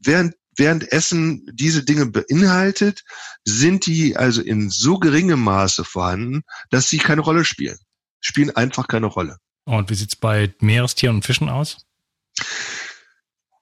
während 0.00 0.34
während 0.56 0.92
Essen 0.92 1.46
diese 1.52 1.84
Dinge 1.84 2.06
beinhaltet, 2.06 3.02
sind 3.44 3.86
die 3.86 4.16
also 4.16 4.42
in 4.42 4.68
so 4.68 4.98
geringem 4.98 5.40
Maße 5.40 5.84
vorhanden, 5.84 6.42
dass 6.70 6.88
sie 6.88 6.98
keine 6.98 7.22
Rolle 7.22 7.44
spielen. 7.44 7.78
Spielen 8.20 8.54
einfach 8.54 8.86
keine 8.86 9.06
Rolle. 9.06 9.38
Und 9.64 9.88
wie 9.88 9.94
sieht's 9.94 10.16
bei 10.16 10.54
Meerestieren 10.60 11.16
und 11.16 11.24
Fischen 11.24 11.48
aus? 11.48 11.78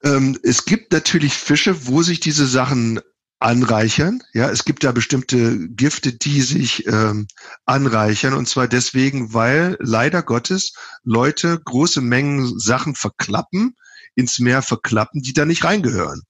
Ähm, 0.03 0.39
es 0.43 0.65
gibt 0.65 0.93
natürlich 0.93 1.35
Fische, 1.35 1.87
wo 1.87 2.03
sich 2.03 2.21
diese 2.21 2.47
Sachen 2.47 3.01
anreichern. 3.39 4.23
Ja, 4.33 4.51
es 4.51 4.65
gibt 4.65 4.85
da 4.85 4.93
bestimmte 4.93 5.69
Gifte, 5.69 6.13
die 6.13 6.43
sich 6.43 6.87
ähm, 6.87 7.29
anreichern 7.65 8.35
und 8.35 8.49
zwar 8.49 8.69
deswegen, 8.69 9.33
weil 9.33 9.77
leider 9.81 10.23
Gottes 10.23 10.75
Leute 11.05 11.61
große 11.65 12.01
Mengen 12.01 12.59
Sachen 12.59 12.95
verklappen, 12.95 13.77
ins 14.15 14.39
Meer 14.39 14.63
verklappen, 14.63 15.23
die 15.23 15.33
da 15.33 15.45
nicht 15.45 15.65
reingehören. 15.65 16.23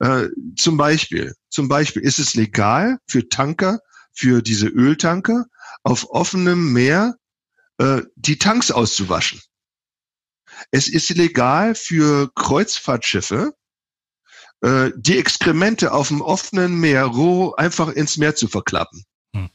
Äh, 0.00 0.28
zum 0.56 0.76
Beispiel, 0.76 1.34
zum 1.48 1.68
Beispiel 1.68 2.02
ist 2.02 2.18
es 2.18 2.34
legal 2.34 2.98
für 3.06 3.28
Tanker, 3.28 3.80
für 4.12 4.42
diese 4.42 4.66
Öltanker 4.66 5.46
auf 5.84 6.10
offenem 6.10 6.72
Meer 6.72 7.14
äh, 7.78 8.02
die 8.16 8.38
Tanks 8.38 8.70
auszuwaschen. 8.70 9.40
Es 10.70 10.88
ist 10.88 11.10
legal 11.10 11.74
für 11.74 12.30
Kreuzfahrtschiffe, 12.34 13.52
äh, 14.62 14.90
die 14.96 15.18
Exkremente 15.18 15.92
auf 15.92 16.08
dem 16.08 16.20
offenen 16.20 16.74
Meer 16.74 17.04
roh 17.04 17.54
einfach 17.54 17.88
ins 17.88 18.16
Meer 18.16 18.34
zu 18.34 18.48
verklappen. 18.48 19.04
Hm. 19.34 19.50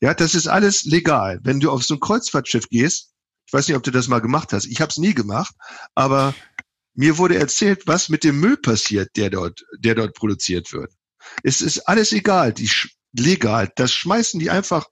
Ja, 0.00 0.14
das 0.14 0.34
ist 0.34 0.48
alles 0.48 0.84
legal. 0.84 1.40
Wenn 1.42 1.60
du 1.60 1.70
auf 1.70 1.84
so 1.84 1.94
ein 1.94 2.00
Kreuzfahrtschiff 2.00 2.68
gehst, 2.68 3.10
ich 3.46 3.52
weiß 3.52 3.68
nicht, 3.68 3.76
ob 3.76 3.82
du 3.82 3.90
das 3.90 4.08
mal 4.08 4.20
gemacht 4.20 4.52
hast. 4.52 4.66
Ich 4.66 4.80
habe 4.80 4.90
es 4.90 4.96
nie 4.96 5.14
gemacht, 5.14 5.54
aber 5.94 6.34
mir 6.94 7.18
wurde 7.18 7.36
erzählt, 7.36 7.86
was 7.86 8.08
mit 8.08 8.24
dem 8.24 8.40
Müll 8.40 8.56
passiert, 8.56 9.16
der 9.16 9.30
dort, 9.30 9.64
der 9.78 9.94
dort 9.94 10.14
produziert 10.14 10.72
wird. 10.72 10.92
Es 11.42 11.60
ist 11.60 11.80
alles 11.88 12.12
egal, 12.12 12.52
die 12.52 12.70
legal. 13.12 13.72
Das 13.76 13.92
schmeißen 13.92 14.40
die 14.40 14.50
einfach, 14.50 14.86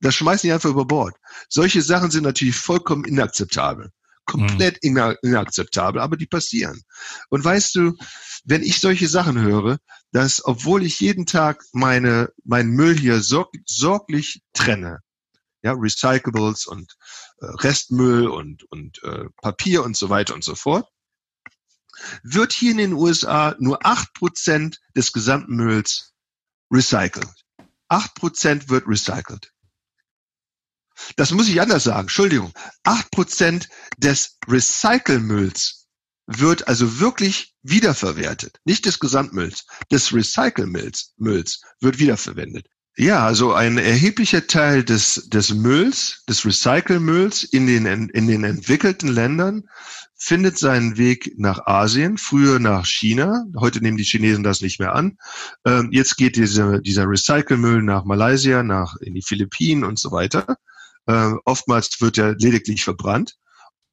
das 0.00 0.14
schmeißen 0.14 0.48
die 0.48 0.52
einfach 0.52 0.70
über 0.70 0.84
Bord. 0.84 1.16
Solche 1.48 1.82
Sachen 1.82 2.10
sind 2.10 2.24
natürlich 2.24 2.56
vollkommen 2.56 3.04
inakzeptabel. 3.04 3.90
Komplett 4.26 4.82
mhm. 4.82 5.14
inakzeptabel, 5.22 6.00
aber 6.00 6.16
die 6.16 6.26
passieren. 6.26 6.82
Und 7.30 7.44
weißt 7.44 7.76
du, 7.76 7.96
wenn 8.46 8.62
ich 8.62 8.80
solche 8.80 9.08
Sachen 9.08 9.38
höre, 9.40 9.78
dass 10.12 10.44
obwohl 10.44 10.84
ich 10.84 11.00
jeden 11.00 11.26
Tag 11.26 11.64
meine, 11.72 12.32
meinen 12.44 12.70
Müll 12.70 12.96
hier 12.96 13.20
sorg, 13.20 13.52
sorglich 13.66 14.40
trenne, 14.54 15.00
ja, 15.62 15.72
Recyclables 15.72 16.66
und 16.66 16.96
äh, 17.40 17.46
Restmüll 17.46 18.28
und, 18.28 18.62
und 18.70 19.02
äh, 19.02 19.24
Papier 19.42 19.82
und 19.82 19.96
so 19.96 20.08
weiter 20.10 20.32
und 20.32 20.44
so 20.44 20.54
fort, 20.54 20.88
wird 22.22 22.52
hier 22.52 22.70
in 22.70 22.78
den 22.78 22.92
USA 22.92 23.56
nur 23.58 23.84
acht 23.84 24.14
Prozent 24.14 24.80
des 24.94 25.12
gesamten 25.12 25.56
Mülls 25.56 26.14
recycelt. 26.70 27.44
Acht 27.88 28.14
Prozent 28.14 28.68
wird 28.68 28.86
recycelt. 28.86 29.52
Das 31.16 31.32
muss 31.32 31.48
ich 31.48 31.60
anders 31.60 31.84
sagen. 31.84 32.02
Entschuldigung. 32.02 32.52
Acht 32.84 33.10
Prozent 33.10 33.68
des 33.98 34.38
Recycelmülls 34.46 35.85
wird 36.26 36.68
also 36.68 37.00
wirklich 37.00 37.54
wiederverwertet. 37.62 38.58
Nicht 38.64 38.86
des 38.86 38.98
Gesamtmülls, 38.98 39.66
des 39.90 40.12
Recycelmülls 40.12 41.14
Mülls 41.16 41.60
wird 41.80 41.98
wiederverwendet. 41.98 42.66
Ja, 42.98 43.26
also 43.26 43.52
ein 43.52 43.76
erheblicher 43.76 44.46
Teil 44.46 44.82
des, 44.82 45.28
des 45.28 45.52
Mülls, 45.52 46.24
des 46.28 46.46
Recycelmülls 46.46 47.44
in 47.44 47.66
den, 47.66 47.84
in 48.08 48.26
den 48.26 48.42
entwickelten 48.42 49.08
Ländern 49.08 49.64
findet 50.16 50.58
seinen 50.58 50.96
Weg 50.96 51.34
nach 51.36 51.66
Asien, 51.66 52.16
früher 52.16 52.58
nach 52.58 52.86
China. 52.86 53.44
Heute 53.58 53.82
nehmen 53.82 53.98
die 53.98 54.04
Chinesen 54.04 54.42
das 54.42 54.62
nicht 54.62 54.80
mehr 54.80 54.94
an. 54.94 55.18
Ähm, 55.66 55.90
jetzt 55.92 56.16
geht 56.16 56.36
diese, 56.36 56.80
dieser 56.80 57.06
Recycelmüll 57.06 57.82
nach 57.82 58.04
Malaysia, 58.04 58.62
nach 58.62 58.96
in 58.96 59.14
die 59.14 59.22
Philippinen 59.22 59.84
und 59.84 59.98
so 59.98 60.10
weiter. 60.10 60.56
Äh, 61.04 61.32
oftmals 61.44 62.00
wird 62.00 62.16
er 62.16 62.34
lediglich 62.36 62.82
verbrannt. 62.82 63.36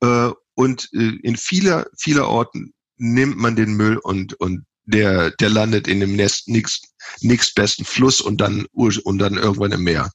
Äh, 0.04 0.32
und 0.56 0.90
äh, 0.94 1.18
in 1.24 1.36
vieler, 1.38 1.88
vieler 1.98 2.28
Orten 2.28 2.74
nimmt 2.98 3.38
man 3.38 3.56
den 3.56 3.74
Müll 3.74 3.98
und, 3.98 4.34
und 4.36 4.66
der, 4.86 5.32
der 5.32 5.50
landet 5.50 5.88
in 5.88 6.02
dem 6.02 6.16
Nest 6.16 6.48
nächst, 6.50 6.94
nächstbesten 7.22 7.86
Fluss 7.86 8.22
und 8.22 8.42
dann, 8.42 8.66
und 8.74 9.18
dann 9.18 9.36
irgendwann 9.36 9.72
im 9.72 9.84
Meer. 9.84 10.12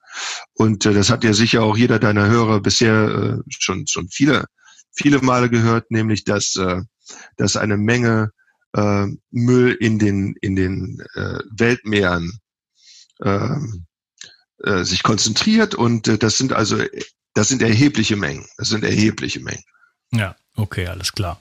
Und 0.53 0.85
äh, 0.87 0.93
das 0.93 1.11
hat 1.11 1.25
ja 1.25 1.33
sicher 1.33 1.63
auch 1.63 1.77
jeder 1.77 1.99
deiner 1.99 2.29
Hörer 2.29 2.61
bisher 2.61 3.41
äh, 3.41 3.51
schon, 3.51 3.87
schon 3.87 4.09
viele 4.11 4.45
viele 4.99 5.21
Male 5.23 5.49
gehört, 5.49 5.91
nämlich 5.91 6.25
dass, 6.25 6.57
äh, 6.57 6.83
dass 7.37 7.57
eine 7.57 7.77
Menge 7.77 8.33
äh, 8.75 9.07
Müll 9.31 9.77
in 9.81 9.99
den, 9.99 10.35
in 10.41 10.57
den 10.57 11.03
äh, 11.15 11.39
Weltmeeren 11.57 12.39
äh, 13.21 13.57
äh, 14.65 14.85
sich 14.85 15.03
konzentriert 15.03 15.75
und 15.75 16.09
äh, 16.09 16.19
das 16.19 16.37
sind 16.37 16.53
also 16.53 16.79
das 17.35 17.49
sind 17.49 17.63
erhebliche 17.63 18.17
Mengen. 18.17 18.47
Das 18.57 18.69
sind 18.69 18.83
erhebliche 18.83 19.39
Mengen. 19.41 19.63
Ja, 20.13 20.35
Okay, 20.59 20.89
alles 20.89 21.13
klar. 21.13 21.39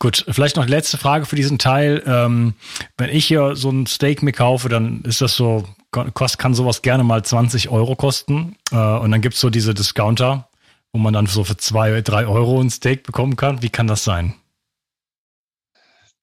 Gut, 0.00 0.24
vielleicht 0.28 0.56
noch 0.56 0.66
letzte 0.66 0.98
Frage 0.98 1.24
für 1.24 1.36
diesen 1.36 1.56
Teil. 1.56 2.02
Ähm, 2.04 2.54
wenn 2.96 3.10
ich 3.10 3.24
hier 3.24 3.54
so 3.54 3.70
ein 3.70 3.86
Steak 3.86 4.24
mir 4.24 4.32
kaufe, 4.32 4.68
dann 4.68 5.02
ist 5.02 5.20
das 5.20 5.36
so, 5.36 5.68
kost, 5.92 6.38
kann 6.38 6.52
sowas 6.52 6.82
gerne 6.82 7.04
mal 7.04 7.24
20 7.24 7.68
Euro 7.68 7.94
kosten. 7.94 8.56
Äh, 8.72 8.76
und 8.76 9.12
dann 9.12 9.20
gibt's 9.20 9.38
so 9.38 9.50
diese 9.50 9.72
Discounter, 9.72 10.48
wo 10.92 10.98
man 10.98 11.14
dann 11.14 11.26
so 11.26 11.44
für 11.44 11.56
zwei, 11.56 12.00
drei 12.00 12.26
Euro 12.26 12.60
ein 12.60 12.70
Steak 12.70 13.04
bekommen 13.04 13.36
kann. 13.36 13.62
Wie 13.62 13.70
kann 13.70 13.86
das 13.86 14.02
sein? 14.02 14.34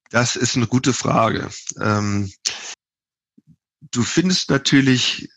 Das 0.10 0.36
ist 0.36 0.58
eine 0.58 0.68
gute 0.68 0.92
Frage. 0.92 1.50
Ähm, 1.80 2.30
du 3.80 4.04
findest 4.04 4.50
natürlich 4.50 5.30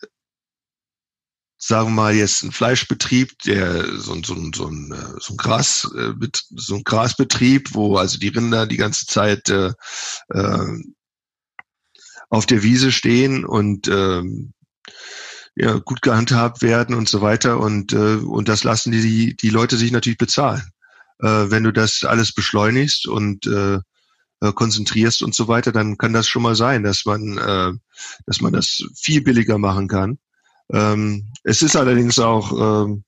sagen 1.67 1.89
wir 1.89 1.95
mal 1.95 2.15
jetzt 2.15 2.43
ein 2.43 2.53
Fleischbetrieb, 2.53 3.39
der 3.39 3.83
so, 3.97 4.15
so, 4.23 4.35
so, 4.55 4.67
ein, 4.67 4.91
äh, 4.93 5.19
so 5.19 5.33
ein 5.33 5.37
Gras, 5.37 5.89
äh, 5.97 6.13
so 6.55 6.75
ein 6.75 6.83
Grasbetrieb, 6.85 7.73
wo 7.73 7.97
also 7.97 8.17
die 8.17 8.29
Rinder 8.29 8.67
die 8.67 8.77
ganze 8.77 9.05
Zeit 9.05 9.49
äh, 9.49 9.73
äh, 10.29 10.83
auf 12.29 12.45
der 12.45 12.63
Wiese 12.63 12.93
stehen 12.93 13.45
und 13.45 13.89
äh, 13.89 14.23
ja, 15.55 15.79
gut 15.79 16.01
gehandhabt 16.01 16.61
werden 16.61 16.95
und 16.95 17.09
so 17.09 17.21
weiter 17.21 17.59
und 17.59 17.91
äh, 17.91 18.15
und 18.15 18.47
das 18.47 18.63
lassen 18.63 18.91
die 18.93 19.35
die 19.35 19.49
Leute 19.49 19.75
sich 19.75 19.91
natürlich 19.91 20.17
bezahlen. 20.17 20.69
Äh, 21.19 21.49
wenn 21.49 21.63
du 21.63 21.73
das 21.73 22.05
alles 22.05 22.31
beschleunigst 22.31 23.07
und 23.07 23.45
äh, 23.45 23.79
äh 24.39 24.53
konzentrierst 24.53 25.21
und 25.21 25.35
so 25.35 25.49
weiter, 25.49 25.73
dann 25.73 25.97
kann 25.97 26.13
das 26.13 26.29
schon 26.29 26.43
mal 26.43 26.55
sein, 26.55 26.83
dass 26.83 27.03
man 27.05 27.37
äh, 27.37 27.73
dass 28.25 28.39
man 28.39 28.53
das 28.53 28.83
viel 28.95 29.21
billiger 29.21 29.57
machen 29.57 29.89
kann 29.89 30.17
ähm, 30.73 31.31
es 31.43 31.61
ist 31.61 31.75
allerdings 31.75 32.19
auch, 32.19 32.85
ähm, 32.85 33.03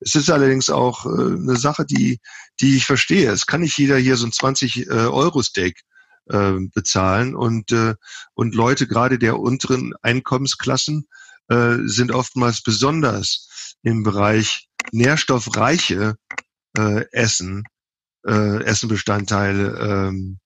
es 0.00 0.14
ist 0.14 0.30
allerdings 0.30 0.70
auch 0.70 1.06
äh, 1.06 1.08
eine 1.08 1.56
Sache, 1.56 1.84
die, 1.84 2.20
die 2.60 2.76
ich 2.76 2.86
verstehe. 2.86 3.30
Es 3.30 3.46
kann 3.46 3.60
nicht 3.60 3.76
jeder 3.78 3.98
hier 3.98 4.16
so 4.16 4.26
ein 4.26 4.32
20 4.32 4.86
äh, 4.86 4.90
Euro 4.90 5.42
Steak 5.42 5.82
äh, 6.26 6.52
bezahlen 6.72 7.34
und 7.34 7.72
äh, 7.72 7.94
und 8.34 8.54
Leute 8.54 8.86
gerade 8.86 9.18
der 9.18 9.38
unteren 9.38 9.94
Einkommensklassen 10.02 11.06
äh, 11.48 11.78
sind 11.84 12.12
oftmals 12.12 12.62
besonders 12.62 13.76
im 13.82 14.02
Bereich 14.02 14.68
nährstoffreiche 14.92 16.16
äh, 16.78 17.04
Essen, 17.12 17.64
äh, 18.26 18.62
Essenbestandteile 18.62 20.08
ähm, 20.08 20.38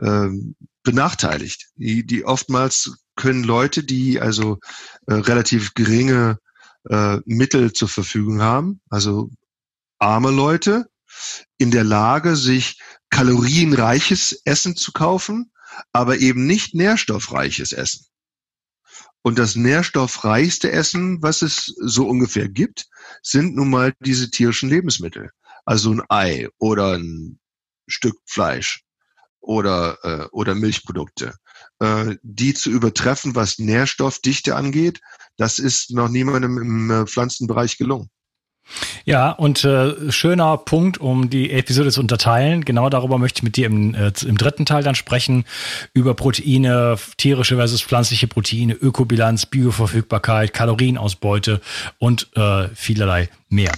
ähm, 0.00 0.56
benachteiligt. 0.82 1.68
Die, 1.76 2.06
die 2.06 2.24
oftmals 2.24 2.96
können 3.16 3.44
Leute, 3.44 3.84
die 3.84 4.20
also 4.20 4.58
äh, 5.06 5.14
relativ 5.14 5.74
geringe 5.74 6.38
äh, 6.88 7.18
Mittel 7.24 7.72
zur 7.72 7.88
Verfügung 7.88 8.42
haben, 8.42 8.80
also 8.90 9.30
arme 9.98 10.30
Leute, 10.30 10.86
in 11.58 11.70
der 11.70 11.84
Lage, 11.84 12.36
sich 12.36 12.80
kalorienreiches 13.10 14.40
Essen 14.44 14.76
zu 14.76 14.92
kaufen, 14.92 15.52
aber 15.92 16.18
eben 16.18 16.46
nicht 16.46 16.74
nährstoffreiches 16.74 17.72
Essen. 17.72 18.06
Und 19.22 19.38
das 19.38 19.54
nährstoffreichste 19.54 20.72
Essen, 20.72 21.22
was 21.22 21.42
es 21.42 21.72
so 21.78 22.08
ungefähr 22.08 22.48
gibt, 22.48 22.88
sind 23.22 23.54
nun 23.54 23.70
mal 23.70 23.94
diese 24.00 24.30
tierischen 24.30 24.68
Lebensmittel. 24.68 25.30
Also 25.64 25.92
ein 25.92 26.02
Ei 26.08 26.48
oder 26.58 26.94
ein 26.98 27.38
Stück 27.86 28.16
Fleisch 28.26 28.84
oder, 29.42 29.98
äh, 30.02 30.26
oder 30.32 30.54
Milchprodukte. 30.54 31.34
Äh, 31.80 32.16
die 32.22 32.54
zu 32.54 32.70
übertreffen, 32.70 33.34
was 33.34 33.58
Nährstoffdichte 33.58 34.56
angeht, 34.56 35.00
das 35.36 35.58
ist 35.58 35.90
noch 35.90 36.08
niemandem 36.08 36.58
im 36.58 36.90
äh, 36.90 37.06
Pflanzenbereich 37.06 37.76
gelungen. 37.76 38.08
Ja, 39.04 39.30
und 39.30 39.64
äh, 39.64 40.12
schöner 40.12 40.56
Punkt, 40.56 40.98
um 40.98 41.28
die 41.28 41.50
Episode 41.50 41.90
zu 41.90 42.00
unterteilen. 42.00 42.64
Genau 42.64 42.88
darüber 42.88 43.18
möchte 43.18 43.38
ich 43.38 43.42
mit 43.42 43.56
dir 43.56 43.66
im, 43.66 43.94
äh, 43.94 44.12
im 44.24 44.38
dritten 44.38 44.64
Teil 44.64 44.82
dann 44.82 44.94
sprechen, 44.94 45.44
über 45.92 46.14
Proteine, 46.14 46.96
tierische 47.16 47.56
versus 47.56 47.82
pflanzliche 47.82 48.28
Proteine, 48.28 48.74
Ökobilanz, 48.74 49.46
Bioverfügbarkeit, 49.46 50.54
Kalorienausbeute 50.54 51.60
und 51.98 52.28
äh, 52.36 52.68
vielerlei 52.74 53.28
mehr. 53.48 53.72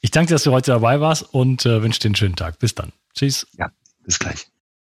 Ich 0.00 0.10
danke 0.10 0.28
dir, 0.28 0.34
dass 0.36 0.44
du 0.44 0.52
heute 0.52 0.70
dabei 0.72 1.00
warst 1.00 1.22
und 1.34 1.66
äh, 1.66 1.82
wünsche 1.82 2.00
dir 2.00 2.06
einen 2.06 2.16
schönen 2.16 2.36
Tag. 2.36 2.58
Bis 2.58 2.74
dann. 2.74 2.92
Tschüss. 3.14 3.46
Ja, 3.58 3.70
bis 4.04 4.18
gleich. 4.18 4.49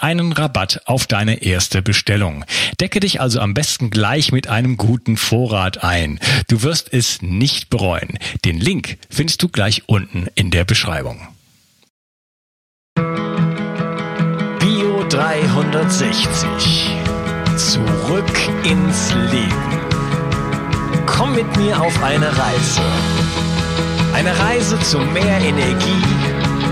einen 0.00 0.32
Rabatt 0.32 0.82
auf 0.86 1.06
deine 1.06 1.42
erste 1.42 1.80
Bestellung. 1.82 2.44
Decke 2.80 3.00
dich 3.00 3.20
also 3.20 3.40
am 3.40 3.54
besten 3.54 3.90
gleich 3.90 4.32
mit 4.32 4.48
einem 4.48 4.76
guten 4.76 5.16
Vorrat 5.16 5.84
ein. 5.84 6.18
Du 6.48 6.62
wirst 6.62 6.92
es 6.92 7.22
nicht 7.22 7.70
bereuen. 7.70 8.18
Den 8.44 8.58
Link 8.58 8.98
findest 9.08 9.42
du 9.42 9.48
gleich 9.48 9.84
unten 9.86 10.26
in 10.34 10.50
der 10.50 10.64
Beschreibung. 10.64 11.28
Bio 14.58 15.04
360. 15.08 16.90
Zurück 17.56 18.38
ins 18.64 19.14
Leben. 19.30 19.80
Komm 21.06 21.34
mit 21.34 21.56
mir 21.56 21.80
auf 21.80 22.02
eine 22.02 22.26
Reise. 22.26 22.82
Eine 24.14 24.36
Reise 24.38 24.78
zu 24.80 24.98
mehr 24.98 25.40
Energie 25.40 26.29